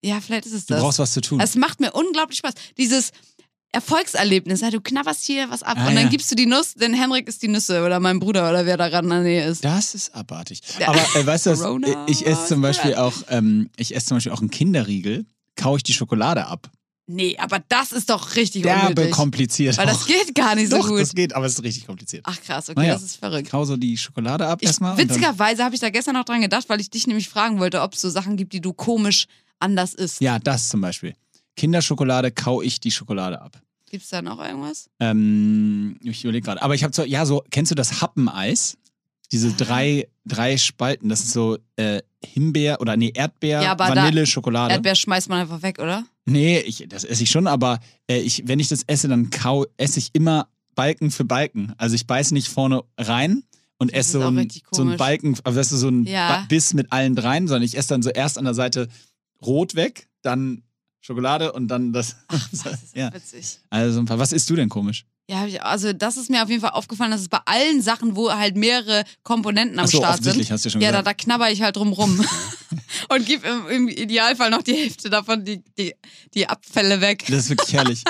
Ja, 0.04 0.20
vielleicht 0.20 0.48
ist 0.48 0.54
es 0.54 0.66
Du 0.66 0.74
das. 0.74 0.82
brauchst 0.84 0.98
was 1.00 1.14
zu 1.14 1.22
tun. 1.22 1.40
Es 1.40 1.56
macht 1.56 1.80
mir 1.80 1.92
unglaublich 1.92 2.40
Spaß. 2.40 2.54
Dieses 2.78 3.12
Erfolgserlebnis, 3.74 4.62
ja, 4.62 4.70
du 4.70 4.82
knabberst 4.82 5.24
hier 5.24 5.50
was 5.50 5.64
ab 5.64 5.78
Ah, 5.80 5.88
und 5.88 5.96
dann 5.96 6.04
ja. 6.06 6.10
gibst 6.10 6.30
du 6.32 6.36
die 6.36 6.46
Nuss, 6.46 6.74
denn 6.74 6.94
Henrik 6.94 7.28
ist 7.28 7.42
die 7.42 7.48
Nüsse 7.48 7.84
oder 7.86 8.00
mein 8.00 8.20
Bruder 8.20 8.50
oder 8.50 8.66
wer 8.66 8.76
da 8.78 8.90
gerade 8.90 9.06
in 9.08 9.12
der 9.12 9.22
Nähe 9.22 9.46
ist. 9.48 9.64
Das 9.64 9.96
ist 9.96 10.14
abartig. 10.14 10.62
Aber 10.86 11.00
äh, 11.16 11.26
weißt 11.26 11.46
du, 11.46 11.50
was, 11.52 11.62
Corona 11.62 12.06
ich 12.08 12.26
esse 12.26 12.48
zum 12.48 12.62
Beispiel 12.62 12.96
auch, 12.96 13.14
ähm, 13.30 13.70
ich 13.78 13.96
esse 13.96 14.08
zum 14.08 14.18
Beispiel 14.18 14.34
auch 14.34 14.42
einen 14.42 14.50
Kinderriegel, 14.52 15.26
kaue 15.56 15.78
ich 15.78 15.84
die 15.84 15.94
Schokolade 15.94 16.46
ab. 16.48 16.70
Nee, 17.08 17.36
aber 17.40 17.60
das 17.68 17.92
ist 17.92 18.10
doch 18.10 18.36
richtig 18.36 18.62
Derbe 18.64 18.88
unnötig. 18.90 19.12
kompliziert. 19.12 19.78
Weil 19.78 19.88
das 19.88 20.06
geht 20.06 20.34
gar 20.36 20.56
nicht 20.56 20.70
so 20.72 20.78
Doch, 20.78 20.88
gut. 20.88 21.00
das 21.02 21.14
geht, 21.14 21.34
aber 21.36 21.46
es 21.46 21.54
ist 21.54 21.64
richtig 21.64 21.86
kompliziert. 21.88 22.24
Ach 22.26 22.40
krass, 22.42 22.70
okay, 22.70 22.80
Naja. 22.80 22.94
das 22.94 23.04
ist 23.04 23.16
verrückt. 23.18 23.48
Ich 23.48 23.52
kau 23.52 23.66
so 23.66 23.76
die 23.76 23.98
Schokolade 23.98 24.46
ab 24.48 24.60
Ich, 24.62 24.68
erstmal. 24.68 24.98
witzigerweise 24.98 25.64
habe 25.64 25.76
ich 25.76 25.82
da 25.82 25.90
gestern 25.90 26.14
noch 26.16 26.24
dran 26.24 26.40
gedacht, 26.42 26.70
weil 26.70 26.80
ich 26.80 26.90
dich 26.90 27.08
nämlich 27.08 27.28
fragen 27.28 27.60
wollte, 27.60 27.82
ob 27.82 27.96
es 27.96 28.02
so 28.02 28.10
Sachen 28.10 28.38
gibt, 28.38 28.54
die 28.54 28.62
du 28.62 28.72
komisch 28.72 29.26
anders 29.60 29.94
isst. 29.94 30.22
Ja, 30.22 30.40
das 30.40 30.70
zum 30.70 30.80
Beispiel. 30.82 31.14
Kinderschokolade 31.62 32.32
kau 32.32 32.64
ich 32.64 32.80
die 32.80 32.90
Schokolade 32.90 33.40
ab. 33.40 33.62
Gibt 33.92 34.04
es 34.04 34.10
da 34.10 34.24
noch 34.24 34.44
irgendwas? 34.44 34.90
Ähm, 35.00 35.96
ich 36.02 36.24
überlege 36.24 36.44
gerade. 36.46 36.62
Aber 36.64 36.74
ich 36.74 36.84
habe 36.84 36.92
so, 36.96 37.04
ja, 37.04 37.24
so, 37.24 37.44
kennst 37.52 37.70
du 37.70 37.76
das 37.76 38.02
Happeneis? 38.02 38.78
Diese 39.32 39.50
Ah. 39.50 39.54
drei, 39.58 40.08
drei 40.26 40.58
Spalten, 40.58 41.08
das 41.08 41.22
ist 41.22 41.34
so 41.34 41.60
äh, 41.76 42.02
Himbeer 42.26 42.82
oder 42.82 42.98
nee, 42.98 43.12
Erdbeer, 43.14 43.62
Ja, 43.62 43.78
Vanille, 43.78 44.26
Schokolade. 44.26 44.74
Erdbeer 44.74 44.96
schmeißt 44.96 45.30
man 45.30 45.42
einfach 45.42 45.62
weg, 45.62 45.78
oder? 45.78 46.04
Nee, 46.26 46.60
ich, 46.62 46.84
das 46.90 47.04
esse 47.04 47.22
ich 47.24 47.30
schon, 47.30 47.46
aber 47.46 47.80
äh, 48.10 48.18
ich, 48.18 48.42
wenn 48.48 48.60
ich 48.60 48.68
das 48.68 48.82
esse, 48.88 49.08
dann 49.08 49.30
kau, 49.30 49.66
esse 49.78 50.00
ich 50.00 50.10
immer 50.14 50.48
Balken 50.74 51.12
für 51.12 51.26
Balken. 51.26 51.74
Also 51.78 51.94
ich 51.94 52.08
beiße 52.08 52.34
nicht 52.34 52.48
vorne 52.48 52.82
rein 52.98 53.44
und 53.78 53.92
Das 53.92 54.00
esse 54.08 54.18
ist 54.18 54.24
so, 54.24 54.28
ein, 54.28 54.38
richtig 54.40 54.64
so 54.72 54.82
einen. 54.82 54.98
Balken, 54.98 55.38
also 55.44 55.60
weißt 55.60 55.72
du, 55.74 55.78
so 55.78 55.88
einen 55.90 56.06
Ja. 56.08 56.46
Biss 56.50 56.74
mit 56.74 56.92
allen 56.92 57.16
dreien, 57.16 57.48
sondern 57.48 57.64
ich 57.64 57.78
esse 57.78 57.90
dann 57.90 58.02
so 58.02 58.10
erst 58.10 58.38
an 58.40 58.46
der 58.46 58.54
Seite 58.56 58.88
rot 59.46 59.76
weg, 59.76 60.08
dann 60.24 60.64
Schokolade 61.02 61.52
und 61.52 61.68
dann 61.68 61.94
das. 61.94 62.16
Das 62.52 62.84
ist 62.84 62.96
ja. 62.96 63.14
witzig. 63.14 63.60
Also 63.70 63.96
so 63.96 64.00
ein 64.00 64.06
paar. 64.06 64.20
Was 64.20 64.32
isst 64.32 64.50
du 64.50 64.56
denn 64.56 64.70
komisch? 64.70 65.06
Ja, 65.30 65.46
also 65.62 65.94
das 65.94 66.18
ist 66.18 66.30
mir 66.30 66.44
auf 66.44 66.50
jeden 66.50 66.62
Fall 66.62 66.72
aufgefallen, 66.72 67.12
dass 67.12 67.22
es 67.22 67.30
bei 67.30 67.40
allen 67.46 67.82
Sachen, 67.82 68.16
wo 68.18 68.32
halt 68.32 68.58
mehrere 68.58 69.04
Komponenten 69.24 69.80
am 69.80 69.86
Achso, 69.86 70.00
Start 70.00 70.16
offensichtlich 70.16 70.48
sind, 70.48 70.54
hast 70.54 70.66
du 70.66 70.68
ja 70.68 70.72
schon 70.72 70.82
ja, 70.82 70.92
da, 70.92 71.00
gesagt. 71.00 71.22
da 71.22 71.24
knabber 71.24 71.52
ich 71.52 71.62
halt 71.62 71.78
drum 71.78 71.94
rum. 71.94 72.26
und 73.10 73.26
gib 73.26 73.46
im, 73.46 73.68
im 73.70 73.88
Idealfall 73.88 74.50
noch 74.50 74.62
die 74.62 74.74
Hälfte 74.74 75.10
davon, 75.10 75.46
die, 75.46 75.64
die, 75.78 75.94
die 76.34 76.48
Abfälle 76.48 77.02
weg. 77.02 77.26
Das 77.28 77.46
ist 77.46 77.50
wirklich 77.50 77.74
herrlich. 77.74 78.04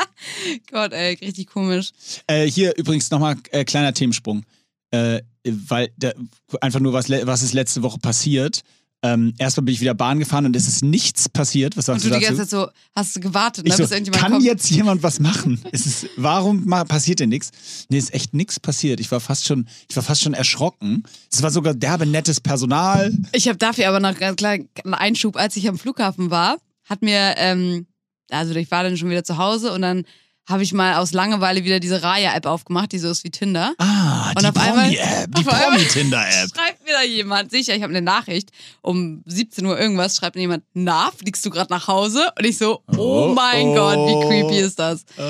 Gott, 0.71 0.93
ey, 0.93 1.15
richtig 1.15 1.47
komisch. 1.47 1.91
Äh, 2.27 2.45
hier 2.45 2.75
übrigens 2.77 3.09
nochmal 3.11 3.35
äh, 3.51 3.65
kleiner 3.65 3.93
Themensprung. 3.93 4.43
Äh, 4.91 5.21
weil 5.43 5.91
der, 5.97 6.15
einfach 6.59 6.79
nur, 6.79 6.93
was, 6.93 7.09
was 7.09 7.43
ist 7.43 7.53
letzte 7.53 7.81
Woche 7.81 7.99
passiert. 7.99 8.61
Ähm, 9.03 9.33
erstmal 9.39 9.63
bin 9.65 9.73
ich 9.73 9.81
wieder 9.81 9.95
Bahn 9.95 10.19
gefahren 10.19 10.45
und 10.45 10.55
es 10.55 10.67
ist 10.67 10.83
nichts 10.83 11.27
passiert. 11.27 11.75
Was 11.75 11.87
sagst 11.87 12.05
Und 12.05 12.11
du 12.11 12.13
du 12.13 12.19
die 12.19 12.25
dazu? 12.25 12.37
ganze 12.37 12.49
Zeit 12.49 12.59
so, 12.59 12.69
hast 12.95 13.15
du 13.15 13.19
gewartet, 13.19 13.65
Ich 13.65 13.71
ne, 13.71 13.77
so, 13.77 13.83
bis 13.83 13.91
irgendjemand 13.91 14.21
kann 14.21 14.31
kommt. 14.33 14.45
jetzt 14.45 14.69
jemand 14.69 15.01
was 15.01 15.19
machen? 15.19 15.59
Es 15.71 15.87
ist, 15.87 16.07
warum 16.17 16.67
passiert 16.87 17.19
denn 17.19 17.29
nichts? 17.29 17.49
Nee, 17.89 17.97
ist 17.97 18.13
echt 18.13 18.35
nichts 18.35 18.59
passiert. 18.59 18.99
Ich 18.99 19.11
war 19.11 19.19
fast 19.19 19.47
schon, 19.47 19.67
ich 19.89 19.95
war 19.95 20.03
fast 20.03 20.21
schon 20.21 20.35
erschrocken. 20.35 21.03
Es 21.31 21.41
war 21.41 21.49
sogar 21.49 21.73
derbe 21.73 22.05
nettes 22.05 22.39
Personal. 22.41 23.11
Ich 23.31 23.47
habe 23.47 23.57
dafür 23.57 23.87
aber 23.89 23.99
noch 23.99 24.19
einen 24.21 24.35
kleinen 24.35 24.69
Einschub, 24.91 25.35
als 25.35 25.55
ich 25.55 25.67
am 25.67 25.79
Flughafen 25.79 26.29
war, 26.29 26.57
hat 26.85 27.01
mir, 27.01 27.33
ähm, 27.37 27.87
also 28.29 28.53
ich 28.53 28.69
war 28.69 28.83
dann 28.83 28.97
schon 28.97 29.09
wieder 29.09 29.23
zu 29.23 29.37
Hause 29.37 29.71
und 29.73 29.81
dann 29.81 30.03
habe 30.49 30.63
ich 30.63 30.73
mal 30.73 30.95
aus 30.95 31.13
Langeweile 31.13 31.63
wieder 31.63 31.79
diese 31.79 32.01
Raya-App 32.03 32.45
aufgemacht, 32.45 32.91
die 32.91 32.99
so 32.99 33.09
ist 33.09 33.23
wie 33.23 33.29
Tinder. 33.29 33.73
Ah, 33.77 34.31
Und 34.35 34.43
die 34.43 34.51
Promi-App, 34.51 35.35
die 35.35 35.43
Promi-Tinder-App. 35.43 36.49
Schreibt 36.55 36.83
mir 36.85 36.93
da 36.93 37.03
jemand, 37.03 37.51
sicher, 37.51 37.75
ich 37.75 37.83
habe 37.83 37.91
eine 37.91 38.01
Nachricht, 38.01 38.49
um 38.81 39.21
17 39.25 39.65
Uhr 39.65 39.79
irgendwas, 39.79 40.15
schreibt 40.15 40.35
mir 40.35 40.41
jemand, 40.41 40.63
na, 40.73 41.11
fliegst 41.15 41.45
du 41.45 41.49
gerade 41.49 41.71
nach 41.71 41.87
Hause? 41.87 42.27
Und 42.37 42.45
ich 42.45 42.57
so, 42.57 42.81
oh, 42.97 42.97
Oh, 43.29 43.33
mein 43.35 43.67
oh. 43.67 43.75
Gott, 43.75 43.97
wie 43.97 44.27
creepy 44.27 44.57
ist 44.59 44.77
das? 44.79 45.03
Äh, 45.17 45.21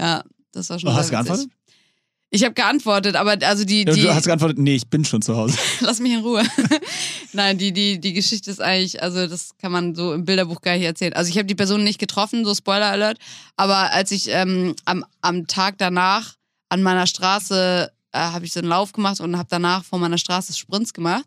Ja, 0.00 0.22
das 0.52 0.68
war 0.70 0.78
schon 0.78 0.94
hast 0.94 1.06
du 1.08 1.10
geantwortet? 1.12 1.48
Ich 2.30 2.42
habe 2.42 2.54
geantwortet, 2.54 3.14
aber 3.14 3.38
also 3.46 3.64
die, 3.64 3.84
die 3.84 4.00
Du 4.00 4.12
hast 4.12 4.26
geantwortet, 4.26 4.58
nee, 4.58 4.74
ich 4.74 4.88
bin 4.88 5.04
schon 5.04 5.22
zu 5.22 5.36
Hause. 5.36 5.56
lass 5.80 6.00
mich 6.00 6.12
in 6.12 6.20
Ruhe. 6.20 6.42
Nein, 7.32 7.56
die, 7.56 7.72
die, 7.72 8.00
die 8.00 8.12
Geschichte 8.12 8.50
ist 8.50 8.60
eigentlich, 8.60 9.00
also 9.02 9.26
das 9.28 9.56
kann 9.58 9.70
man 9.70 9.94
so 9.94 10.12
im 10.12 10.24
Bilderbuch 10.24 10.60
gar 10.60 10.74
nicht 10.76 10.84
erzählen. 10.84 11.12
Also 11.12 11.30
ich 11.30 11.38
habe 11.38 11.46
die 11.46 11.54
Person 11.54 11.84
nicht 11.84 12.00
getroffen, 12.00 12.44
so 12.44 12.54
Spoiler 12.54 12.86
Alert, 12.90 13.18
aber 13.56 13.92
als 13.92 14.10
ich 14.10 14.28
ähm, 14.28 14.74
am, 14.84 15.04
am 15.20 15.46
Tag 15.46 15.78
danach 15.78 16.34
an 16.68 16.82
meiner 16.82 17.06
Straße 17.06 17.92
äh, 18.12 18.18
habe 18.18 18.44
ich 18.44 18.52
so 18.52 18.60
einen 18.60 18.68
Lauf 18.68 18.92
gemacht 18.92 19.20
und 19.20 19.38
habe 19.38 19.48
danach 19.48 19.84
vor 19.84 20.00
meiner 20.00 20.18
Straße 20.18 20.52
Sprints 20.52 20.92
gemacht 20.92 21.26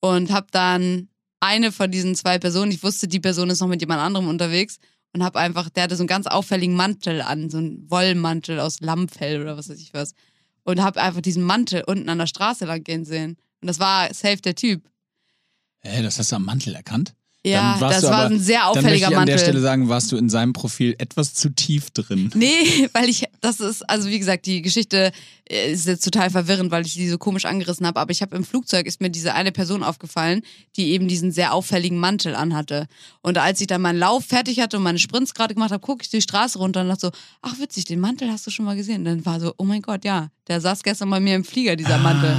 und 0.00 0.32
habe 0.32 0.46
dann 0.52 1.08
eine 1.40 1.70
von 1.70 1.90
diesen 1.90 2.14
zwei 2.14 2.38
Personen, 2.38 2.72
ich 2.72 2.82
wusste, 2.82 3.08
die 3.08 3.20
Person 3.20 3.50
ist 3.50 3.60
noch 3.60 3.68
mit 3.68 3.82
jemand 3.82 4.00
anderem 4.00 4.28
unterwegs 4.28 4.78
und 5.12 5.22
habe 5.22 5.38
einfach, 5.38 5.68
der 5.68 5.84
hatte 5.84 5.96
so 5.96 6.02
einen 6.02 6.08
ganz 6.08 6.26
auffälligen 6.26 6.76
Mantel 6.76 7.20
an, 7.20 7.50
so 7.50 7.58
einen 7.58 7.90
Wollmantel 7.90 8.60
aus 8.60 8.80
Lammfell 8.80 9.42
oder 9.42 9.56
was 9.56 9.68
weiß 9.68 9.80
ich 9.80 9.92
was 9.92 10.14
und 10.64 10.82
habe 10.82 11.00
einfach 11.00 11.20
diesen 11.20 11.42
Mantel 11.42 11.82
unten 11.86 12.08
an 12.08 12.18
der 12.18 12.26
Straße 12.26 12.64
lang 12.64 12.82
gehen 12.84 13.04
sehen. 13.04 13.36
Und 13.60 13.66
das 13.66 13.78
war 13.78 14.12
safe 14.14 14.38
der 14.38 14.54
Typ. 14.54 14.88
Hä, 15.80 16.02
das 16.02 16.18
hast 16.18 16.32
du 16.32 16.36
am 16.36 16.44
Mantel 16.44 16.74
erkannt? 16.74 17.14
Ja, 17.42 17.78
das 17.80 18.02
war 18.02 18.12
aber- 18.12 18.34
ein 18.34 18.38
sehr 18.38 18.58
Dann 18.58 18.66
möchte 18.74 18.80
auffälliger 18.80 19.08
ich 19.10 19.16
an 19.16 19.26
der 19.26 19.38
Stelle 19.38 19.52
Mantel. 19.54 19.62
sagen, 19.62 19.88
warst 19.88 20.12
du 20.12 20.16
in 20.18 20.28
seinem 20.28 20.52
Profil 20.52 20.94
etwas 20.98 21.32
zu 21.32 21.48
tief 21.48 21.90
drin. 21.90 22.30
Nee, 22.34 22.88
weil 22.92 23.08
ich, 23.08 23.24
das 23.40 23.60
ist, 23.60 23.88
also 23.88 24.10
wie 24.10 24.18
gesagt, 24.18 24.44
die 24.44 24.60
Geschichte 24.60 25.10
äh, 25.48 25.72
ist 25.72 25.86
jetzt 25.86 26.04
total 26.04 26.28
verwirrend, 26.28 26.70
weil 26.70 26.84
ich 26.84 26.92
die 26.92 27.08
so 27.08 27.16
komisch 27.16 27.46
angerissen 27.46 27.86
habe. 27.86 27.98
Aber 27.98 28.10
ich 28.10 28.20
habe 28.20 28.36
im 28.36 28.44
Flugzeug 28.44 28.84
ist 28.86 29.00
mir 29.00 29.08
diese 29.08 29.32
eine 29.32 29.52
Person 29.52 29.82
aufgefallen, 29.82 30.42
die 30.76 30.90
eben 30.90 31.08
diesen 31.08 31.32
sehr 31.32 31.54
auffälligen 31.54 31.96
Mantel 31.98 32.34
anhatte. 32.34 32.86
Und 33.22 33.38
als 33.38 33.58
ich 33.62 33.66
dann 33.68 33.80
meinen 33.80 33.98
Lauf 33.98 34.26
fertig 34.26 34.60
hatte 34.60 34.76
und 34.76 34.82
meine 34.82 34.98
Sprints 34.98 35.32
gerade 35.32 35.54
gemacht 35.54 35.70
habe, 35.72 35.80
gucke 35.80 36.02
ich 36.02 36.10
die 36.10 36.20
Straße 36.20 36.58
runter 36.58 36.82
und 36.82 36.88
dachte 36.88 37.06
so, 37.06 37.10
ach 37.40 37.58
witzig, 37.58 37.86
den 37.86 38.00
Mantel 38.00 38.30
hast 38.30 38.46
du 38.46 38.50
schon 38.50 38.66
mal 38.66 38.76
gesehen. 38.76 38.98
Und 38.98 39.04
dann 39.06 39.24
war 39.24 39.40
so, 39.40 39.54
oh 39.56 39.64
mein 39.64 39.80
Gott, 39.80 40.04
ja, 40.04 40.28
der 40.46 40.60
saß 40.60 40.82
gestern 40.82 41.08
bei 41.08 41.20
mir 41.20 41.36
im 41.36 41.44
Flieger, 41.44 41.74
dieser 41.74 41.96
Mantel. 41.96 42.36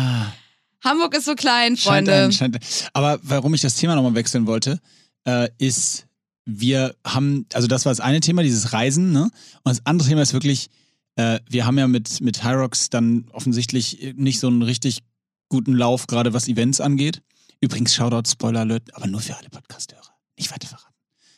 Hamburg 0.84 1.16
ist 1.16 1.26
so 1.26 1.36
klein, 1.36 1.78
scheint 1.78 2.08
Freunde. 2.08 2.24
ein, 2.26 2.32
scheint, 2.32 2.58
aber 2.94 3.20
warum 3.24 3.54
ich 3.54 3.62
das 3.62 3.76
Thema 3.76 3.96
nochmal 3.96 4.16
wechseln 4.16 4.48
wollte, 4.48 4.80
äh, 5.26 5.50
ist, 5.58 6.08
wir 6.46 6.96
haben, 7.06 7.46
also 7.54 7.68
das 7.68 7.86
war 7.86 7.92
das 7.92 8.00
eine 8.00 8.20
Thema, 8.20 8.44
dieses 8.44 8.74
Reisen, 8.74 9.12
ne? 9.12 9.24
Und 9.24 9.32
das 9.66 9.86
andere 9.86 10.10
Thema 10.10 10.22
ist 10.22 10.34
wirklich, 10.34 10.70
äh, 11.16 11.40
wir 11.50 11.66
haben 11.66 11.78
ja 11.78 11.88
mit, 11.88 12.22
mit 12.22 12.44
Hyrox 12.44 12.90
dann 12.90 13.26
offensichtlich 13.32 14.14
nicht 14.16 14.40
so 14.40 14.48
einen 14.48 14.62
richtig 14.62 15.04
guten 15.50 15.74
Lauf, 15.74 16.08
gerade 16.08 16.34
was 16.34 16.48
Events 16.48 16.82
angeht. 16.82 17.22
Übrigens, 17.60 17.94
Shoutout, 17.94 18.30
Spoiler 18.30 18.62
Alert, 18.62 18.96
aber 18.96 19.06
nur 19.06 19.22
für 19.22 19.38
alle 19.38 19.50
Podcast-Hörer. 19.50 20.16
Nicht 20.38 20.52
weiter 20.52 20.68
verraten. 20.68 20.96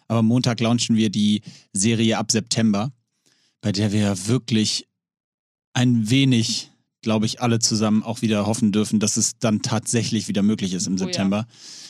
Aber 0.07 0.21
Montag 0.21 0.59
launchen 0.61 0.95
wir 0.95 1.09
die 1.09 1.41
Serie 1.73 2.17
ab 2.17 2.31
September, 2.31 2.93
bei 3.61 3.71
der 3.71 3.91
wir 3.91 4.27
wirklich 4.27 4.87
ein 5.73 6.09
wenig, 6.09 6.71
glaube 7.03 7.27
ich, 7.27 7.41
alle 7.41 7.59
zusammen 7.59 8.01
auch 8.01 8.21
wieder 8.23 8.47
hoffen 8.47 8.71
dürfen, 8.71 8.99
dass 8.99 9.17
es 9.17 9.37
dann 9.37 9.61
tatsächlich 9.61 10.27
wieder 10.27 10.41
möglich 10.41 10.73
ist 10.73 10.87
im 10.87 10.93
Oh 10.93 10.97
ja. 10.97 11.05
September 11.05 11.45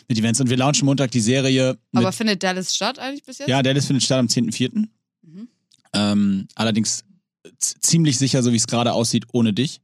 mit 0.10 0.20
Events. 0.20 0.42
Und 0.42 0.50
wir 0.50 0.58
launchen 0.58 0.86
Montag 0.86 1.12
die 1.12 1.22
Serie. 1.22 1.78
Aber 1.94 2.12
findet 2.12 2.44
Dallas 2.44 2.76
statt 2.76 3.00
eigentlich 3.00 3.24
bis 3.24 3.38
jetzt? 3.38 3.48
ja, 3.48 3.64
Dallas 3.64 3.86
findet 3.86 4.04
statt 4.04 4.20
am 4.20 4.26
10.4. 4.28 4.88
Mhm. 5.22 5.48
Ähm, 5.94 6.48
allerdings 6.56 7.06
ziemlich 7.60 8.18
sicher, 8.18 8.44
so 8.44 8.52
wie 8.52 8.58
es 8.58 8.68
gerade 8.68 8.92
aussieht, 8.94 9.26
ohne 9.32 9.54
dich. 9.54 9.80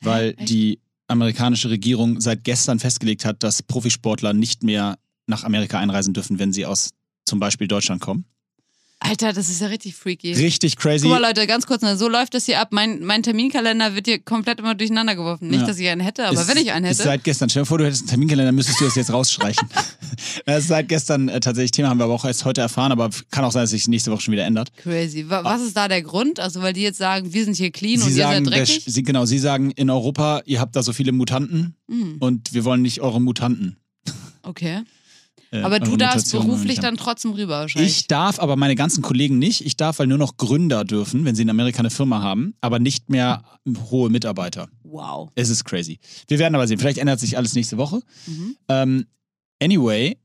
Weil 0.00 0.34
Echt? 0.36 0.48
die 0.48 0.80
amerikanische 1.08 1.70
Regierung 1.70 2.20
seit 2.20 2.44
gestern 2.44 2.78
festgelegt 2.78 3.24
hat, 3.24 3.42
dass 3.42 3.62
Profisportler 3.62 4.32
nicht 4.32 4.62
mehr 4.62 4.98
nach 5.26 5.44
Amerika 5.44 5.78
einreisen 5.78 6.14
dürfen, 6.14 6.38
wenn 6.38 6.52
sie 6.52 6.66
aus 6.66 6.90
zum 7.24 7.40
Beispiel 7.40 7.68
Deutschland 7.68 8.00
kommen. 8.00 8.24
Alter, 9.04 9.32
das 9.32 9.48
ist 9.48 9.60
ja 9.60 9.66
richtig 9.66 9.96
freaky. 9.96 10.32
Richtig 10.32 10.76
crazy. 10.76 11.02
Guck 11.08 11.18
mal, 11.18 11.20
Leute, 11.26 11.46
ganz 11.48 11.66
kurz, 11.66 11.82
ne, 11.82 11.96
so 11.96 12.08
läuft 12.08 12.34
das 12.34 12.46
hier 12.46 12.60
ab. 12.60 12.68
Mein, 12.70 13.02
mein 13.04 13.22
Terminkalender 13.24 13.96
wird 13.96 14.06
hier 14.06 14.20
komplett 14.20 14.60
immer 14.60 14.76
durcheinander 14.76 15.16
geworfen. 15.16 15.48
Nicht, 15.48 15.62
Ja. 15.62 15.66
dass 15.66 15.78
ich 15.78 15.88
einen 15.88 16.00
hätte, 16.00 16.24
aber 16.26 16.40
Ist- 16.40 16.48
wenn 16.48 16.56
ich 16.56 16.70
einen 16.72 16.86
Ist 16.86 16.98
hätte. 17.00 17.08
seit 17.08 17.24
gestern. 17.24 17.48
Stell 17.50 17.62
dir 17.62 17.66
vor, 17.66 17.78
du 17.78 17.84
hättest 17.84 18.02
einen 18.02 18.08
Terminkalender, 18.10 18.52
müsstest 18.52 18.80
du 18.80 18.84
das 18.84 18.94
jetzt 18.94 19.12
rausstreichen. 19.12 19.68
das 20.46 20.60
ist 20.60 20.68
seit 20.68 20.88
gestern 20.88 21.28
äh, 21.28 21.40
tatsächlich 21.40 21.72
Thema, 21.72 21.88
haben 21.88 21.98
wir 21.98 22.04
aber 22.04 22.14
auch 22.14 22.24
erst 22.24 22.44
heute 22.44 22.60
erfahren, 22.60 22.92
aber 22.92 23.10
kann 23.32 23.44
auch 23.44 23.50
sein, 23.52 23.62
dass 23.64 23.70
sich 23.70 23.88
nächste 23.88 24.12
Woche 24.12 24.20
schon 24.20 24.32
wieder 24.32 24.44
ändert. 24.44 24.72
Crazy. 24.76 25.28
Wa- 25.28 25.42
Was 25.42 25.62
ist 25.62 25.76
da 25.76 25.88
der 25.88 26.02
Grund? 26.02 26.38
Also, 26.38 26.62
weil 26.62 26.72
die 26.72 26.82
jetzt 26.82 26.98
sagen, 26.98 27.32
wir 27.32 27.44
sind 27.44 27.56
hier 27.56 27.72
clean 27.72 28.00
und 28.00 28.08
Sie 28.08 28.18
ihr 28.18 28.22
sagen, 28.24 28.44
seid 28.44 28.54
der, 28.54 28.64
dreckig? 28.64 28.84
sie, 28.86 29.02
genau, 29.02 29.24
sie 29.24 29.38
sagen, 29.38 29.72
in 29.72 29.90
Europa, 29.90 30.42
ihr 30.46 30.60
habt 30.60 30.76
da 30.76 30.82
so 30.82 30.92
viele 30.92 31.10
Mutanten 31.12 31.74
Hm, 31.90 32.16
und 32.20 32.54
wir 32.54 32.64
wollen 32.64 32.82
nicht 32.82 33.00
eure 33.00 33.20
Mutanten. 33.20 33.76
okay. 34.42 34.82
Äh, 35.52 35.60
Aber 35.60 35.80
du 35.80 35.96
darfst 35.96 36.32
beruflich 36.32 36.80
dann 36.80 36.96
trotzdem 36.96 37.32
rüber 37.32 37.60
wahrscheinlich. 37.60 37.92
Ich 37.92 38.06
darf, 38.06 38.40
aber 38.40 38.56
meine 38.56 38.74
ganzen 38.74 39.02
Kollegen 39.02 39.38
nicht. 39.38 39.64
Ich 39.66 39.76
darf, 39.76 39.98
weil 39.98 40.06
nur 40.06 40.16
noch 40.16 40.38
Gründer 40.38 40.84
dürfen, 40.84 41.26
wenn 41.26 41.34
sie 41.34 41.42
in 41.42 41.50
Amerika 41.50 41.80
eine 41.80 41.90
Firma 41.90 42.22
haben, 42.22 42.54
aber 42.62 42.78
nicht 42.78 43.10
mehr 43.10 43.44
hohe 43.90 44.08
Mitarbeiter. 44.08 44.68
wow. 44.82 45.30
Es 45.34 45.50
ist 45.50 45.64
crazy. 45.64 45.98
Wir 46.26 46.38
werden 46.38 46.54
aber 46.54 46.66
sehen. 46.66 46.78
Vielleicht 46.78 46.98
ändert 46.98 47.20
sich 47.20 47.36
alles 47.36 47.54
nächste 47.54 47.76
Woche. 47.76 48.00
Mhm. 48.26 48.56
Ähm, 48.68 49.06
anyway, 49.62 50.16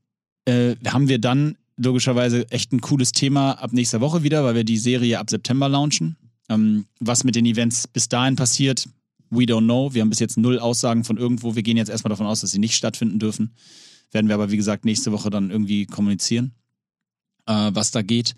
äh, 0.46 0.76
haben 0.86 1.08
wir 1.08 1.18
dann 1.18 1.56
logischerweise 1.76 2.50
echt 2.50 2.72
ein 2.72 2.80
cooles 2.80 3.12
Thema 3.12 3.52
ab 3.52 3.72
nächster 3.72 4.00
Woche 4.00 4.22
wieder, 4.22 4.44
weil 4.44 4.54
wir 4.54 4.64
die 4.64 4.78
Serie 4.78 5.18
ab 5.18 5.28
September 5.28 5.68
launchen. 5.68 6.16
Ähm, 6.48 6.86
was 7.00 7.24
mit 7.24 7.34
den 7.34 7.44
Events 7.44 7.86
bis 7.86 8.08
dahin 8.08 8.34
passiert, 8.34 8.88
we 9.28 9.44
don't 9.44 9.64
know. 9.64 9.92
Wir 9.92 10.00
haben 10.00 10.08
bis 10.08 10.20
jetzt 10.20 10.38
null 10.38 10.58
Aussagen 10.58 11.04
von 11.04 11.18
irgendwo. 11.18 11.54
Wir 11.54 11.62
gehen 11.62 11.76
jetzt 11.76 11.90
erstmal 11.90 12.08
davon 12.08 12.26
aus, 12.26 12.40
dass 12.40 12.50
sie 12.50 12.58
nicht 12.58 12.74
stattfinden 12.74 13.18
dürfen. 13.18 13.52
Werden 14.12 14.28
wir 14.28 14.34
aber, 14.34 14.50
wie 14.50 14.56
gesagt, 14.56 14.84
nächste 14.84 15.12
Woche 15.12 15.30
dann 15.30 15.50
irgendwie 15.50 15.86
kommunizieren, 15.86 16.54
äh, 17.46 17.70
was 17.72 17.90
da 17.90 18.02
geht. 18.02 18.34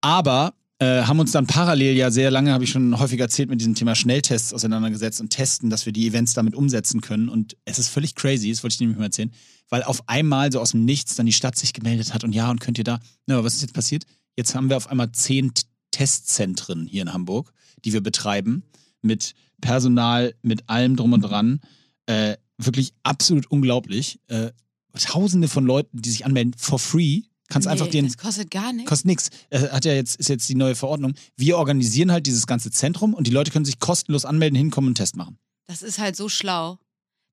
Aber 0.00 0.54
äh, 0.80 1.02
haben 1.02 1.20
uns 1.20 1.32
dann 1.32 1.46
parallel 1.46 1.94
ja 1.94 2.10
sehr 2.10 2.30
lange, 2.30 2.52
habe 2.52 2.64
ich 2.64 2.70
schon 2.70 2.98
häufig 2.98 3.20
erzählt, 3.20 3.50
mit 3.50 3.60
diesem 3.60 3.74
Thema 3.74 3.94
Schnelltests 3.94 4.54
auseinandergesetzt 4.54 5.20
und 5.20 5.28
testen, 5.28 5.68
dass 5.68 5.84
wir 5.84 5.92
die 5.92 6.06
Events 6.06 6.32
damit 6.32 6.54
umsetzen 6.54 7.02
können. 7.02 7.28
Und 7.28 7.56
es 7.66 7.78
ist 7.78 7.88
völlig 7.88 8.14
crazy, 8.14 8.50
das 8.50 8.62
wollte 8.62 8.74
ich 8.74 8.80
nämlich 8.80 8.98
mal 8.98 9.04
erzählen, 9.04 9.30
weil 9.68 9.82
auf 9.82 10.08
einmal 10.08 10.50
so 10.50 10.58
aus 10.58 10.70
dem 10.70 10.86
Nichts 10.86 11.16
dann 11.16 11.26
die 11.26 11.34
Stadt 11.34 11.56
sich 11.56 11.74
gemeldet 11.74 12.14
hat 12.14 12.24
und 12.24 12.32
ja, 12.32 12.50
und 12.50 12.60
könnt 12.60 12.78
ihr 12.78 12.84
da. 12.84 12.98
Na, 13.26 13.44
was 13.44 13.54
ist 13.54 13.62
jetzt 13.62 13.74
passiert? 13.74 14.04
Jetzt 14.36 14.54
haben 14.54 14.70
wir 14.70 14.76
auf 14.78 14.88
einmal 14.88 15.12
zehn 15.12 15.52
Testzentren 15.90 16.86
hier 16.86 17.02
in 17.02 17.12
Hamburg, 17.12 17.52
die 17.84 17.92
wir 17.92 18.00
betreiben, 18.00 18.62
mit 19.02 19.34
Personal, 19.60 20.34
mit 20.40 20.70
allem 20.70 20.96
drum 20.96 21.12
und 21.12 21.20
dran. 21.20 21.60
Äh, 22.06 22.36
wirklich 22.66 22.92
absolut 23.02 23.50
unglaublich. 23.50 24.20
Äh, 24.28 24.50
Tausende 24.98 25.46
von 25.46 25.64
Leuten, 25.64 26.02
die 26.02 26.10
sich 26.10 26.24
anmelden, 26.26 26.52
for 26.56 26.78
free. 26.78 27.22
Kannst 27.48 27.66
Nee, 27.66 27.72
einfach 27.72 27.86
den 27.88 28.06
das 28.06 28.16
kostet 28.16 28.50
gar 28.50 28.72
nichts. 28.72 28.88
Kostet 28.88 29.06
nichts. 29.06 29.30
Hat 29.52 29.84
ja 29.84 29.92
jetzt, 29.92 30.16
ist 30.16 30.28
jetzt 30.28 30.48
die 30.48 30.54
neue 30.54 30.74
Verordnung. 30.74 31.14
Wir 31.36 31.58
organisieren 31.58 32.10
halt 32.10 32.26
dieses 32.26 32.46
ganze 32.46 32.70
Zentrum 32.70 33.14
und 33.14 33.26
die 33.26 33.30
Leute 33.30 33.50
können 33.50 33.64
sich 33.64 33.78
kostenlos 33.78 34.24
anmelden, 34.24 34.56
hinkommen 34.56 34.88
und 34.88 34.90
einen 34.98 35.04
Test 35.06 35.16
machen. 35.16 35.38
Das 35.66 35.82
ist 35.82 35.98
halt 35.98 36.16
so 36.16 36.28
schlau. 36.28 36.78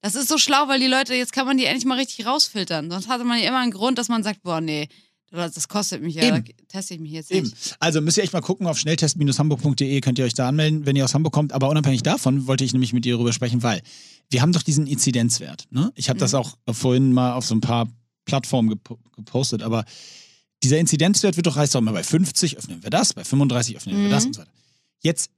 Das 0.01 0.15
ist 0.15 0.27
so 0.27 0.37
schlau, 0.37 0.67
weil 0.67 0.79
die 0.79 0.87
Leute, 0.87 1.15
jetzt 1.15 1.33
kann 1.33 1.47
man 1.47 1.57
die 1.57 1.65
endlich 1.65 1.85
mal 1.85 1.97
richtig 1.97 2.25
rausfiltern. 2.25 2.91
Sonst 2.91 3.07
hatte 3.09 3.23
man 3.23 3.39
ja 3.39 3.47
immer 3.47 3.59
einen 3.59 3.71
Grund, 3.71 3.97
dass 3.97 4.09
man 4.09 4.23
sagt, 4.23 4.43
boah, 4.43 4.61
nee, 4.61 4.87
das 5.31 5.67
kostet 5.67 6.01
mich 6.01 6.15
ja, 6.15 6.23
Eben. 6.23 6.45
teste 6.67 6.93
ich 6.93 6.99
mich 6.99 7.11
jetzt 7.11 7.31
Eben. 7.31 7.47
nicht. 7.47 7.75
Also 7.79 7.99
müsst 7.99 8.17
ihr 8.17 8.23
echt 8.23 8.33
mal 8.33 8.41
gucken, 8.41 8.65
auf 8.67 8.77
schnelltest-hamburg.de 8.77 10.01
könnt 10.01 10.19
ihr 10.19 10.25
euch 10.25 10.33
da 10.33 10.47
anmelden, 10.47 10.85
wenn 10.85 10.95
ihr 10.95 11.03
aus 11.03 11.13
Hamburg 11.13 11.33
kommt. 11.33 11.51
Aber 11.51 11.69
unabhängig 11.69 12.03
davon 12.03 12.47
wollte 12.47 12.63
ich 12.63 12.73
nämlich 12.73 12.93
mit 12.93 13.05
dir 13.05 13.15
darüber 13.15 13.33
sprechen, 13.33 13.61
weil 13.63 13.81
wir 14.29 14.41
haben 14.41 14.51
doch 14.51 14.63
diesen 14.63 14.87
Inzidenzwert. 14.87 15.65
Ne? 15.71 15.91
Ich 15.95 16.09
habe 16.09 16.19
das 16.19 16.33
Mhm. 16.33 16.37
auch 16.39 16.57
vorhin 16.71 17.13
mal 17.13 17.33
auf 17.33 17.45
so 17.45 17.55
ein 17.55 17.61
paar 17.61 17.87
Plattformen 18.25 18.69
gep 18.69 18.89
gepostet, 19.15 19.63
aber 19.63 19.85
dieser 20.63 20.77
Inzidenzwert 20.79 21.35
wird 21.37 21.47
doch 21.47 21.55
heißt 21.55 21.75
doch 21.75 21.79
immer 21.79 21.93
bei 21.93 22.03
50 22.03 22.57
öffnen 22.57 22.83
wir 22.83 22.89
das, 22.89 23.13
bei 23.13 23.23
35 23.23 23.77
öffnen 23.77 23.95
wir 23.97 24.05
Mhm. 24.05 24.09
das 24.09 24.25
und 24.25 24.33
so 24.35 24.41
weiter. 24.41 24.51
Jetzt 25.01 25.29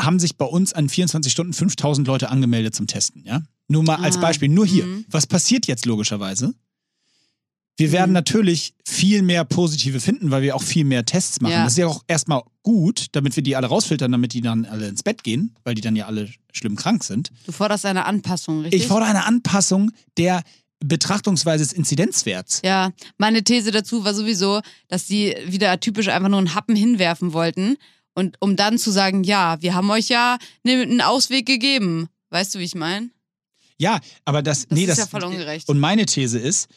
haben 0.00 0.18
sich 0.18 0.36
bei 0.36 0.44
uns 0.44 0.72
an 0.72 0.88
24 0.88 1.30
Stunden 1.32 1.52
5000 1.52 2.06
Leute 2.06 2.28
angemeldet 2.30 2.74
zum 2.74 2.86
Testen, 2.86 3.24
ja? 3.24 3.42
Nur 3.68 3.82
mal 3.84 3.96
als 3.96 4.16
Ah, 4.16 4.20
Beispiel, 4.20 4.48
nur 4.48 4.66
hier. 4.66 4.84
mhm. 4.86 5.04
Was 5.08 5.26
passiert 5.26 5.66
jetzt 5.66 5.86
logischerweise? 5.86 6.54
Wir 7.78 7.90
werden 7.90 8.10
Mhm. 8.10 8.14
natürlich 8.14 8.74
viel 8.86 9.22
mehr 9.22 9.44
positive 9.44 9.98
finden, 10.00 10.30
weil 10.30 10.42
wir 10.42 10.54
auch 10.54 10.62
viel 10.62 10.84
mehr 10.84 11.04
Tests 11.04 11.40
machen. 11.40 11.52
Ja. 11.52 11.64
Das 11.64 11.72
ist 11.72 11.78
ja 11.78 11.86
auch 11.86 12.02
erstmal 12.06 12.42
gut, 12.62 13.06
damit 13.12 13.34
wir 13.34 13.42
die 13.42 13.56
alle 13.56 13.66
rausfiltern, 13.66 14.12
damit 14.12 14.34
die 14.34 14.40
dann 14.42 14.66
alle 14.66 14.88
ins 14.88 15.02
Bett 15.02 15.24
gehen, 15.24 15.54
weil 15.64 15.74
die 15.74 15.80
dann 15.80 15.96
ja 15.96 16.06
alle 16.06 16.28
schlimm 16.52 16.76
krank 16.76 17.02
sind. 17.02 17.30
Du 17.46 17.52
forderst 17.52 17.86
eine 17.86 18.04
Anpassung, 18.04 18.60
richtig? 18.62 18.82
Ich 18.82 18.86
fordere 18.88 19.08
eine 19.08 19.24
Anpassung 19.24 19.90
der 20.18 20.42
Betrachtungsweise 20.84 21.64
des 21.64 21.72
Inzidenzwerts. 21.72 22.60
Ja, 22.64 22.90
meine 23.16 23.42
These 23.44 23.70
dazu 23.70 24.04
war 24.04 24.14
sowieso, 24.14 24.60
dass 24.88 25.06
sie 25.06 25.34
wieder 25.46 25.78
typisch 25.80 26.08
einfach 26.08 26.28
nur 26.28 26.38
einen 26.38 26.54
Happen 26.54 26.76
hinwerfen 26.76 27.32
wollten. 27.32 27.76
Und 28.14 28.36
um 28.40 28.56
dann 28.56 28.76
zu 28.78 28.90
sagen, 28.90 29.24
ja, 29.24 29.62
wir 29.62 29.74
haben 29.74 29.88
euch 29.90 30.08
ja 30.08 30.36
ne- 30.64 30.82
einen 30.82 31.00
Ausweg 31.00 31.46
gegeben. 31.46 32.08
Weißt 32.30 32.54
du, 32.54 32.58
wie 32.58 32.64
ich 32.64 32.74
meine? 32.74 33.10
Ja, 33.78 34.00
aber 34.24 34.42
das, 34.42 34.66
Das 34.68 34.76
nee, 34.76 34.82
ist 34.82 34.90
das 34.90 34.98
ja 34.98 35.06
voll 35.06 35.24
ungerecht. 35.24 35.68
Und 35.68 35.78
meine 35.80 36.04
These 36.04 36.38
ist 36.38 36.68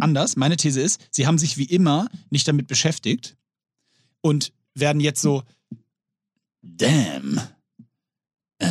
anders. 0.00 0.36
Meine 0.36 0.56
These 0.56 0.80
ist, 0.80 1.00
sie 1.10 1.26
haben 1.26 1.38
sich 1.38 1.58
wie 1.58 1.64
immer 1.64 2.08
nicht 2.30 2.46
damit 2.48 2.66
beschäftigt 2.66 3.36
und 4.20 4.52
werden 4.74 5.00
jetzt 5.00 5.20
so, 5.20 5.42
damn, 6.62 7.40
äh, 8.58 8.66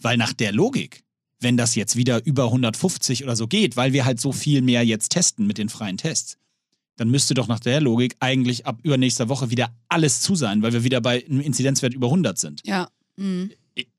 weil 0.00 0.16
nach 0.16 0.32
der 0.32 0.52
Logik, 0.52 1.02
wenn 1.40 1.56
das 1.56 1.74
jetzt 1.74 1.96
wieder 1.96 2.24
über 2.24 2.44
150 2.44 3.24
oder 3.24 3.36
so 3.36 3.46
geht, 3.46 3.76
weil 3.76 3.92
wir 3.92 4.04
halt 4.04 4.20
so 4.20 4.32
viel 4.32 4.62
mehr 4.62 4.84
jetzt 4.84 5.10
testen 5.10 5.46
mit 5.46 5.58
den 5.58 5.68
freien 5.68 5.96
Tests, 5.96 6.38
dann 6.96 7.10
müsste 7.10 7.34
doch 7.34 7.48
nach 7.48 7.60
der 7.60 7.80
Logik 7.80 8.16
eigentlich 8.20 8.66
ab 8.66 8.78
übernächster 8.82 9.28
Woche 9.28 9.50
wieder 9.50 9.74
alles 9.88 10.20
zu 10.20 10.34
sein, 10.34 10.62
weil 10.62 10.72
wir 10.72 10.82
wieder 10.84 11.00
bei 11.00 11.24
einem 11.26 11.40
Inzidenzwert 11.40 11.92
über 11.94 12.06
100 12.06 12.38
sind. 12.38 12.62
Ja. 12.64 12.88
Mhm. 13.16 13.50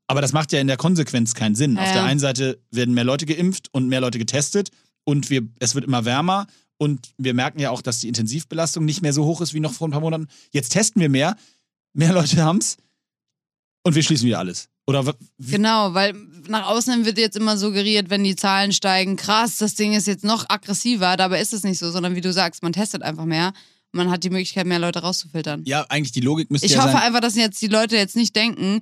Aber 0.08 0.22
das 0.22 0.32
macht 0.32 0.53
ja 0.53 0.60
in 0.60 0.68
der 0.68 0.78
Konsequenz 0.78 1.34
keinen 1.34 1.55
Sinn. 1.55 1.76
Ja, 1.76 1.84
Auf 1.84 1.91
der 1.91 2.03
einen 2.05 2.20
Seite 2.20 2.60
werden 2.72 2.93
mehr 2.93 3.03
Leute 3.03 3.26
geimpft 3.26 3.68
und 3.74 3.89
mehr 3.89 4.01
Leute 4.01 4.18
getestet 4.18 4.72
und 5.08 5.30
wir, 5.30 5.47
es 5.60 5.74
wird 5.74 5.86
immer 5.86 6.03
wärmer 6.03 6.47
und 6.78 7.14
wir 7.18 7.34
merken 7.34 7.60
ja 7.60 7.72
auch, 7.72 7.82
dass 7.82 7.99
die 7.99 8.10
Intensivbelastung 8.10 8.84
nicht 8.84 9.01
mehr 9.01 9.14
so 9.14 9.24
hoch 9.24 9.39
ist 9.39 9.53
wie 9.53 9.62
noch 9.62 9.72
vor 9.72 9.88
ein 9.88 9.91
paar 9.91 10.01
Monaten. 10.01 10.28
Jetzt 10.51 10.74
testen 10.74 11.01
wir 11.01 11.08
mehr, 11.08 11.38
mehr 11.93 12.12
Leute 12.14 12.43
haben 12.43 12.58
es 12.58 12.76
und 13.84 13.95
wir 13.95 14.03
schließen 14.03 14.28
wieder 14.28 14.39
alles. 14.39 14.68
Oder 14.86 15.16
Genau, 15.39 15.93
weil 15.93 16.14
nach 16.49 16.68
außen 16.68 17.05
wird 17.05 17.18
jetzt 17.18 17.38
immer 17.38 17.58
suggeriert, 17.58 18.10
wenn 18.10 18.24
die 18.24 18.36
Zahlen 18.36 18.74
steigen, 18.74 19.16
krass, 19.16 19.58
das 19.58 19.76
Ding 19.76 19.93
ist 19.93 20.08
jetzt 20.08 20.26
noch 20.26 20.49
aggressiver. 20.49 21.16
Dabei 21.16 21.41
ist 21.41 21.53
es 21.53 21.64
nicht 21.64 21.80
so, 21.80 21.89
sondern 21.89 22.16
wie 22.16 22.22
du 22.22 22.34
sagst, 22.34 22.62
man 22.62 22.74
testet 22.74 23.01
einfach 23.01 23.26
mehr 23.26 23.53
und 23.93 23.97
man 23.97 24.12
hat 24.12 24.26
die 24.26 24.30
Möglichkeit, 24.30 24.68
mehr 24.68 24.80
Leute 24.80 24.99
rauszufiltern. 24.99 25.64
ja, 25.66 25.86
eigentlich 25.88 26.12
die 26.12 26.22
Logik 26.22 26.51
müsste 26.51 26.68
Ich 26.68 26.74
ja 26.74 26.84
hoffe 26.84 26.93
sein. 26.93 27.01
einfach, 27.01 27.22
dass 27.22 27.36
jetzt 27.36 27.62
die 27.62 27.68
Leute 27.68 27.95
jetzt 27.95 28.18
nicht 28.18 28.36
denken, 28.36 28.82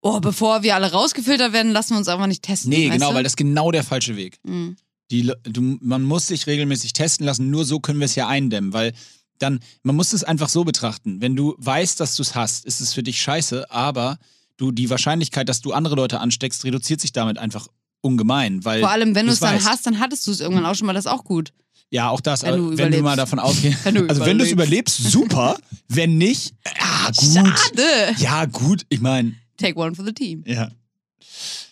oh, 0.00 0.20
bevor 0.20 0.62
wir 0.62 0.76
alle 0.76 0.90
rausgefiltert 0.92 1.52
werden, 1.52 1.72
lassen 1.72 1.90
wir 1.90 1.98
uns 1.98 2.08
einfach 2.08 2.26
nicht 2.26 2.42
testen. 2.42 2.70
Nee, 2.70 2.88
genau, 2.88 3.10
du? 3.10 3.16
weil 3.16 3.22
das 3.22 3.32
ist 3.32 3.36
genau 3.36 3.70
der 3.70 3.84
falsche 3.84 4.16
Weg. 4.16 4.38
Mhm. 4.44 4.76
Die, 5.12 5.30
du, 5.44 5.76
man 5.80 6.02
muss 6.02 6.26
sich 6.26 6.46
regelmäßig 6.46 6.94
testen 6.94 7.26
lassen, 7.26 7.50
nur 7.50 7.64
so 7.64 7.78
können 7.80 8.00
wir 8.00 8.06
es 8.06 8.14
ja 8.14 8.26
eindämmen, 8.26 8.72
weil 8.72 8.92
dann, 9.38 9.60
man 9.82 9.94
muss 9.94 10.12
es 10.12 10.24
einfach 10.24 10.48
so 10.48 10.64
betrachten. 10.64 11.20
Wenn 11.20 11.36
du 11.36 11.54
weißt, 11.58 12.00
dass 12.00 12.16
du 12.16 12.22
es 12.22 12.34
hast, 12.34 12.64
ist 12.64 12.80
es 12.80 12.94
für 12.94 13.02
dich 13.02 13.20
scheiße, 13.20 13.70
aber 13.70 14.18
du, 14.56 14.72
die 14.72 14.88
Wahrscheinlichkeit, 14.88 15.48
dass 15.48 15.60
du 15.60 15.72
andere 15.72 15.96
Leute 15.96 16.18
ansteckst, 16.20 16.64
reduziert 16.64 17.00
sich 17.00 17.12
damit 17.12 17.38
einfach 17.38 17.68
ungemein, 18.00 18.64
weil 18.64 18.80
Vor 18.80 18.90
allem, 18.90 19.14
wenn 19.14 19.26
du 19.26 19.32
es 19.32 19.40
dann 19.40 19.56
weißt. 19.56 19.68
hast, 19.68 19.86
dann 19.86 20.00
hattest 20.00 20.26
du 20.26 20.30
es 20.30 20.40
irgendwann 20.40 20.64
auch 20.66 20.74
schon 20.74 20.86
mal, 20.86 20.92
das 20.92 21.04
ist 21.06 21.10
auch 21.10 21.24
gut. 21.24 21.52
Ja, 21.90 22.08
auch 22.08 22.22
das, 22.22 22.42
Wenn 22.42 22.56
du 22.56 22.78
wenn 22.78 22.90
du 22.92 23.02
mal 23.02 23.16
davon 23.16 23.38
ausgehst. 23.38 23.86
Also 23.86 24.24
wenn 24.24 24.38
du 24.38 24.44
es 24.44 24.50
überlebst, 24.50 24.96
super. 25.10 25.58
wenn 25.88 26.16
nicht, 26.16 26.54
ja 26.64 27.10
gut. 27.10 27.34
Schade. 27.34 28.14
Ja, 28.16 28.46
gut, 28.46 28.86
ich 28.88 29.00
meine, 29.00 29.34
Take 29.58 29.78
one 29.78 29.94
for 29.94 30.04
the 30.04 30.12
team. 30.12 30.42
ja. 30.46 30.70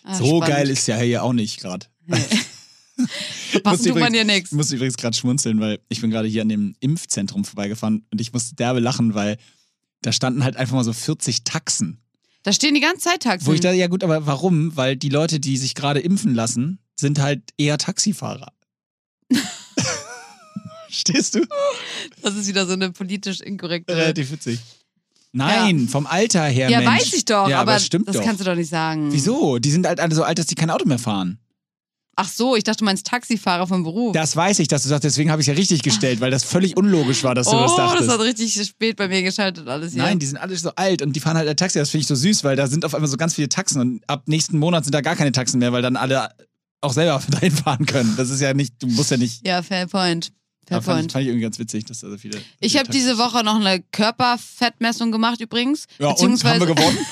Ah, 0.03 0.15
so 0.15 0.25
spannend. 0.25 0.45
geil 0.47 0.69
ist 0.69 0.87
ja 0.87 0.97
hier 0.97 1.23
auch 1.23 1.33
nicht 1.33 1.59
gerade. 1.59 1.85
Nee. 2.05 2.17
Musste 3.65 3.89
tut 3.89 3.99
man 3.99 4.13
übrigens- 4.13 4.17
ja 4.17 4.23
nichts. 4.23 4.51
Ich 4.51 4.57
musste 4.57 4.75
übrigens 4.75 4.97
gerade 4.97 5.15
schmunzeln, 5.15 5.59
weil 5.59 5.79
ich 5.89 6.01
bin 6.01 6.09
gerade 6.09 6.27
hier 6.27 6.41
an 6.41 6.49
dem 6.49 6.75
Impfzentrum 6.79 7.45
vorbeigefahren 7.45 8.05
und 8.11 8.21
ich 8.21 8.33
musste 8.33 8.55
derbe 8.55 8.79
lachen, 8.79 9.13
weil 9.13 9.37
da 10.01 10.11
standen 10.11 10.43
halt 10.43 10.57
einfach 10.57 10.75
mal 10.75 10.83
so 10.83 10.93
40 10.93 11.43
Taxen. 11.43 11.99
Da 12.43 12.51
stehen 12.53 12.73
die 12.73 12.81
ganze 12.81 13.01
Zeit 13.01 13.21
Taxen. 13.23 13.47
Wo 13.47 13.53
ich 13.53 13.59
dachte, 13.61 13.75
ja 13.75 13.87
gut, 13.87 14.03
aber 14.03 14.25
warum? 14.25 14.75
Weil 14.75 14.95
die 14.95 15.09
Leute, 15.09 15.39
die 15.39 15.57
sich 15.57 15.75
gerade 15.75 15.99
impfen 15.99 16.33
lassen, 16.33 16.79
sind 16.95 17.19
halt 17.19 17.41
eher 17.57 17.77
Taxifahrer. 17.77 18.51
Stehst 20.89 21.35
du? 21.35 21.45
das 22.21 22.35
ist 22.35 22.47
wieder 22.47 22.65
so 22.65 22.73
eine 22.73 22.91
politisch 22.91 23.39
inkorrekte. 23.41 23.95
Relativ 23.95 24.31
witzig. 24.31 24.59
Nein, 25.33 25.87
vom 25.87 26.05
Alter 26.07 26.43
her, 26.45 26.69
ja, 26.69 26.79
Mensch. 26.81 26.91
weiß 27.03 27.13
ich 27.13 27.23
doch, 27.23 27.47
ja, 27.47 27.61
aber 27.61 27.73
das 27.73 27.85
stimmt 27.85 28.09
das 28.09 28.17
doch. 28.17 28.23
kannst 28.23 28.41
du 28.41 28.45
doch 28.45 28.55
nicht 28.55 28.69
sagen. 28.69 29.13
Wieso? 29.13 29.59
Die 29.59 29.71
sind 29.71 29.87
halt 29.87 30.01
alle 30.01 30.13
so 30.13 30.23
alt, 30.23 30.37
dass 30.37 30.47
die 30.47 30.55
kein 30.55 30.69
Auto 30.69 30.85
mehr 30.85 30.99
fahren. 30.99 31.39
Ach 32.17 32.27
so, 32.27 32.55
ich 32.55 32.63
dachte, 32.63 32.79
du 32.79 32.85
meinst 32.85 33.07
Taxifahrer 33.07 33.67
vom 33.67 33.83
Beruf. 33.83 34.13
Das 34.13 34.35
weiß 34.35 34.59
ich, 34.59 34.67
dass 34.67 34.83
du 34.83 34.89
sagst, 34.89 35.05
deswegen 35.05 35.31
habe 35.31 35.41
ich 35.41 35.47
es 35.47 35.53
ja 35.53 35.57
richtig 35.57 35.81
gestellt, 35.81 36.19
weil 36.19 36.29
das 36.29 36.43
völlig 36.43 36.75
unlogisch 36.75 37.23
war, 37.23 37.33
dass 37.35 37.47
du 37.47 37.55
oh, 37.55 37.61
das 37.61 37.75
das 37.75 37.91
dachtest. 37.91 38.09
hat 38.09 38.19
richtig 38.19 38.53
spät 38.67 38.97
bei 38.97 39.07
mir 39.07 39.23
geschaltet 39.23 39.67
alles 39.67 39.93
hier. 39.93 40.03
Nein, 40.03 40.19
die 40.19 40.25
sind 40.25 40.37
alle 40.37 40.55
so 40.55 40.71
alt 40.75 41.01
und 41.01 41.13
die 41.13 41.19
fahren 41.21 41.37
halt 41.37 41.47
ein 41.47 41.55
Taxi. 41.55 41.79
Das 41.79 41.89
finde 41.89 42.01
ich 42.01 42.07
so 42.07 42.15
süß, 42.15 42.43
weil 42.43 42.55
da 42.57 42.67
sind 42.67 42.83
auf 42.83 42.93
einmal 42.93 43.09
so 43.09 43.17
ganz 43.17 43.35
viele 43.35 43.47
Taxen 43.49 43.79
und 43.81 44.09
ab 44.09 44.23
nächsten 44.27 44.59
Monat 44.59 44.83
sind 44.83 44.93
da 44.93 45.01
gar 45.01 45.15
keine 45.15 45.31
Taxen 45.31 45.59
mehr, 45.59 45.71
weil 45.71 45.81
dann 45.81 45.95
alle 45.95 46.29
auch 46.81 46.93
selber 46.93 47.21
dahin 47.29 47.51
fahren 47.51 47.85
können. 47.85 48.13
Das 48.17 48.29
ist 48.29 48.41
ja 48.41 48.53
nicht, 48.53 48.73
du 48.83 48.87
musst 48.87 49.11
ja 49.11 49.17
nicht. 49.17 49.47
Ja, 49.47 49.63
fair 49.63 49.87
point. 49.87 50.31
Fair 50.67 50.77
Ja, 50.77 50.81
fand, 50.81 50.97
point. 50.97 51.11
fand 51.13 51.21
ich 51.23 51.27
irgendwie 51.29 51.43
ganz 51.43 51.59
witzig, 51.59 51.85
dass 51.85 51.99
da 51.99 52.09
so 52.09 52.17
viele. 52.17 52.41
Ich 52.59 52.77
habe 52.77 52.89
diese 52.91 53.17
Woche 53.17 53.43
noch 53.43 53.55
eine 53.55 53.81
Körperfettmessung 53.91 55.11
gemacht 55.11 55.39
übrigens. 55.39 55.85
Ja, 55.97 56.09
und 56.09 56.43
haben 56.43 56.59
wir 56.59 56.67
gewonnen? 56.67 56.97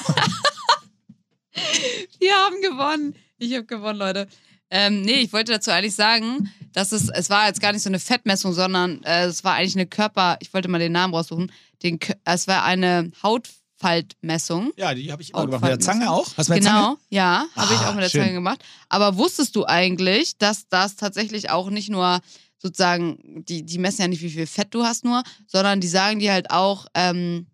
Wir 2.19 2.33
haben 2.33 2.61
gewonnen. 2.61 3.15
Ich 3.37 3.53
habe 3.53 3.65
gewonnen, 3.65 3.97
Leute. 3.97 4.27
Ähm, 4.71 5.01
nee, 5.01 5.21
ich 5.21 5.33
wollte 5.33 5.51
dazu 5.53 5.71
eigentlich 5.71 5.95
sagen, 5.95 6.51
dass 6.73 6.91
es, 6.91 7.09
es 7.09 7.29
war 7.29 7.47
jetzt 7.47 7.59
gar 7.61 7.73
nicht 7.73 7.81
so 7.81 7.89
eine 7.89 7.99
Fettmessung, 7.99 8.53
sondern 8.53 9.01
äh, 9.03 9.25
es 9.25 9.43
war 9.43 9.55
eigentlich 9.55 9.75
eine 9.75 9.87
Körper, 9.87 10.37
ich 10.41 10.53
wollte 10.53 10.67
mal 10.67 10.77
den 10.79 10.91
Namen 10.91 11.13
raussuchen, 11.13 11.51
den, 11.81 11.99
es 12.25 12.47
war 12.47 12.63
eine 12.63 13.11
Hautfaltmessung. 13.23 14.71
ja, 14.77 14.93
die 14.93 15.11
habe 15.11 15.21
ich 15.21 15.31
immer 15.31 15.39
Oh, 15.41 15.45
gemacht. 15.45 15.61
Mit 15.63 15.71
der 15.71 15.79
Zange 15.79 16.11
auch? 16.11 16.27
Hast 16.37 16.49
du 16.49 16.53
mit 16.53 16.63
der 16.63 16.71
Genau, 16.71 16.85
Zange? 16.85 16.97
ja, 17.09 17.45
habe 17.55 17.73
ich 17.73 17.79
Ah, 17.79 17.89
auch 17.89 17.93
mit 17.95 18.03
der 18.03 18.09
schön. 18.09 18.21
Zange 18.21 18.33
gemacht. 18.33 18.63
Aber 18.89 19.17
wusstest 19.17 19.55
du 19.55 19.65
eigentlich, 19.65 20.37
dass 20.37 20.67
das 20.67 20.95
tatsächlich 20.95 21.49
auch 21.49 21.69
nicht 21.69 21.89
nur 21.89 22.19
sozusagen, 22.61 23.43
die, 23.47 23.63
die 23.63 23.77
messen 23.77 24.01
ja 24.01 24.07
nicht, 24.07 24.21
wie 24.21 24.29
viel 24.29 24.45
Fett 24.47 24.67
du 24.73 24.83
hast 24.83 25.05
nur, 25.05 25.23
sondern 25.47 25.79
die 25.81 25.87
sagen 25.87 26.19
dir 26.19 26.33
halt 26.33 26.51
auch, 26.51 26.87
ähm, 26.93 27.47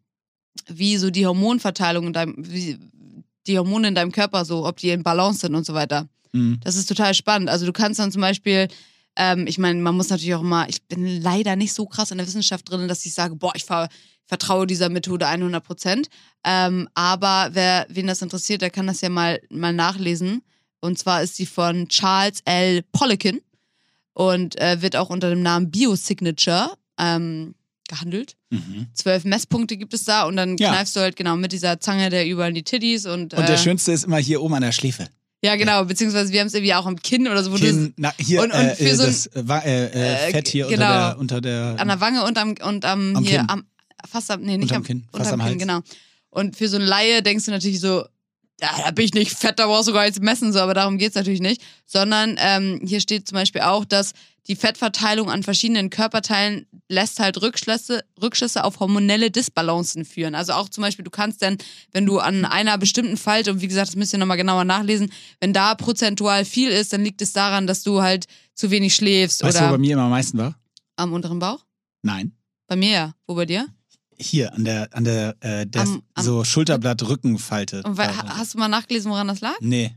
wie 0.68 0.98
so 0.98 1.12
die 1.12 1.26
Hormonverteilung 1.28 2.08
in 2.08 2.14
deinem, 2.14 2.36
wie 2.38 2.80
die 3.46 3.58
Hormone 3.58 3.90
in 3.90 3.96
deinem 3.96 4.12
Körper 4.12 4.46
so, 4.46 4.66
ob 4.66 4.78
die 4.78 4.90
in 4.90 5.04
Balance 5.04 5.42
sind 5.42 5.54
und 5.54 5.66
so 5.66 5.74
weiter. 5.76 6.08
Mhm. 6.36 6.60
Das 6.64 6.76
ist 6.76 6.88
total 6.88 7.14
spannend. 7.14 7.50
Also 7.50 7.66
du 7.66 7.72
kannst 7.74 8.00
dann 8.00 8.12
zum 8.12 8.22
Beispiel, 8.22 8.68
ähm, 9.16 9.48
ich 9.48 9.58
meine, 9.58 9.80
man 9.82 9.96
muss 9.96 10.10
natürlich 10.10 10.36
auch 10.36 10.42
immer, 10.42 10.68
ich 10.70 10.84
bin 10.88 11.22
leider 11.22 11.56
nicht 11.56 11.74
so 11.74 11.86
krass 11.86 12.12
in 12.12 12.18
der 12.18 12.28
Wissenschaft 12.28 12.70
drin, 12.70 12.88
dass 12.88 13.06
ich 13.06 13.14
sage, 13.14 13.36
boah, 13.36 13.54
ich 13.56 13.64
ver 13.66 13.88
vertraue 14.28 14.66
dieser 14.66 14.90
Methode 14.90 15.28
100 15.28 15.64
Prozent. 15.64 16.08
Ähm, 16.44 16.90
aber 16.96 17.50
wer, 17.54 17.86
wen 17.90 18.08
das 18.08 18.24
interessiert, 18.24 18.64
der 18.64 18.72
kann 18.72 18.88
das 18.88 19.02
ja 19.02 19.10
mal, 19.10 19.40
mal 19.52 19.72
nachlesen. 19.72 20.42
Und 20.82 20.98
zwar 20.98 21.22
ist 21.22 21.38
die 21.38 21.46
von 21.46 21.88
Charles 21.90 22.42
L. 22.46 22.82
Poliquin 22.92 23.40
und 24.14 24.60
äh, 24.60 24.82
wird 24.82 24.96
auch 24.96 25.12
unter 25.12 25.30
dem 25.30 25.44
Namen 25.44 25.70
Biosignature 25.70 26.72
ähm, 26.98 27.54
gehandelt. 27.88 28.36
Mhm. 28.50 28.88
Zwölf 28.94 29.26
Messpunkte 29.26 29.78
gibt 29.78 29.94
es 29.94 30.06
da 30.06 30.24
und 30.24 30.38
dann 30.38 30.58
Ja. 30.58 30.72
kneifst 30.74 30.96
du 30.96 31.02
halt 31.02 31.16
genau 31.16 31.36
mit 31.36 31.52
dieser 31.52 31.80
Zange 31.80 32.10
der 32.10 32.26
überall 32.28 32.50
in 32.50 32.56
die 32.56 32.64
Titties 32.64 33.06
und, 33.06 33.36
Und 33.36 33.48
der 33.48 33.56
äh, 33.56 33.58
schönste 33.60 33.92
ist 33.92 34.06
immer 34.06 34.18
hier 34.18 34.42
oben 34.42 34.56
an 34.56 34.62
der 34.64 34.72
Schläfe. 34.72 35.08
Ja 35.46 35.56
genau, 35.56 35.86
beziehungsweise 35.86 36.32
wir 36.34 36.40
haben 36.42 36.48
es 36.48 36.54
irgendwie 36.54 36.74
auch 36.74 36.86
am 36.86 36.96
Kinn 36.98 37.28
oder 37.28 37.44
so, 37.44 37.52
wo 37.52 37.56
Kinn, 37.56 37.94
na, 37.98 38.14
hier, 38.20 38.42
und- 38.42 38.52
und 38.52 38.60
äh, 38.60 38.76
für 38.76 38.96
so 38.96 39.04
ein- 39.04 39.10
das 39.10 39.26
äh, 39.28 39.40
äh, 39.40 39.86
äh, 39.86 40.28
Äh, 40.28 40.32
Fett 40.32 40.48
hier 40.48 40.68
genau. 40.68 41.18
unter 41.18 41.40
der, 41.42 41.70
unter 41.70 41.76
der 41.76 41.76
an 41.80 41.88
der 41.88 42.02
Wange 42.02 42.24
und 42.26 42.38
am 42.38 42.56
und 42.64 42.86
am, 42.86 43.16
Am 43.16 43.24
hier 43.24 43.40
Kinn. 43.40 43.50
am 43.50 43.66
fast 44.10 44.30
am 44.32 44.42
nee 44.42 44.58
nicht 44.58 44.64
Unterm 44.64 44.78
am 44.78 44.84
Kinn, 44.84 45.04
fast 45.12 45.32
unterm 45.32 45.42
am 45.42 45.48
Kinn 45.58 45.70
Hals. 45.70 45.84
genau 45.86 46.00
und 46.30 46.56
für 46.58 46.68
so 46.68 46.78
einen 46.78 46.86
Laie 46.86 47.22
denkst 47.24 47.46
du 47.46 47.52
natürlich 47.52 47.80
so 47.80 48.06
ja, 48.62 48.70
da 48.86 48.92
bin 48.92 49.04
ich 49.04 49.14
nicht 49.14 49.32
fett, 49.32 49.60
da 49.60 49.66
brauchst 49.68 49.90
du 49.90 49.94
gar 49.94 50.04
nichts 50.06 50.20
messen, 50.22 50.54
so, 50.54 50.60
aber 50.62 50.74
darum 50.74 50.98
geht's 50.98 51.16
natürlich 51.16 51.42
nicht. 51.42 51.62
Sondern 51.86 52.38
ähm, 52.40 52.80
hier 52.86 53.02
steht 53.02 53.28
zum 53.28 53.36
Beispiel 53.36 53.60
auch, 53.62 53.84
dass 53.84 54.14
die 54.48 54.56
Fettverteilung 54.56 55.30
an 55.32 55.42
verschiedenen 55.44 55.90
Körperteilen 55.90 56.68
lässt 56.88 57.20
halt 57.20 57.42
Rückschlüsse, 57.42 58.04
Rückschlüsse 58.22 58.64
auf 58.64 58.80
hormonelle 58.80 59.32
Disbalancen 59.32 60.06
führen. 60.06 60.36
Also 60.36 60.54
auch 60.54 60.70
zum 60.70 60.84
Beispiel, 60.84 61.04
du 61.04 61.10
kannst 61.12 61.42
dann, 61.42 61.58
wenn 61.94 62.06
du 62.06 62.20
an 62.20 62.46
einer 62.46 62.78
bestimmten 62.78 63.18
Falte, 63.18 63.52
und 63.52 63.62
wie 63.62 63.68
gesagt, 63.68 63.88
das 63.88 63.96
müsst 63.96 64.14
ihr 64.14 64.20
nochmal 64.20 64.38
genauer 64.38 64.64
nachlesen, 64.64 65.12
wenn 65.40 65.52
da 65.54 65.74
prozentual 65.74 66.46
viel 66.46 66.70
ist, 66.70 66.94
dann 66.94 67.04
liegt 67.04 67.22
es 67.24 67.34
daran, 67.34 67.66
dass 67.66 67.82
du 67.82 68.02
halt 68.04 68.26
zu 68.54 68.70
wenig 68.70 68.94
schläfst 68.94 69.42
Weißt 69.44 69.58
du, 69.58 69.62
wo 69.62 69.66
oder 69.66 69.72
bei 69.74 69.78
mir 69.80 69.94
immer 69.94 70.04
am 70.04 70.12
meisten 70.12 70.38
war? 70.38 70.56
am 70.98 71.12
unteren 71.12 71.40
Bauch. 71.40 71.66
Nein. 72.04 72.32
Bei 72.68 72.76
mir 72.76 72.92
ja. 72.92 73.16
Wo 73.28 73.36
bei 73.36 73.46
dir? 73.46 73.68
Hier, 74.18 74.54
an 74.54 74.64
der, 74.64 74.88
an 74.94 75.04
der, 75.04 75.36
äh, 75.42 75.66
der 75.68 75.82
Am- 75.82 76.02
am- 76.14 76.24
so 76.24 76.44
Schulterblatt-Rückenfalte. 76.46 77.84
Und 77.84 77.98
weil, 77.98 78.16
ha- 78.16 78.38
hast 78.38 78.54
du 78.54 78.60
mal 78.60 78.68
nachgelesen, 78.68 79.12
woran 79.12 79.28
das 79.28 79.42
lag? 79.42 79.56
Nee. 79.60 79.94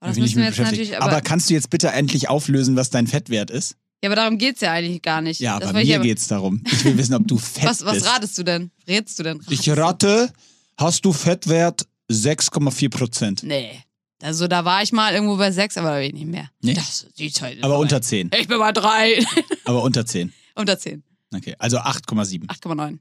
Aber 0.00 0.10
das 0.10 0.18
müssen 0.18 0.36
wir 0.38 0.44
jetzt 0.46 0.58
natürlich, 0.58 0.96
aber, 0.96 1.06
aber, 1.12 1.20
kannst 1.22 1.48
du 1.48 1.54
jetzt 1.54 1.70
bitte 1.70 1.88
endlich 1.88 2.28
auflösen, 2.28 2.76
was 2.76 2.90
dein 2.90 3.06
Fettwert 3.06 3.50
ist? 3.50 3.76
Ja, 4.04 4.08
aber 4.10 4.16
darum 4.16 4.38
geht's 4.38 4.60
ja 4.60 4.72
eigentlich 4.72 5.00
gar 5.02 5.20
nicht. 5.22 5.40
Ja, 5.40 5.58
Das 5.58 5.70
ich 5.70 5.74
mir 5.88 5.94
aber- 5.96 6.04
geht's 6.04 6.28
darum. 6.28 6.62
Ich 6.66 6.84
will 6.84 6.96
wissen, 6.98 7.14
ob 7.14 7.26
du 7.26 7.38
fett 7.38 7.64
Was, 7.64 7.84
was 7.84 7.94
bist. 7.94 8.06
ratest 8.06 8.38
du 8.38 8.42
denn? 8.42 8.70
Rätst 8.86 9.18
du 9.18 9.22
denn? 9.22 9.40
Ich 9.48 9.68
rate, 9.70 10.30
hast 10.76 11.04
du 11.04 11.12
Fettwert 11.12 11.86
6,4 12.10 12.90
Prozent. 12.90 13.42
Nee. 13.42 13.82
Also 14.22 14.46
da 14.48 14.64
war 14.64 14.82
ich 14.82 14.92
mal 14.92 15.12
irgendwo 15.12 15.36
bei 15.36 15.50
sechs, 15.50 15.76
aber 15.76 15.90
da 15.90 15.96
bin 15.96 16.06
ich 16.06 16.12
nicht 16.14 16.26
mehr. 16.26 16.48
Nee? 16.62 16.74
Das, 16.74 17.06
Zeit 17.32 17.56
ist 17.56 17.62
Aber 17.64 17.78
unter 17.78 18.00
10. 18.00 18.30
Ich 18.38 18.48
bin 18.48 18.58
bei 18.58 18.72
drei. 18.72 19.24
Aber 19.64 19.82
unter 19.82 20.06
10. 20.06 20.32
unter 20.54 20.78
zehn. 20.78 21.02
Okay, 21.34 21.54
also 21.58 21.78
8,7. 21.78 22.46
8,9. 22.46 22.98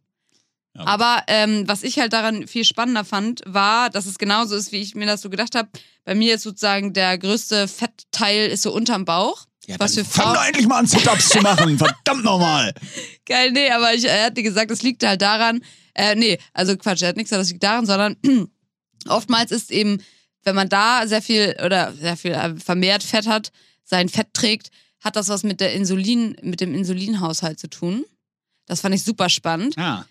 Ja. 0.76 0.86
Aber 0.88 1.24
ähm, 1.28 1.68
was 1.68 1.84
ich 1.84 2.00
halt 2.00 2.14
daran 2.14 2.48
viel 2.48 2.66
spannender 2.66 3.06
fand, 3.06 3.42
war, 3.46 3.90
dass 3.92 4.06
es 4.08 4.18
genauso 4.18 4.56
ist, 4.56 4.72
wie 4.72 4.78
ich 4.82 4.96
mir 4.96 5.06
das 5.06 5.22
so 5.22 5.30
gedacht 5.30 5.54
habe. 5.56 5.70
Bei 6.04 6.16
mir 6.16 6.34
ist 6.36 6.42
sozusagen 6.44 6.94
der 6.94 7.18
größte 7.20 7.68
Fettteil 7.68 8.48
ist 8.50 8.64
so 8.64 8.74
unterm 8.74 9.06
Bauch. 9.06 9.46
Ja, 9.66 9.76
Was 9.80 9.96
für 9.96 10.04
fang 10.04 10.34
doch 10.34 10.46
endlich 10.46 10.68
mal 10.68 10.80
an, 10.80 10.88
Sit-Ups 10.88 11.30
zu 11.30 11.40
machen. 11.40 11.78
Verdammt 12.04 12.24
nochmal. 12.24 12.74
Geil, 13.26 13.52
nee, 13.52 13.70
aber 13.70 13.94
ich, 13.94 14.04
er 14.04 14.26
hatte 14.26 14.44
gesagt, 14.44 14.72
das 14.72 14.82
liegt 14.82 15.04
halt 15.06 15.22
daran, 15.22 15.62
äh, 15.94 16.16
nee, 16.16 16.38
also 16.54 16.76
Quatsch, 16.76 17.02
er 17.02 17.10
hat 17.10 17.18
nichts 17.18 17.30
gesagt, 17.30 17.44
das 17.44 17.50
liegt 17.50 17.64
daran, 17.64 17.86
sondern 17.86 18.18
oftmals 19.08 19.52
ist 19.52 19.72
eben, 19.72 20.02
wenn 20.44 20.56
man 20.56 20.70
da 20.70 21.08
sehr 21.08 21.22
viel 21.22 21.56
oder 21.64 21.94
sehr 21.94 22.18
viel 22.18 22.32
äh, 22.32 22.56
vermehrt 22.58 23.04
Fett 23.04 23.28
hat, 23.28 23.52
sein 23.84 24.10
Fett 24.10 24.34
trägt, 24.34 24.70
hat 25.00 25.16
das 25.16 25.30
was 25.30 25.44
mit 25.44 25.60
der 25.60 25.74
Insulin, 25.74 26.36
mit 26.42 26.62
dem 26.62 26.74
Insulinhaushalt 26.74 27.60
zu 27.60 27.70
tun. 27.70 28.06
Das 28.66 28.82
fand 28.82 28.96
ich 28.96 29.04
super 29.04 29.30
spannend. 29.30 29.78
Ah. 29.78 30.06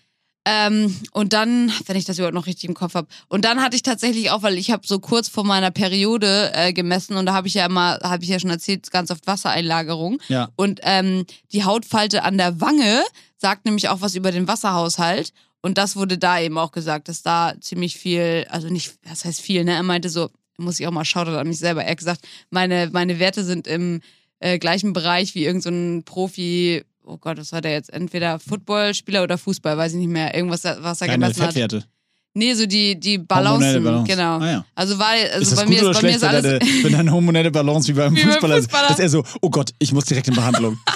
Ähm, 0.45 0.93
und 1.13 1.31
dann, 1.31 1.71
wenn 1.85 1.95
ich 1.95 2.03
das 2.03 2.17
überhaupt 2.17 2.35
noch 2.35 2.47
richtig 2.47 2.67
im 2.67 2.75
Kopf 2.75 2.95
habe. 2.95 3.07
Und 3.29 3.45
dann 3.45 3.61
hatte 3.61 3.77
ich 3.77 3.81
tatsächlich 3.81 4.29
auch, 4.29 4.43
weil 4.43 4.57
ich 4.57 4.71
habe 4.71 4.85
so 4.85 4.99
kurz 4.99 5.29
vor 5.29 5.45
meiner 5.45 5.71
Periode 5.71 6.51
äh, 6.53 6.73
gemessen 6.73 7.15
und 7.15 7.25
da 7.25 7.33
habe 7.33 7.47
ich 7.47 7.53
ja 7.53 7.65
immer, 7.65 7.99
habe 8.03 8.23
ich 8.23 8.29
ja 8.29 8.39
schon 8.39 8.49
erzählt, 8.49 8.91
ganz 8.91 9.09
oft 9.09 9.25
Wassereinlagerung. 9.25 10.21
Ja. 10.27 10.49
Und 10.57 10.81
ähm, 10.83 11.25
die 11.53 11.63
Hautfalte 11.63 12.23
an 12.23 12.37
der 12.37 12.59
Wange 12.59 13.03
sagt 13.37 13.65
nämlich 13.65 13.87
auch 13.87 14.01
was 14.01 14.15
über 14.15 14.31
den 14.31 14.47
Wasserhaushalt. 14.47 15.31
Und 15.61 15.77
das 15.77 15.95
wurde 15.95 16.17
da 16.17 16.39
eben 16.41 16.57
auch 16.57 16.73
gesagt, 16.73 17.07
dass 17.07 17.21
da 17.21 17.53
ziemlich 17.61 17.97
viel, 17.97 18.45
also 18.49 18.67
nicht, 18.67 18.95
was 19.05 19.23
heißt 19.23 19.39
viel, 19.39 19.63
ne? 19.63 19.71
Er 19.71 19.83
meinte 19.83 20.09
so, 20.09 20.29
muss 20.57 20.79
ich 20.79 20.87
auch 20.87 20.91
mal 20.91 21.05
schauen 21.05 21.29
an 21.29 21.47
mich 21.47 21.59
selber. 21.59 21.85
Er 21.85 21.91
hat 21.91 21.97
gesagt, 21.97 22.27
meine, 22.49 22.89
meine 22.91 23.17
Werte 23.19 23.45
sind 23.45 23.65
im 23.65 24.01
äh, 24.39 24.59
gleichen 24.59 24.91
Bereich 24.91 25.35
wie 25.35 25.45
irgendein 25.45 25.99
so 25.99 26.03
Profi, 26.03 26.83
oh 27.05 27.17
Gott, 27.17 27.37
was 27.37 27.51
war 27.51 27.61
der 27.61 27.71
jetzt? 27.71 27.91
Entweder 27.91 28.39
Footballspieler 28.39 29.23
oder 29.23 29.37
Fußball, 29.37 29.77
weiß 29.77 29.93
ich 29.93 29.99
nicht 29.99 30.09
mehr. 30.09 30.33
Irgendwas, 30.33 30.63
was 30.63 31.01
er 31.01 31.07
Deine 31.07 31.25
gemessen 31.33 31.43
hat. 31.71 31.87
Nee, 32.35 32.55
so 32.55 32.65
die, 32.65 32.99
die 32.99 33.19
Balancen, 33.19 33.83
Balance. 33.83 34.07
genau. 34.11 34.39
Ah, 34.39 34.51
ja. 34.51 34.65
Also 34.73 34.97
war, 34.97 35.09
also 35.09 35.39
ist 35.39 35.51
das 35.51 35.59
bei 35.59 35.65
gut 35.65 35.73
mir 35.75 35.81
oder 35.81 35.91
ist, 35.91 36.01
bei 36.01 36.07
mir 36.07 36.15
ist 36.15 36.23
alles. 36.23 36.41
deine, 36.41 36.59
wenn 36.83 36.91
deine 36.93 37.11
hormonelle 37.11 37.51
Balance 37.51 37.87
wie 37.89 37.93
beim 37.93 38.15
Wie 38.15 38.21
Fußballer 38.21 38.57
ist? 38.57 38.71
Dass 38.73 38.97
er 38.99 39.09
so, 39.09 39.23
oh 39.41 39.49
Gott, 39.51 39.69
ich 39.77 39.91
muss 39.93 40.05
direkt 40.05 40.27
in 40.27 40.33
Behandlung. 40.35 40.77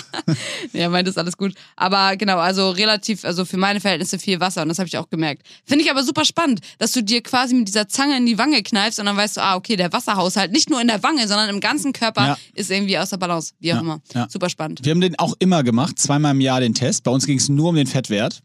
Ja, 0.74 0.82
er 0.82 0.90
meint, 0.90 1.08
ist 1.08 1.18
alles 1.18 1.38
gut. 1.38 1.54
Aber 1.78 2.18
genau, 2.18 2.38
also 2.40 2.72
relativ, 2.72 3.24
also 3.24 3.46
für 3.46 3.56
meine 3.58 3.80
Verhältnisse 3.80 4.20
viel 4.20 4.40
Wasser 4.40 4.62
und 4.64 4.68
das 4.70 4.78
habe 4.80 4.88
ich 4.88 4.98
auch 4.98 5.10
gemerkt. 5.10 5.44
Finde 5.64 5.84
ich 5.86 5.92
aber 5.92 6.04
super 6.04 6.26
spannend, 6.26 6.60
dass 6.80 6.92
du 6.92 7.02
dir 7.02 7.22
quasi 7.22 7.54
mit 7.56 7.68
dieser 7.68 7.88
Zange 7.88 8.18
in 8.18 8.26
die 8.26 8.38
Wange 8.38 8.62
kneifst 8.64 9.00
und 9.00 9.06
dann 9.06 9.16
weißt 9.16 9.38
du, 9.38 9.42
ah, 9.42 9.56
okay, 9.56 9.76
der 9.78 9.94
Wasserhaushalt 9.94 10.52
nicht 10.52 10.70
nur 10.70 10.82
in 10.82 10.88
der 10.88 11.02
Wange, 11.04 11.28
sondern 11.28 11.50
im 11.50 11.60
ganzen 11.62 11.94
Körper 11.94 12.26
Ja. 12.28 12.38
ist 12.56 12.70
irgendwie 12.72 12.98
außer 12.98 13.18
Balance. 13.18 13.54
Wie 13.60 13.72
auch 13.72 13.76
Ja, 13.78 13.82
immer. 13.82 14.02
Super 14.28 14.50
spannend. 14.50 14.82
Wir 14.84 14.92
haben 14.92 15.02
den 15.02 15.18
auch 15.18 15.36
immer 15.40 15.64
gemacht, 15.64 15.98
zweimal 16.00 16.32
im 16.34 16.42
Jahr 16.42 16.60
den 16.60 16.74
Test. 16.74 17.04
Bei 17.04 17.12
uns 17.12 17.26
ging 17.26 17.38
es 17.38 17.48
nur 17.48 17.70
um 17.70 17.76
den 17.76 17.88
Fettwert. 17.88 18.42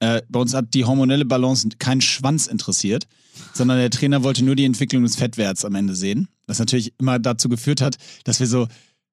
Äh, 0.00 0.22
bei 0.28 0.40
uns 0.40 0.52
hat 0.54 0.74
die 0.74 0.84
hormonelle 0.84 1.24
Balance 1.24 1.68
keinen 1.78 2.00
Schwanz 2.00 2.46
interessiert, 2.46 3.06
sondern 3.54 3.78
der 3.78 3.90
Trainer 3.90 4.22
wollte 4.22 4.44
nur 4.44 4.54
die 4.56 4.64
Entwicklung 4.64 5.02
des 5.02 5.16
Fettwerts 5.16 5.64
am 5.64 5.74
Ende 5.74 5.94
sehen. 5.94 6.28
Was 6.46 6.58
natürlich 6.58 6.92
immer 6.98 7.18
dazu 7.18 7.48
geführt 7.48 7.80
hat, 7.80 7.96
dass 8.24 8.38
wir 8.40 8.46
so, 8.46 8.68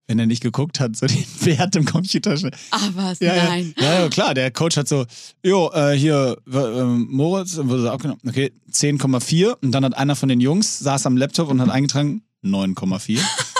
wenn 0.07 0.19
er 0.19 0.25
nicht 0.25 0.43
geguckt 0.43 0.79
hat, 0.81 0.95
so 0.97 1.05
den 1.07 1.23
Wert 1.41 1.75
im 1.77 1.86
Computer 1.86 2.36
schnell- 2.36 2.51
Ah, 2.71 2.89
was? 2.95 3.19
Ja. 3.21 3.34
Nein. 3.45 3.73
Ja, 3.79 4.01
ja, 4.01 4.09
klar. 4.09 4.34
Der 4.34 4.51
Coach 4.51 4.75
hat 4.75 4.88
so, 4.89 5.05
jo, 5.43 5.71
äh, 5.73 5.93
hier, 5.97 6.38
ähm, 6.53 7.07
Moritz, 7.09 7.55
dann 7.55 7.69
wurde 7.69 7.89
abgenommen, 7.91 8.21
okay, 8.27 8.51
10,4. 8.71 9.55
Und 9.61 9.71
dann 9.71 9.86
hat 9.86 9.95
einer 9.97 10.15
von 10.17 10.27
den 10.29 10.41
Jungs, 10.41 10.79
saß 10.79 11.05
am 11.05 11.15
Laptop 11.17 11.49
und 11.49 11.61
hat 11.61 11.69
eingetragen, 11.69 12.23
9,4. 12.43 13.19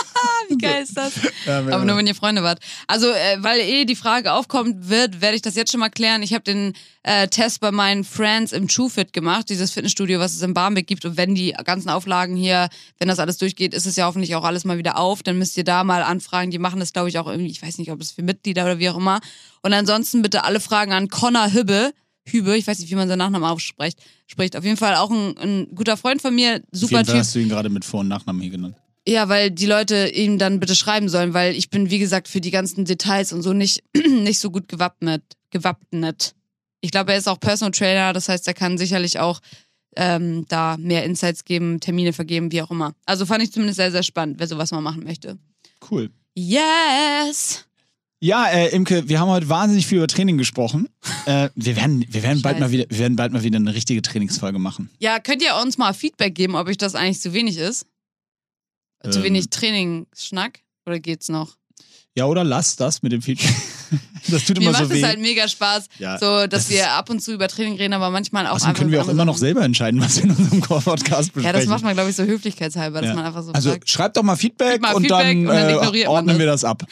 Geil 0.64 0.82
ist 0.82 0.96
das? 0.96 1.12
Ja, 1.46 1.58
Aber 1.58 1.84
nur 1.84 1.96
wenn 1.96 2.06
ihr 2.06 2.14
Freunde 2.14 2.42
wart. 2.42 2.58
Also, 2.86 3.08
äh, 3.10 3.36
weil 3.38 3.60
eh 3.60 3.84
die 3.84 3.96
Frage 3.96 4.32
aufkommt 4.32 4.88
wird, 4.88 5.20
werde 5.20 5.36
ich 5.36 5.42
das 5.42 5.54
jetzt 5.54 5.70
schon 5.70 5.80
mal 5.80 5.88
klären. 5.90 6.22
Ich 6.22 6.32
habe 6.34 6.44
den 6.44 6.72
äh, 7.02 7.28
Test 7.28 7.60
bei 7.60 7.70
meinen 7.70 8.04
Friends 8.04 8.52
im 8.52 8.66
TrueFit 8.68 9.12
gemacht, 9.12 9.48
dieses 9.50 9.70
Fitnessstudio, 9.70 10.18
was 10.20 10.34
es 10.34 10.42
in 10.42 10.54
Barmbek 10.54 10.86
gibt. 10.86 11.04
Und 11.04 11.16
wenn 11.16 11.34
die 11.34 11.52
ganzen 11.64 11.90
Auflagen 11.90 12.36
hier, 12.36 12.68
wenn 12.98 13.08
das 13.08 13.18
alles 13.18 13.38
durchgeht, 13.38 13.74
ist 13.74 13.86
es 13.86 13.96
ja 13.96 14.06
hoffentlich 14.06 14.34
auch 14.36 14.44
alles 14.44 14.64
mal 14.64 14.78
wieder 14.78 14.98
auf. 14.98 15.22
Dann 15.22 15.38
müsst 15.38 15.56
ihr 15.56 15.64
da 15.64 15.84
mal 15.84 16.02
anfragen. 16.02 16.50
Die 16.50 16.58
machen 16.58 16.80
das, 16.80 16.92
glaube 16.92 17.08
ich, 17.08 17.18
auch 17.18 17.26
irgendwie, 17.26 17.50
ich 17.50 17.62
weiß 17.62 17.78
nicht, 17.78 17.90
ob 17.90 18.00
es 18.00 18.12
für 18.12 18.22
Mitglieder 18.22 18.64
oder 18.64 18.78
wie 18.78 18.88
auch 18.88 18.96
immer. 18.96 19.20
Und 19.62 19.72
ansonsten 19.72 20.22
bitte 20.22 20.44
alle 20.44 20.60
Fragen 20.60 20.92
an 20.92 21.08
Connor 21.08 21.52
Hübbe. 21.52 21.92
Hübe, 22.26 22.56
ich 22.56 22.66
weiß 22.66 22.78
nicht, 22.78 22.90
wie 22.90 22.94
man 22.94 23.06
seinen 23.06 23.18
Nachnamen 23.18 23.46
ausspricht. 23.48 23.98
Spricht. 24.26 24.56
Auf 24.56 24.64
jeden 24.64 24.78
Fall 24.78 24.94
auch 24.96 25.10
ein, 25.10 25.36
ein 25.36 25.68
guter 25.74 25.98
Freund 25.98 26.22
von 26.22 26.34
mir, 26.34 26.54
Auf 26.56 26.60
super 26.72 26.92
jeden 26.98 27.06
Fall 27.06 27.14
Typ. 27.16 27.20
hast 27.20 27.34
du 27.34 27.38
ihn 27.40 27.50
gerade 27.50 27.68
mit 27.68 27.84
Vor- 27.84 28.00
und 28.00 28.08
Nachnamen 28.08 28.40
hier 28.40 28.52
genannt. 28.52 28.76
Ja, 29.06 29.28
weil 29.28 29.50
die 29.50 29.66
Leute 29.66 30.08
ihm 30.08 30.38
dann 30.38 30.60
bitte 30.60 30.74
schreiben 30.74 31.08
sollen, 31.08 31.34
weil 31.34 31.54
ich 31.54 31.68
bin, 31.68 31.90
wie 31.90 31.98
gesagt, 31.98 32.26
für 32.26 32.40
die 32.40 32.50
ganzen 32.50 32.84
Details 32.84 33.32
und 33.32 33.42
so 33.42 33.52
nicht, 33.52 33.82
nicht 34.08 34.38
so 34.38 34.50
gut 34.50 34.68
gewappnet. 34.68 35.22
gewappnet. 35.50 36.34
Ich 36.80 36.90
glaube, 36.90 37.12
er 37.12 37.18
ist 37.18 37.28
auch 37.28 37.40
Personal 37.40 37.72
Trainer, 37.72 38.12
das 38.12 38.28
heißt, 38.28 38.46
er 38.48 38.54
kann 38.54 38.78
sicherlich 38.78 39.18
auch 39.18 39.40
ähm, 39.96 40.46
da 40.48 40.76
mehr 40.78 41.04
Insights 41.04 41.44
geben, 41.44 41.80
Termine 41.80 42.12
vergeben, 42.12 42.50
wie 42.52 42.62
auch 42.62 42.70
immer. 42.70 42.94
Also 43.06 43.26
fand 43.26 43.42
ich 43.42 43.52
zumindest 43.52 43.76
sehr, 43.76 43.92
sehr 43.92 44.02
spannend, 44.02 44.36
wer 44.38 44.46
sowas 44.46 44.70
mal 44.70 44.80
machen 44.80 45.04
möchte. 45.04 45.38
Cool. 45.90 46.10
Yes! 46.34 47.64
Ja, 48.20 48.46
äh, 48.46 48.74
Imke, 48.74 49.06
wir 49.06 49.20
haben 49.20 49.28
heute 49.28 49.50
wahnsinnig 49.50 49.86
viel 49.86 49.98
über 49.98 50.08
Training 50.08 50.38
gesprochen. 50.38 50.88
Äh, 51.26 51.48
wir 51.54 51.74
werden, 51.76 52.04
wir 52.06 52.22
werden 52.22 52.42
bald 52.42 52.60
mal 52.60 52.70
wieder, 52.70 52.84
wir 52.90 52.98
werden 52.98 53.16
bald 53.16 53.32
mal 53.32 53.42
wieder 53.42 53.56
eine 53.56 53.74
richtige 53.74 54.02
Trainingsfolge 54.02 54.58
machen. 54.58 54.90
Ja, 54.98 55.20
könnt 55.20 55.42
ihr 55.42 55.56
uns 55.56 55.78
mal 55.78 55.94
Feedback 55.94 56.34
geben, 56.34 56.54
ob 56.54 56.68
euch 56.68 56.76
das 56.76 56.94
eigentlich 56.94 57.22
zu 57.22 57.32
wenig 57.32 57.56
ist? 57.56 57.86
Zu 59.10 59.18
Ähm. 59.18 59.24
wenig 59.24 59.50
Trainingsschnack? 59.50 60.60
Oder 60.86 60.98
geht's 61.00 61.28
noch? 61.28 61.56
Ja, 62.16 62.26
oder 62.26 62.44
lass 62.44 62.76
das 62.76 63.02
mit 63.02 63.10
dem 63.12 63.22
Feedback. 63.22 63.50
das 64.28 64.44
tut 64.44 64.56
Mir 64.58 64.64
immer 64.64 64.72
macht 64.72 64.86
so 64.86 64.90
es 64.92 65.00
weh. 65.00 65.04
halt 65.04 65.18
mega 65.20 65.48
Spaß, 65.48 65.86
Ja, 65.98 66.16
so 66.18 66.46
dass 66.46 66.68
das 66.68 66.70
wir 66.70 66.92
ab 66.92 67.10
und 67.10 67.20
zu 67.20 67.32
über 67.32 67.48
Training 67.48 67.76
reden, 67.76 67.92
aber 67.92 68.10
manchmal 68.10 68.46
auch 68.46 68.52
Außerdem 68.52 68.68
einfach 68.70 68.78
können 68.80 68.92
wir 68.92 69.02
auch 69.02 69.08
immer 69.08 69.24
noch 69.24 69.36
selber 69.36 69.62
entscheiden, 69.64 70.00
was 70.00 70.16
wir 70.16 70.24
in 70.24 70.30
unserem 70.30 70.60
Core-Podcast 70.60 71.32
besprechen. 71.32 71.46
Ja, 71.46 71.52
das 71.52 71.66
macht 71.66 71.82
man, 71.82 71.94
glaube 71.94 72.10
ich, 72.10 72.16
so 72.16 72.22
höflichkeitshalber, 72.22 73.00
dass 73.00 73.08
Ja. 73.10 73.14
man 73.16 73.24
einfach 73.24 73.42
so 73.42 73.50
Also 73.52 73.70
fragt. 73.70 73.90
schreibt 73.90 74.16
doch 74.16 74.22
mal 74.22 74.36
Feedback, 74.36 74.80
mal 74.80 74.94
und, 74.94 75.02
Feedback 75.02 75.26
dann, 75.26 75.38
und 75.38 75.46
dann 75.48 75.94
äh, 75.94 76.06
ordnen 76.06 76.28
das. 76.28 76.38
wir 76.38 76.46
das 76.46 76.64
ab. 76.64 76.84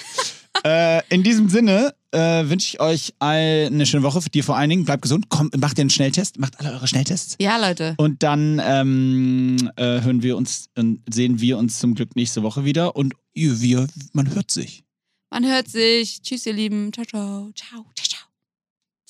äh, 0.65 1.03
in 1.09 1.23
diesem 1.23 1.49
Sinne 1.49 1.95
äh, 2.13 2.49
wünsche 2.49 2.69
ich 2.69 2.81
euch 2.81 3.15
eine 3.19 3.87
schöne 3.87 4.03
Woche. 4.03 4.21
Für 4.21 4.31
dir 4.31 4.45
vor 4.45 4.57
allen 4.57 4.71
Dingen. 4.71 4.85
Bleibt 4.85 5.03
gesund. 5.03 5.29
Kommt, 5.29 5.57
macht 5.59 5.79
den 5.79 5.91
Schnelltest. 5.91 6.39
Macht 6.39 6.61
alle 6.61 6.73
eure 6.73 6.87
Schnelltests. 6.87 7.37
Ja, 7.41 7.57
Leute. 7.57 7.95
Und 7.99 8.23
dann 8.23 8.61
ähm, 8.65 9.71
äh, 9.77 10.01
hören 10.03 10.23
wir 10.23 10.37
uns 10.37 10.69
und 10.77 11.03
sehen 11.11 11.41
wir 11.41 11.59
uns 11.59 11.79
zum 11.79 11.95
Glück 11.95 12.15
nächste 12.17 12.43
Woche 12.43 12.65
wieder. 12.65 12.97
Und 12.97 13.15
ihr, 13.33 13.61
wir, 13.61 13.87
man 14.13 14.35
hört 14.35 14.51
sich. 14.51 14.85
Man 15.31 15.47
hört 15.47 15.69
sich. 15.69 16.23
Tschüss, 16.23 16.47
ihr 16.47 16.53
Lieben. 16.53 16.93
Ciao, 16.93 17.07
ciao. 17.07 17.51
Ciao, 17.55 17.85
ciao, 17.95 18.07
ciao. 18.07 18.33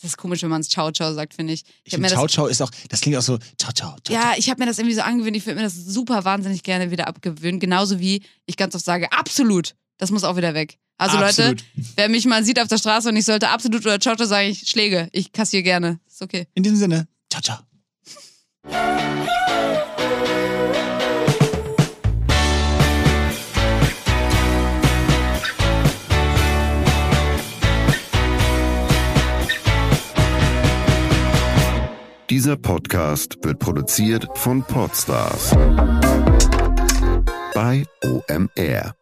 Das 0.01 0.11
ist 0.11 0.17
komisch, 0.17 0.43
wenn 0.43 0.51
man 0.51 0.61
es 0.61 0.69
Ciao, 0.69 0.91
ciao 0.91 1.15
sagt, 1.15 1.35
finde 1.35 1.53
ich. 1.53 1.63
Ich 1.85 1.91
finde, 1.91 2.09
mir 2.09 2.09
Ciao, 2.09 2.27
Ciao 2.27 2.47
ist 2.47 2.61
auch, 2.61 2.71
das 2.89 3.01
klingt 3.01 3.17
auch 3.17 3.23
so, 3.23 3.39
Ciao, 3.57 3.73
Ciao. 3.73 3.97
ciao 4.03 4.17
ja, 4.17 4.35
ich 4.37 4.51
habe 4.51 4.61
mir 4.61 4.67
das 4.67 4.79
irgendwie 4.79 4.97
so 4.97 5.03
angewöhnt. 5.03 5.37
Ich 5.37 5.47
würde 5.47 5.61
mir 5.61 5.65
das 5.65 5.77
super 5.77 6.25
wahnsinnig 6.25 6.65
gerne 6.65 6.91
wieder 6.91 7.07
abgewöhnen. 7.07 7.61
Genauso 7.61 8.01
wie 8.01 8.23
ich 8.47 8.57
ganz 8.57 8.75
oft 8.75 8.85
sage, 8.85 9.13
absolut. 9.13 9.77
Das 9.99 10.11
muss 10.11 10.25
auch 10.25 10.37
wieder 10.37 10.55
weg. 10.55 10.79
Also 10.99 11.19
Absolut. 11.19 11.51
Leute, 11.51 11.65
wer 11.97 12.09
mich 12.09 12.27
mal 12.27 12.45
sieht 12.45 12.61
auf 12.61 12.69
der 12.69 12.79
Straße 12.79 13.09
und 13.09 13.17
ich 13.17 13.25
sollte 13.25 13.49
absolut 13.49 13.85
oder 13.85 13.99
Ciao, 13.99 14.15
ciao 14.15 14.27
sagen, 14.27 14.49
ich 14.49 14.69
schläge. 14.69 15.09
Ich 15.13 15.33
kassiere 15.33 15.63
gerne. 15.63 15.99
Ist 16.07 16.23
okay. 16.23 16.47
In 16.55 16.63
diesem 16.63 16.79
Sinne, 16.79 17.09
Ciao, 17.31 17.43
Ciao. 17.43 17.59
Dieser 32.33 32.57
Podcast 32.57 33.37
wird 33.43 33.59
produziert 33.59 34.27
von 34.39 34.63
Podstars 34.63 35.51
bei 37.55 37.85
OMR. 38.03 39.02